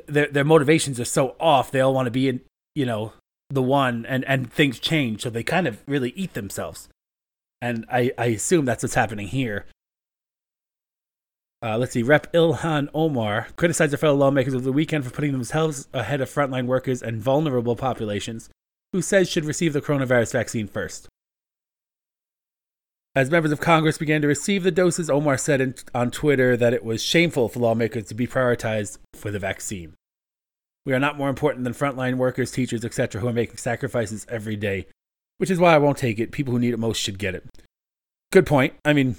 their, 0.07 0.27
their 0.27 0.45
motivations 0.45 0.99
are 0.99 1.05
so 1.05 1.35
off. 1.39 1.71
They 1.71 1.81
all 1.81 1.93
want 1.93 2.05
to 2.07 2.11
be 2.11 2.29
in, 2.29 2.41
you 2.75 2.85
know, 2.85 3.13
the 3.49 3.61
one 3.61 4.05
and, 4.05 4.23
and 4.25 4.51
things 4.51 4.79
change. 4.79 5.23
So 5.23 5.29
they 5.29 5.43
kind 5.43 5.67
of 5.67 5.81
really 5.85 6.11
eat 6.11 6.33
themselves. 6.33 6.87
And 7.61 7.85
I, 7.91 8.11
I 8.17 8.27
assume 8.27 8.65
that's 8.65 8.83
what's 8.83 8.95
happening 8.95 9.27
here. 9.27 9.65
Uh, 11.63 11.77
let's 11.77 11.91
see. 11.91 12.01
Rep 12.01 12.31
Ilhan 12.33 12.89
Omar 12.93 13.47
criticized 13.55 13.91
her 13.91 13.97
fellow 13.97 14.15
lawmakers 14.15 14.55
over 14.55 14.63
the 14.63 14.71
weekend 14.71 15.05
for 15.05 15.11
putting 15.11 15.31
themselves 15.31 15.87
ahead 15.93 16.21
of 16.21 16.29
frontline 16.29 16.65
workers 16.65 17.03
and 17.03 17.21
vulnerable 17.21 17.75
populations, 17.75 18.49
who 18.93 19.01
says 19.01 19.29
should 19.29 19.45
receive 19.45 19.73
the 19.73 19.81
coronavirus 19.81 20.31
vaccine 20.31 20.67
first. 20.67 21.07
As 23.13 23.29
members 23.29 23.51
of 23.51 23.59
Congress 23.59 23.97
began 23.97 24.21
to 24.21 24.27
receive 24.27 24.63
the 24.63 24.71
doses, 24.71 25.09
Omar 25.09 25.37
said 25.37 25.59
in, 25.59 25.75
on 25.93 26.11
Twitter 26.11 26.55
that 26.55 26.73
it 26.73 26.83
was 26.83 27.03
shameful 27.03 27.49
for 27.49 27.59
lawmakers 27.59 28.05
to 28.05 28.15
be 28.15 28.25
prioritized 28.25 28.97
for 29.13 29.31
the 29.31 29.39
vaccine. 29.39 29.95
We 30.85 30.93
are 30.93 30.99
not 30.99 31.17
more 31.17 31.29
important 31.29 31.65
than 31.65 31.73
frontline 31.73 32.15
workers, 32.15 32.51
teachers, 32.51 32.85
etc., 32.85 33.21
who 33.21 33.27
are 33.27 33.33
making 33.33 33.57
sacrifices 33.57 34.25
every 34.29 34.55
day 34.55 34.87
which 35.41 35.49
is 35.49 35.57
why 35.57 35.73
I 35.73 35.79
won't 35.79 35.97
take 35.97 36.19
it. 36.19 36.31
People 36.31 36.53
who 36.53 36.59
need 36.59 36.71
it 36.71 36.77
most 36.77 36.99
should 36.99 37.17
get 37.17 37.33
it. 37.33 37.43
Good 38.31 38.45
point. 38.45 38.75
I 38.85 38.93
mean, 38.93 39.15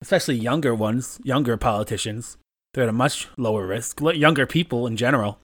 especially 0.00 0.36
younger 0.36 0.72
ones, 0.72 1.18
younger 1.24 1.56
politicians, 1.56 2.36
they're 2.72 2.84
at 2.84 2.88
a 2.88 2.92
much 2.92 3.26
lower 3.36 3.66
risk. 3.66 4.00
Younger 4.00 4.46
people 4.46 4.86
in 4.86 4.96
general. 4.96 5.40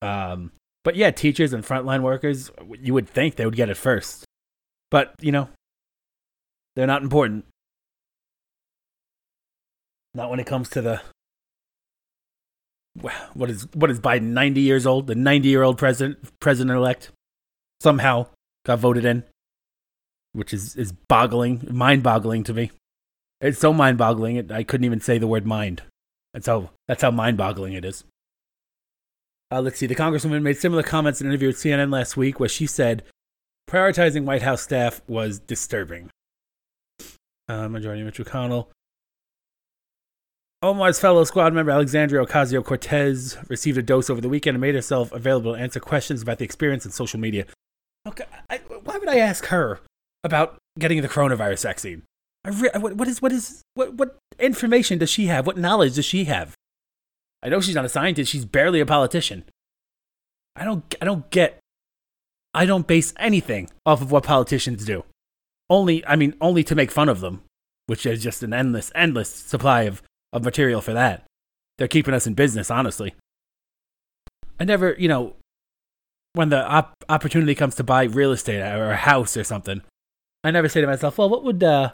Um, 0.00 0.50
but 0.86 0.94
yeah, 0.94 1.10
teachers 1.10 1.52
and 1.52 1.64
frontline 1.64 2.02
workers, 2.02 2.48
you 2.80 2.94
would 2.94 3.08
think 3.08 3.34
they 3.34 3.44
would 3.44 3.56
get 3.56 3.68
it 3.68 3.76
first. 3.76 4.24
But, 4.88 5.12
you 5.20 5.32
know, 5.32 5.48
they're 6.76 6.86
not 6.86 7.02
important. 7.02 7.44
Not 10.14 10.30
when 10.30 10.38
it 10.38 10.46
comes 10.46 10.68
to 10.70 10.80
the 10.80 11.00
what 13.34 13.50
is 13.50 13.66
what 13.74 13.90
is 13.90 13.98
Biden 13.98 14.30
90 14.30 14.60
years 14.60 14.86
old? 14.86 15.08
The 15.08 15.16
90 15.16 15.48
year 15.48 15.64
old 15.64 15.76
president 15.76 16.18
president 16.38 16.76
elect 16.76 17.10
somehow 17.82 18.28
got 18.64 18.78
voted 18.78 19.04
in, 19.04 19.24
which 20.34 20.54
is 20.54 20.76
is 20.76 20.92
boggling, 21.08 21.66
mind 21.68 22.04
boggling 22.04 22.44
to 22.44 22.54
me. 22.54 22.70
It's 23.40 23.58
so 23.58 23.72
mind 23.72 23.98
boggling. 23.98 24.52
I 24.52 24.62
couldn't 24.62 24.84
even 24.84 25.00
say 25.00 25.18
the 25.18 25.26
word 25.26 25.46
mind. 25.46 25.82
That's 26.32 26.46
how 26.46 26.70
that's 26.86 27.02
how 27.02 27.10
mind 27.10 27.36
boggling 27.38 27.72
it 27.72 27.84
is. 27.84 28.04
Uh, 29.50 29.60
let's 29.60 29.78
see. 29.78 29.86
The 29.86 29.94
congresswoman 29.94 30.42
made 30.42 30.58
similar 30.58 30.82
comments 30.82 31.20
in 31.20 31.26
an 31.26 31.32
interview 31.32 31.48
with 31.48 31.56
CNN 31.56 31.92
last 31.92 32.16
week, 32.16 32.40
where 32.40 32.48
she 32.48 32.66
said 32.66 33.04
prioritizing 33.68 34.24
White 34.24 34.42
House 34.42 34.62
staff 34.62 35.00
was 35.06 35.38
disturbing. 35.38 36.10
Uh, 37.48 37.68
Majority 37.68 38.02
Mitch 38.02 38.18
McConnell 38.18 38.66
Omar's 40.62 40.98
fellow 40.98 41.22
squad 41.24 41.52
member 41.52 41.70
Alexandria 41.70 42.24
Ocasio 42.24 42.64
Cortez 42.64 43.36
received 43.48 43.76
a 43.76 43.82
dose 43.82 44.08
over 44.08 44.20
the 44.20 44.28
weekend 44.28 44.54
and 44.54 44.60
made 44.60 44.74
herself 44.74 45.12
available 45.12 45.54
to 45.54 45.60
answer 45.60 45.78
questions 45.78 46.22
about 46.22 46.38
the 46.38 46.44
experience 46.44 46.86
in 46.86 46.90
social 46.90 47.20
media. 47.20 47.44
Okay, 48.08 48.24
I, 48.48 48.58
why 48.58 48.96
would 48.96 49.08
I 49.08 49.18
ask 49.18 49.46
her 49.46 49.80
about 50.24 50.56
getting 50.78 51.02
the 51.02 51.08
coronavirus 51.08 51.64
vaccine? 51.64 52.02
Re- 52.44 52.70
what, 52.76 52.94
what 52.94 53.06
is 53.06 53.20
what 53.20 53.32
is 53.32 53.62
what 53.74 53.94
what 53.94 54.16
information 54.38 54.98
does 54.98 55.10
she 55.10 55.26
have? 55.26 55.46
What 55.46 55.58
knowledge 55.58 55.94
does 55.94 56.04
she 56.04 56.24
have? 56.24 56.54
I 57.46 57.48
know 57.48 57.60
she's 57.60 57.76
not 57.76 57.84
a 57.84 57.88
scientist. 57.88 58.32
She's 58.32 58.44
barely 58.44 58.80
a 58.80 58.86
politician. 58.86 59.44
I 60.56 60.64
don't 60.64 60.94
I 61.00 61.04
don't 61.04 61.30
get. 61.30 61.60
I 62.52 62.66
don't 62.66 62.86
base 62.86 63.14
anything 63.18 63.70
off 63.86 64.02
of 64.02 64.10
what 64.10 64.24
politicians 64.24 64.84
do. 64.84 65.04
Only 65.70 66.04
I 66.04 66.16
mean 66.16 66.34
only 66.40 66.64
to 66.64 66.74
make 66.74 66.90
fun 66.90 67.08
of 67.08 67.20
them, 67.20 67.42
which 67.86 68.04
is 68.04 68.20
just 68.20 68.42
an 68.42 68.52
endless 68.52 68.90
endless 68.96 69.30
supply 69.30 69.82
of 69.82 70.02
of 70.32 70.44
material 70.44 70.80
for 70.80 70.92
that. 70.92 71.24
They're 71.78 71.86
keeping 71.86 72.14
us 72.14 72.26
in 72.26 72.34
business, 72.34 72.68
honestly. 72.68 73.14
I 74.58 74.64
never, 74.64 74.96
you 74.98 75.06
know, 75.06 75.36
when 76.32 76.48
the 76.48 76.66
op- 76.66 76.94
opportunity 77.08 77.54
comes 77.54 77.76
to 77.76 77.84
buy 77.84 78.04
real 78.04 78.32
estate 78.32 78.60
or 78.60 78.90
a 78.90 78.96
house 78.96 79.36
or 79.36 79.44
something, 79.44 79.82
I 80.42 80.50
never 80.50 80.68
say 80.68 80.80
to 80.80 80.86
myself, 80.86 81.18
well, 81.18 81.28
what 81.28 81.44
would, 81.44 81.62
uh, 81.62 81.92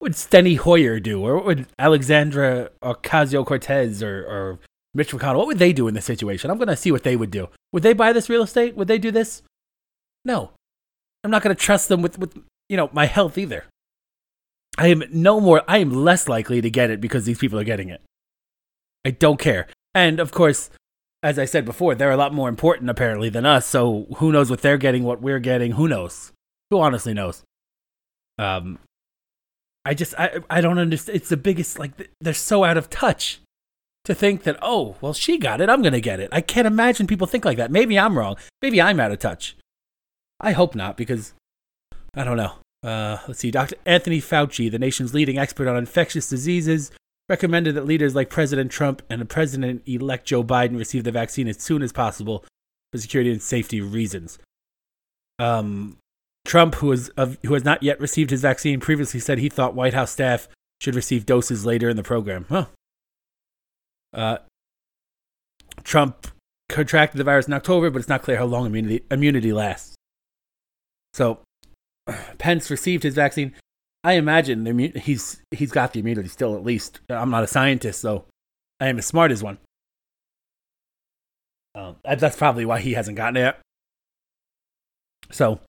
would 0.00 0.12
Steny 0.12 0.56
Hoyer 0.56 0.98
do? 1.00 1.22
Or 1.22 1.36
what 1.36 1.44
would 1.44 1.66
Alexandra 1.78 2.70
Ocasio 2.82 3.44
Cortez 3.44 4.02
or, 4.02 4.24
or 4.24 4.58
Mitch 4.94 5.12
McConnell, 5.12 5.38
what 5.38 5.46
would 5.46 5.58
they 5.58 5.72
do 5.72 5.88
in 5.88 5.94
this 5.94 6.04
situation? 6.04 6.50
I'm 6.50 6.58
going 6.58 6.68
to 6.68 6.76
see 6.76 6.92
what 6.92 7.02
they 7.02 7.16
would 7.16 7.30
do. 7.30 7.48
Would 7.72 7.82
they 7.82 7.94
buy 7.94 8.12
this 8.12 8.28
real 8.28 8.42
estate? 8.42 8.76
Would 8.76 8.88
they 8.88 8.98
do 8.98 9.10
this? 9.10 9.42
No. 10.24 10.50
I'm 11.24 11.30
not 11.30 11.42
going 11.42 11.54
to 11.54 11.60
trust 11.60 11.88
them 11.88 12.02
with, 12.02 12.18
with, 12.18 12.36
you 12.68 12.76
know, 12.76 12.90
my 12.92 13.06
health 13.06 13.38
either. 13.38 13.64
I 14.76 14.88
am 14.88 15.04
no 15.10 15.40
more, 15.40 15.62
I 15.68 15.78
am 15.78 15.92
less 15.92 16.28
likely 16.28 16.60
to 16.60 16.70
get 16.70 16.90
it 16.90 17.00
because 17.00 17.24
these 17.24 17.38
people 17.38 17.58
are 17.58 17.64
getting 17.64 17.88
it. 17.88 18.00
I 19.04 19.10
don't 19.10 19.38
care. 19.38 19.68
And 19.94 20.18
of 20.20 20.32
course, 20.32 20.70
as 21.22 21.38
I 21.38 21.44
said 21.44 21.64
before, 21.64 21.94
they're 21.94 22.10
a 22.10 22.16
lot 22.16 22.34
more 22.34 22.48
important 22.48 22.90
apparently 22.90 23.28
than 23.28 23.46
us. 23.46 23.66
So 23.66 24.06
who 24.16 24.32
knows 24.32 24.50
what 24.50 24.62
they're 24.62 24.78
getting, 24.78 25.04
what 25.04 25.20
we're 25.20 25.38
getting? 25.38 25.72
Who 25.72 25.88
knows? 25.88 26.32
Who 26.70 26.80
honestly 26.80 27.14
knows? 27.14 27.42
Um, 28.38 28.78
I 29.84 29.94
just, 29.94 30.14
I, 30.18 30.38
I 30.48 30.60
don't 30.60 30.78
understand. 30.78 31.16
It's 31.16 31.28
the 31.28 31.36
biggest, 31.36 31.78
like, 31.78 31.92
they're 32.20 32.32
so 32.32 32.64
out 32.64 32.76
of 32.76 32.88
touch. 32.88 33.40
To 34.04 34.14
think 34.14 34.42
that, 34.42 34.58
oh, 34.62 34.96
well, 35.00 35.12
she 35.12 35.38
got 35.38 35.60
it. 35.60 35.68
I'm 35.68 35.82
going 35.82 35.92
to 35.92 36.00
get 36.00 36.20
it. 36.20 36.28
I 36.32 36.40
can't 36.40 36.66
imagine 36.66 37.06
people 37.06 37.26
think 37.26 37.44
like 37.44 37.56
that. 37.58 37.70
Maybe 37.70 37.98
I'm 37.98 38.18
wrong. 38.18 38.36
Maybe 38.60 38.82
I'm 38.82 38.98
out 38.98 39.12
of 39.12 39.18
touch. 39.18 39.56
I 40.40 40.52
hope 40.52 40.74
not 40.74 40.96
because 40.96 41.34
I 42.14 42.24
don't 42.24 42.36
know. 42.36 42.54
Uh, 42.82 43.18
let's 43.28 43.40
see. 43.40 43.52
Dr. 43.52 43.76
Anthony 43.86 44.20
Fauci, 44.20 44.70
the 44.70 44.78
nation's 44.78 45.14
leading 45.14 45.38
expert 45.38 45.68
on 45.68 45.76
infectious 45.76 46.28
diseases, 46.28 46.90
recommended 47.28 47.76
that 47.76 47.86
leaders 47.86 48.14
like 48.14 48.28
President 48.28 48.72
Trump 48.72 49.02
and 49.08 49.20
the 49.20 49.26
President 49.26 49.82
elect 49.86 50.26
Joe 50.26 50.42
Biden 50.42 50.76
receive 50.76 51.04
the 51.04 51.12
vaccine 51.12 51.46
as 51.46 51.62
soon 51.62 51.82
as 51.82 51.92
possible 51.92 52.44
for 52.90 52.98
security 52.98 53.30
and 53.30 53.40
safety 53.40 53.80
reasons. 53.80 54.38
Um, 55.38 55.98
Trump, 56.44 56.74
who, 56.76 56.90
is, 56.90 57.10
uh, 57.16 57.34
who 57.44 57.54
has 57.54 57.64
not 57.64 57.84
yet 57.84 58.00
received 58.00 58.30
his 58.30 58.42
vaccine, 58.42 58.80
previously 58.80 59.20
said 59.20 59.38
he 59.38 59.48
thought 59.48 59.74
White 59.74 59.94
House 59.94 60.10
staff 60.10 60.48
should 60.80 60.96
receive 60.96 61.24
doses 61.24 61.64
later 61.64 61.88
in 61.88 61.96
the 61.96 62.02
program. 62.02 62.46
Huh. 62.48 62.66
Uh, 64.12 64.38
Trump 65.84 66.28
contracted 66.68 67.18
the 67.18 67.24
virus 67.24 67.46
in 67.46 67.52
October, 67.52 67.90
but 67.90 67.98
it's 67.98 68.08
not 68.08 68.22
clear 68.22 68.38
how 68.38 68.44
long 68.44 68.66
immunity, 68.66 69.04
immunity 69.10 69.52
lasts. 69.52 69.94
So, 71.14 71.40
Pence 72.38 72.70
received 72.70 73.02
his 73.02 73.14
vaccine. 73.14 73.54
I 74.04 74.14
imagine 74.14 74.94
he's 74.96 75.40
he's 75.52 75.70
got 75.70 75.92
the 75.92 76.00
immunity 76.00 76.28
still. 76.28 76.56
At 76.56 76.64
least 76.64 77.00
I'm 77.08 77.30
not 77.30 77.44
a 77.44 77.46
scientist, 77.46 78.00
so 78.00 78.24
I 78.80 78.88
am 78.88 78.98
as 78.98 79.06
smart 79.06 79.30
as 79.30 79.42
one. 79.42 79.58
Um, 81.74 81.96
that's 82.04 82.36
probably 82.36 82.66
why 82.66 82.80
he 82.80 82.94
hasn't 82.94 83.16
gotten 83.16 83.36
it. 83.36 83.56
So, 85.30 85.60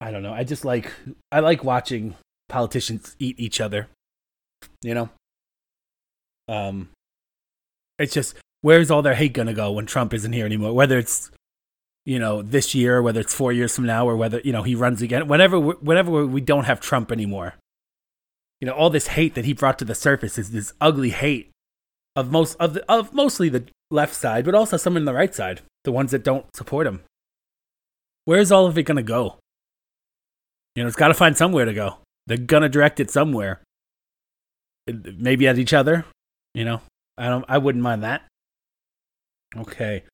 I 0.00 0.10
don't 0.10 0.22
know. 0.22 0.32
I 0.32 0.42
just 0.44 0.64
like 0.64 0.92
I 1.30 1.38
like 1.38 1.62
watching 1.62 2.16
politicians 2.48 3.16
eat 3.20 3.38
each 3.38 3.60
other. 3.60 3.88
You 4.82 4.94
know. 4.94 5.10
Um, 6.48 6.90
it's 8.02 8.14
just 8.14 8.34
where's 8.60 8.90
all 8.90 9.02
their 9.02 9.14
hate 9.14 9.32
gonna 9.32 9.54
go 9.54 9.72
when 9.72 9.86
Trump 9.86 10.12
isn't 10.14 10.32
here 10.32 10.46
anymore? 10.46 10.72
Whether 10.72 10.98
it's 10.98 11.30
you 12.04 12.18
know 12.18 12.42
this 12.42 12.74
year, 12.74 13.00
whether 13.00 13.20
it's 13.20 13.34
four 13.34 13.52
years 13.52 13.74
from 13.74 13.86
now, 13.86 14.08
or 14.08 14.16
whether 14.16 14.40
you 14.44 14.52
know 14.52 14.62
he 14.62 14.74
runs 14.74 15.02
again. 15.02 15.28
Whenever 15.28 15.58
whenever 15.60 16.26
we 16.26 16.40
don't 16.40 16.64
have 16.64 16.80
Trump 16.80 17.12
anymore, 17.12 17.54
you 18.60 18.66
know 18.66 18.72
all 18.72 18.90
this 18.90 19.08
hate 19.08 19.34
that 19.34 19.44
he 19.44 19.52
brought 19.52 19.78
to 19.78 19.84
the 19.84 19.94
surface 19.94 20.38
is 20.38 20.50
this 20.50 20.72
ugly 20.80 21.10
hate 21.10 21.50
of 22.16 22.30
most 22.30 22.56
of 22.58 22.74
the, 22.74 22.92
of 22.92 23.12
mostly 23.12 23.48
the 23.48 23.64
left 23.90 24.14
side, 24.14 24.44
but 24.44 24.54
also 24.54 24.76
some 24.76 24.96
in 24.96 25.04
the 25.04 25.14
right 25.14 25.34
side, 25.34 25.60
the 25.84 25.92
ones 25.92 26.10
that 26.10 26.24
don't 26.24 26.54
support 26.54 26.86
him. 26.86 27.02
Where's 28.24 28.52
all 28.52 28.66
of 28.66 28.78
it 28.78 28.84
gonna 28.84 29.02
go? 29.02 29.38
You 30.74 30.82
know, 30.82 30.86
it's 30.86 30.96
got 30.96 31.08
to 31.08 31.14
find 31.14 31.36
somewhere 31.36 31.66
to 31.66 31.74
go. 31.74 31.98
They're 32.26 32.38
gonna 32.38 32.68
direct 32.68 33.00
it 33.00 33.10
somewhere. 33.10 33.60
Maybe 34.86 35.46
at 35.46 35.58
each 35.58 35.74
other. 35.74 36.06
You 36.54 36.64
know, 36.64 36.80
I 37.18 37.28
don't. 37.28 37.44
I 37.48 37.58
wouldn't 37.58 37.82
mind 37.82 38.02
that. 38.02 38.22
Okay. 39.56 40.04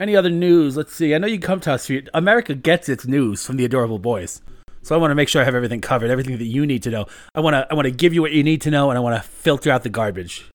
Any 0.00 0.16
other 0.16 0.30
news? 0.30 0.76
Let's 0.76 0.94
see. 0.94 1.14
I 1.14 1.18
know 1.18 1.26
you 1.26 1.40
come 1.40 1.60
to 1.60 1.72
us. 1.72 1.90
America 2.14 2.54
gets 2.54 2.88
its 2.88 3.06
news 3.06 3.44
from 3.44 3.56
the 3.56 3.64
adorable 3.64 3.98
boys, 3.98 4.40
so 4.82 4.94
I 4.94 4.98
want 4.98 5.10
to 5.10 5.16
make 5.16 5.28
sure 5.28 5.42
I 5.42 5.44
have 5.44 5.54
everything 5.54 5.80
covered, 5.80 6.10
everything 6.10 6.38
that 6.38 6.44
you 6.44 6.66
need 6.66 6.82
to 6.84 6.90
know. 6.90 7.06
I 7.34 7.40
want 7.40 7.54
to. 7.54 7.66
I 7.70 7.74
want 7.74 7.86
to 7.86 7.90
give 7.90 8.14
you 8.14 8.22
what 8.22 8.32
you 8.32 8.42
need 8.42 8.60
to 8.62 8.70
know, 8.70 8.90
and 8.90 8.96
I 8.96 9.00
want 9.00 9.22
to 9.22 9.28
filter 9.28 9.70
out 9.70 9.82
the 9.82 9.90
garbage. 9.90 10.48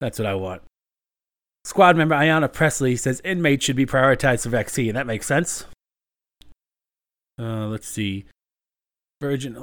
That's 0.00 0.18
what 0.18 0.26
I 0.26 0.34
want. 0.34 0.62
Squad 1.64 1.96
member 1.96 2.16
Ayanna 2.16 2.52
Pressley 2.52 2.96
says 2.96 3.20
inmates 3.24 3.64
should 3.64 3.76
be 3.76 3.86
prioritized 3.86 4.42
for 4.42 4.48
vaccine. 4.48 4.94
That 4.94 5.06
makes 5.06 5.26
sense. 5.26 5.64
Uh, 7.38 7.66
let's 7.68 7.88
see. 7.88 8.24
Virgin. 9.20 9.56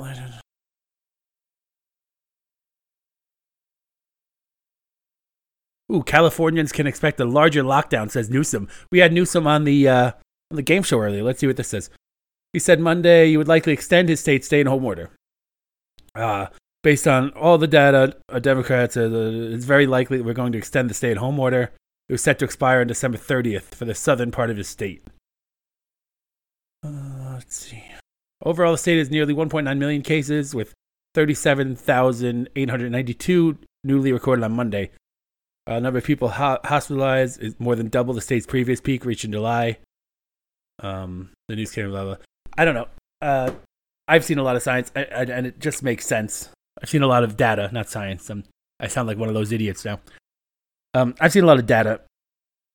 Ooh, 5.91 6.03
Californians 6.03 6.71
can 6.71 6.87
expect 6.87 7.19
a 7.19 7.25
larger 7.25 7.63
lockdown, 7.63 8.11
says 8.11 8.29
Newsom. 8.29 8.67
We 8.91 8.99
had 8.99 9.11
Newsom 9.11 9.47
on 9.47 9.63
the 9.63 9.87
uh, 9.87 10.11
on 10.51 10.55
the 10.55 10.61
game 10.61 10.83
show 10.83 10.99
earlier. 10.99 11.23
Let's 11.23 11.39
see 11.39 11.47
what 11.47 11.57
this 11.57 11.69
says. 11.69 11.89
He 12.53 12.59
said 12.59 12.79
Monday 12.79 13.29
he 13.29 13.37
would 13.37 13.47
likely 13.47 13.73
extend 13.73 14.07
his 14.09 14.19
state 14.19 14.45
stay-at-home 14.45 14.85
order. 14.85 15.09
Uh, 16.15 16.47
based 16.83 17.07
on 17.07 17.31
all 17.31 17.57
the 17.57 17.67
data, 17.67 18.15
uh, 18.29 18.39
Democrats, 18.39 18.95
uh, 18.97 19.09
it's 19.53 19.65
very 19.65 19.85
likely 19.85 20.17
that 20.17 20.23
we're 20.23 20.33
going 20.33 20.51
to 20.51 20.57
extend 20.57 20.89
the 20.89 20.93
stay-at-home 20.93 21.39
order. 21.39 21.71
It 22.07 22.13
was 22.13 22.23
set 22.23 22.39
to 22.39 22.45
expire 22.45 22.81
on 22.81 22.87
December 22.87 23.19
30th 23.19 23.75
for 23.75 23.85
the 23.85 23.93
southern 23.93 24.31
part 24.31 24.49
of 24.49 24.57
his 24.57 24.67
state. 24.67 25.03
Uh, 26.83 27.33
let's 27.33 27.55
see. 27.55 27.83
Overall, 28.43 28.71
the 28.71 28.79
state 28.79 28.97
has 28.97 29.11
nearly 29.11 29.33
1.9 29.33 29.77
million 29.77 30.01
cases, 30.01 30.55
with 30.55 30.73
37,892 31.13 33.57
newly 33.83 34.11
recorded 34.11 34.43
on 34.43 34.53
Monday. 34.53 34.89
Uh, 35.69 35.79
number 35.79 35.99
of 35.99 36.03
people 36.03 36.29
ho- 36.29 36.57
hospitalized 36.65 37.39
is 37.43 37.55
more 37.59 37.75
than 37.75 37.89
double 37.89 38.15
the 38.15 38.21
state's 38.21 38.47
previous 38.47 38.81
peak, 38.81 39.05
reached 39.05 39.23
in 39.23 39.31
July. 39.31 39.77
Um, 40.79 41.29
the 41.47 41.55
news 41.55 41.71
came 41.71 41.87
blah 41.91 42.03
blah. 42.03 42.15
I 42.57 42.65
don't 42.65 42.73
know. 42.73 42.87
Uh, 43.21 43.51
I've 44.07 44.25
seen 44.25 44.39
a 44.39 44.43
lot 44.43 44.55
of 44.55 44.63
science, 44.63 44.91
and, 44.95 45.29
and 45.29 45.45
it 45.45 45.59
just 45.59 45.83
makes 45.83 46.07
sense. 46.07 46.49
I've 46.81 46.89
seen 46.89 47.03
a 47.03 47.07
lot 47.07 47.23
of 47.23 47.37
data, 47.37 47.69
not 47.71 47.87
science. 47.87 48.27
I'm, 48.31 48.45
I 48.79 48.87
sound 48.87 49.07
like 49.07 49.19
one 49.19 49.27
of 49.27 49.35
those 49.35 49.51
idiots 49.51 49.85
now. 49.85 49.99
Um, 50.95 51.13
I've 51.19 51.31
seen 51.31 51.43
a 51.43 51.47
lot 51.47 51.59
of 51.59 51.67
data. 51.67 52.01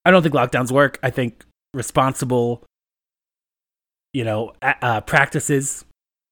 I 0.05 0.13
don't 0.13 0.23
think 0.23 0.35
lockdowns 0.35 0.71
work. 0.71 1.01
I 1.03 1.11
think 1.11 1.45
responsible, 1.73 2.63
you 4.13 4.23
know, 4.23 4.53
uh, 4.63 5.01
practices 5.01 5.85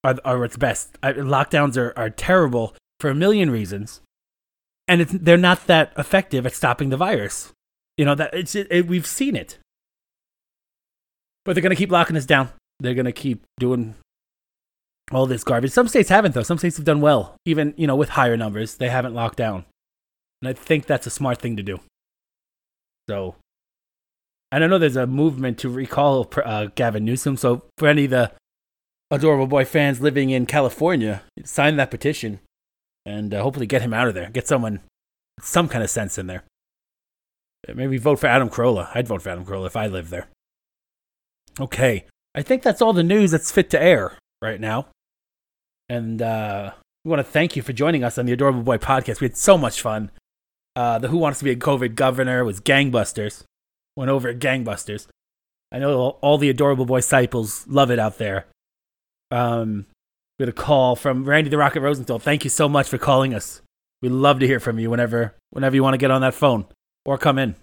are, 0.04 0.14
are 0.24 0.38
what's 0.38 0.56
best. 0.56 0.96
I, 1.02 1.12
lockdowns 1.14 1.76
are, 1.76 1.92
are 1.96 2.10
terrible 2.10 2.76
for 3.00 3.10
a 3.10 3.14
million 3.16 3.50
reasons 3.50 4.00
and 4.88 5.02
they're 5.02 5.36
not 5.36 5.66
that 5.66 5.92
effective 5.96 6.46
at 6.46 6.54
stopping 6.54 6.90
the 6.90 6.96
virus. 6.96 7.52
You 7.96 8.04
know 8.04 8.14
that 8.14 8.34
it's 8.34 8.54
it, 8.54 8.66
it, 8.70 8.86
we've 8.86 9.06
seen 9.06 9.36
it, 9.36 9.58
but 11.44 11.54
they're 11.54 11.62
gonna 11.62 11.76
keep 11.76 11.90
locking 11.90 12.16
us 12.16 12.26
down. 12.26 12.50
They're 12.80 12.94
gonna 12.94 13.12
keep 13.12 13.42
doing 13.58 13.94
all 15.10 15.26
this 15.26 15.44
garbage. 15.44 15.72
Some 15.72 15.88
states 15.88 16.08
haven't 16.08 16.34
though. 16.34 16.42
Some 16.42 16.58
states 16.58 16.76
have 16.76 16.86
done 16.86 17.00
well, 17.00 17.36
even 17.44 17.74
you 17.76 17.86
know 17.86 17.96
with 17.96 18.10
higher 18.10 18.36
numbers. 18.36 18.76
They 18.76 18.88
haven't 18.88 19.14
locked 19.14 19.36
down, 19.36 19.64
and 20.40 20.48
I 20.48 20.52
think 20.52 20.86
that's 20.86 21.06
a 21.06 21.10
smart 21.10 21.38
thing 21.38 21.56
to 21.56 21.62
do. 21.62 21.80
So, 23.08 23.36
and 24.50 24.64
I 24.64 24.66
know 24.66 24.78
there's 24.78 24.96
a 24.96 25.06
movement 25.06 25.58
to 25.58 25.68
recall 25.68 26.30
uh, 26.44 26.68
Gavin 26.74 27.04
Newsom. 27.04 27.36
So 27.36 27.62
for 27.78 27.88
any 27.88 28.04
of 28.04 28.10
the 28.10 28.32
adorable 29.10 29.46
boy 29.46 29.64
fans 29.64 30.00
living 30.00 30.30
in 30.30 30.46
California, 30.46 31.22
sign 31.44 31.76
that 31.76 31.90
petition 31.90 32.40
and 33.04 33.34
uh, 33.34 33.42
hopefully 33.42 33.66
get 33.66 33.82
him 33.82 33.94
out 33.94 34.08
of 34.08 34.14
there. 34.14 34.30
Get 34.30 34.46
someone, 34.48 34.80
some 35.40 35.68
kind 35.68 35.84
of 35.84 35.90
sense 35.90 36.18
in 36.18 36.26
there. 36.26 36.44
Maybe 37.72 37.98
vote 37.98 38.18
for 38.18 38.26
Adam 38.26 38.48
Carolla. 38.50 38.90
I'd 38.94 39.06
vote 39.06 39.22
for 39.22 39.30
Adam 39.30 39.44
Carolla 39.44 39.66
if 39.66 39.76
I 39.76 39.86
lived 39.86 40.10
there. 40.10 40.28
Okay, 41.60 42.06
I 42.34 42.42
think 42.42 42.62
that's 42.62 42.82
all 42.82 42.92
the 42.92 43.02
news 43.02 43.30
that's 43.30 43.52
fit 43.52 43.70
to 43.70 43.80
air 43.80 44.14
right 44.40 44.60
now. 44.60 44.88
And 45.88 46.22
uh, 46.22 46.72
we 47.04 47.10
want 47.10 47.20
to 47.20 47.30
thank 47.30 47.54
you 47.54 47.62
for 47.62 47.72
joining 47.72 48.02
us 48.02 48.18
on 48.18 48.26
the 48.26 48.32
Adorable 48.32 48.62
Boy 48.62 48.78
podcast. 48.78 49.20
We 49.20 49.26
had 49.26 49.36
so 49.36 49.58
much 49.58 49.80
fun. 49.80 50.10
Uh, 50.74 50.98
the 50.98 51.08
Who 51.08 51.18
Wants 51.18 51.38
to 51.40 51.44
Be 51.44 51.50
a 51.50 51.56
COVID 51.56 51.94
Governor 51.94 52.44
was 52.44 52.60
gangbusters. 52.60 53.44
Went 53.96 54.10
over 54.10 54.28
at 54.28 54.38
gangbusters. 54.38 55.06
I 55.70 55.78
know 55.78 55.98
all, 55.98 56.18
all 56.22 56.38
the 56.38 56.48
Adorable 56.48 56.86
Boy 56.86 56.98
disciples 56.98 57.66
love 57.68 57.90
it 57.90 57.98
out 57.98 58.18
there. 58.18 58.46
Um, 59.30 59.86
we 60.42 60.46
had 60.46 60.48
a 60.48 60.60
call 60.60 60.96
from 60.96 61.24
Randy 61.24 61.50
the 61.50 61.56
Rocket 61.56 61.82
Rosenthal. 61.82 62.18
Thank 62.18 62.42
you 62.42 62.50
so 62.50 62.68
much 62.68 62.88
for 62.88 62.98
calling 62.98 63.32
us. 63.32 63.62
We'd 64.00 64.10
love 64.10 64.40
to 64.40 64.46
hear 64.48 64.58
from 64.58 64.80
you 64.80 64.90
whenever 64.90 65.36
whenever 65.50 65.76
you 65.76 65.84
want 65.84 65.94
to 65.94 65.98
get 65.98 66.10
on 66.10 66.20
that 66.22 66.34
phone 66.34 66.66
or 67.04 67.16
come 67.16 67.38
in. 67.38 67.54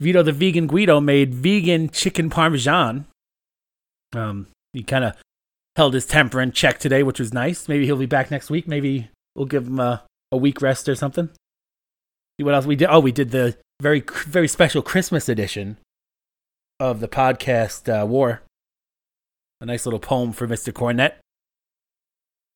Vito 0.00 0.22
the 0.22 0.32
vegan 0.32 0.66
Guido 0.66 0.98
made 0.98 1.34
vegan 1.34 1.90
chicken 1.90 2.30
parmesan. 2.30 3.04
Um, 4.14 4.46
he 4.72 4.82
kind 4.82 5.04
of 5.04 5.14
held 5.76 5.92
his 5.92 6.06
temper 6.06 6.40
in 6.40 6.52
check 6.52 6.78
today, 6.78 7.02
which 7.02 7.20
was 7.20 7.34
nice. 7.34 7.68
Maybe 7.68 7.84
he'll 7.84 7.96
be 7.96 8.06
back 8.06 8.30
next 8.30 8.48
week. 8.48 8.66
Maybe 8.66 9.10
we'll 9.36 9.44
give 9.44 9.66
him 9.66 9.78
a, 9.78 10.04
a 10.32 10.38
week 10.38 10.62
rest 10.62 10.88
or 10.88 10.94
something. 10.94 11.28
See 12.38 12.44
what 12.44 12.54
else 12.54 12.64
we 12.64 12.76
did? 12.76 12.88
Oh, 12.90 13.00
we 13.00 13.12
did 13.12 13.30
the 13.30 13.58
very 13.82 14.02
very 14.24 14.48
special 14.48 14.80
Christmas 14.80 15.28
edition 15.28 15.76
of 16.80 17.00
the 17.00 17.08
podcast 17.08 17.92
uh, 17.92 18.06
War. 18.06 18.40
A 19.60 19.66
nice 19.66 19.84
little 19.84 20.00
poem 20.00 20.32
for 20.32 20.48
Mr. 20.48 20.72
Cornette. 20.72 21.16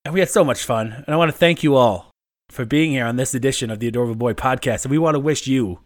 And 0.05 0.15
we 0.15 0.20
had 0.20 0.31
so 0.31 0.45
much 0.45 0.65
fun. 0.65 0.93
And 0.93 1.15
I 1.15 1.16
want 1.16 1.31
to 1.31 1.37
thank 1.37 1.62
you 1.62 1.77
all 1.77 2.11
for 2.51 2.65
being 2.65 2.93
here 2.93 3.05
on 3.05 3.16
this 3.16 3.35
edition 3.35 3.70
of 3.70 3.79
the 3.79 3.89
Adorable 3.89 4.15
Boy 4.15 4.33
podcast. 4.33 4.85
And 4.85 4.91
we 4.91 4.99
want 4.99 5.15
to 5.15 5.20
wish 5.20 5.47
you 5.47 5.81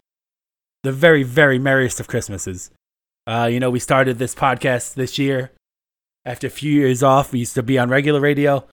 the 0.83 0.91
very, 0.91 1.23
very 1.23 1.59
merriest 1.59 1.99
of 1.99 2.07
Christmases. 2.07 2.71
Uh, 3.25 3.49
you 3.51 3.59
know, 3.59 3.69
we 3.69 3.79
started 3.79 4.19
this 4.19 4.35
podcast 4.35 4.95
this 4.95 5.17
year 5.17 5.51
after 6.25 6.47
a 6.47 6.51
few 6.51 6.71
years 6.71 7.01
off. 7.01 7.31
We 7.31 7.39
used 7.39 7.55
to 7.55 7.63
be 7.63 7.77
on 7.77 7.89
regular 7.89 8.19
radio, 8.19 8.67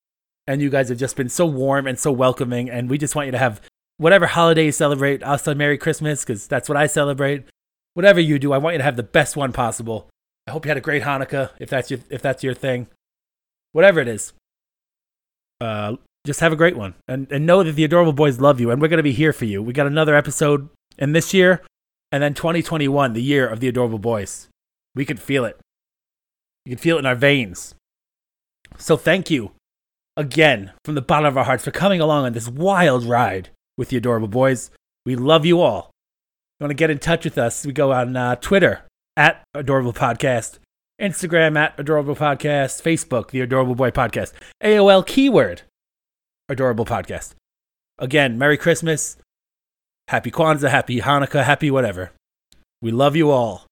and 0.47 0.61
you 0.61 0.71
guys 0.71 0.89
have 0.89 0.99
just 0.99 1.17
been 1.17 1.29
so 1.29 1.47
warm 1.47 1.87
and 1.87 1.99
so 1.99 2.11
welcoming. 2.11 2.69
And 2.69 2.91
we 2.91 2.99
just 2.99 3.15
want 3.15 3.27
you 3.27 3.33
to 3.33 3.39
have 3.39 3.61
whatever 3.97 4.27
holiday 4.27 4.67
you 4.67 4.73
celebrate. 4.73 5.23
I'll 5.23 5.39
say 5.39 5.55
Merry 5.55 5.79
Christmas 5.79 6.25
because 6.25 6.47
that's 6.49 6.69
what 6.69 6.77
I 6.77 6.87
celebrate. 6.87 7.45
Whatever 7.95 8.21
you 8.21 8.39
do, 8.39 8.53
I 8.53 8.59
want 8.59 8.75
you 8.75 8.79
to 8.79 8.85
have 8.85 8.97
the 8.97 9.03
best 9.03 9.37
one 9.37 9.53
possible. 9.53 10.09
I 10.47 10.53
hope 10.53 10.65
you 10.65 10.71
had 10.71 10.79
a 10.79 10.81
great 10.81 11.03
Hanukkah 11.03 11.51
if 11.61 11.71
that's 11.71 11.91
your 11.91 12.01
if 12.09 12.23
that's 12.23 12.43
your 12.43 12.55
thing. 12.55 12.89
Whatever 13.73 14.01
it 14.01 14.09
is, 14.09 14.33
uh, 15.61 15.97
just 16.27 16.41
have 16.41 16.53
a 16.53 16.57
great 16.57 16.77
one 16.77 16.95
and, 17.09 17.31
and 17.32 17.47
know 17.47 17.62
that 17.62 17.73
the 17.73 17.85
adorable 17.85 18.12
boys 18.12 18.41
love 18.41 18.61
you 18.61 18.70
and 18.70 18.81
we're 18.81 18.89
going 18.89 18.99
to 18.99 19.03
be 19.03 19.12
here 19.12 19.32
for 19.32 19.47
you 19.47 19.62
we 19.62 19.73
got 19.73 19.87
another 19.87 20.15
episode 20.15 20.69
in 21.01 21.12
this 21.12 21.35
year, 21.35 21.62
and 22.12 22.23
then 22.23 22.35
2021, 22.35 23.15
the 23.15 23.23
year 23.23 23.49
of 23.49 23.59
the 23.59 23.69
adorable 23.69 23.99
boys. 23.99 24.49
We 24.95 25.05
could 25.05 25.20
feel 25.20 25.45
it. 25.45 25.59
You 26.65 26.77
can 26.77 26.78
feel 26.78 26.97
it 26.97 27.01
in 27.01 27.07
our 27.07 27.15
veins. 27.15 27.74
So 28.77 28.97
thank 28.97 29.31
you 29.31 29.53
again 30.16 30.73
from 30.85 30.95
the 30.95 31.03
bottom 31.03 31.27
of 31.27 31.39
our 31.39 31.45
hearts 31.45 31.65
for 31.65 31.70
coming 31.70 32.01
along 32.01 32.27
on 32.27 32.32
this 32.35 32.49
wild 32.49 33.05
ride 33.05 33.49
with 33.77 33.89
the 33.89 33.97
adorable 33.97 34.28
boys. 34.28 34.70
We 35.07 35.16
love 35.16 35.47
you 35.47 35.61
all. 35.61 35.91
You 36.59 36.65
want 36.65 36.70
to 36.70 36.74
get 36.74 36.91
in 36.91 36.99
touch 36.99 37.24
with 37.24 37.39
us? 37.39 37.65
We 37.65 37.73
go 37.73 37.93
on 37.93 38.16
uh, 38.16 38.37
Twitter 38.37 38.82
at 39.16 39.43
Adorable 39.55 39.95
Podcast, 39.95 40.59
Instagram 41.01 41.56
at 41.56 41.78
Adorable 41.78 42.14
Podcast, 42.14 42.82
Facebook, 42.82 43.31
The 43.31 43.40
Adorable 43.40 43.74
Boy 43.74 43.90
Podcast, 43.90 44.32
AOL 44.62 45.06
keyword 45.06 45.62
Adorable 46.48 46.85
Podcast. 46.85 47.35
Again, 47.98 48.39
Merry 48.39 48.56
Christmas, 48.56 49.16
Happy 50.09 50.31
Kwanzaa, 50.31 50.70
Happy 50.70 51.01
Hanukkah, 51.01 51.44
Happy 51.44 51.70
whatever. 51.70 52.12
We 52.82 52.90
love 52.90 53.16
you 53.16 53.31
all. 53.31 53.66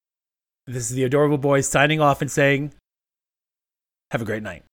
This 0.67 0.89
is 0.89 0.95
The 0.95 1.03
Adorable 1.03 1.37
Boys 1.37 1.67
signing 1.67 1.99
off 1.99 2.21
and 2.21 2.31
saying, 2.31 2.73
have 4.11 4.21
a 4.21 4.25
great 4.25 4.43
night. 4.43 4.63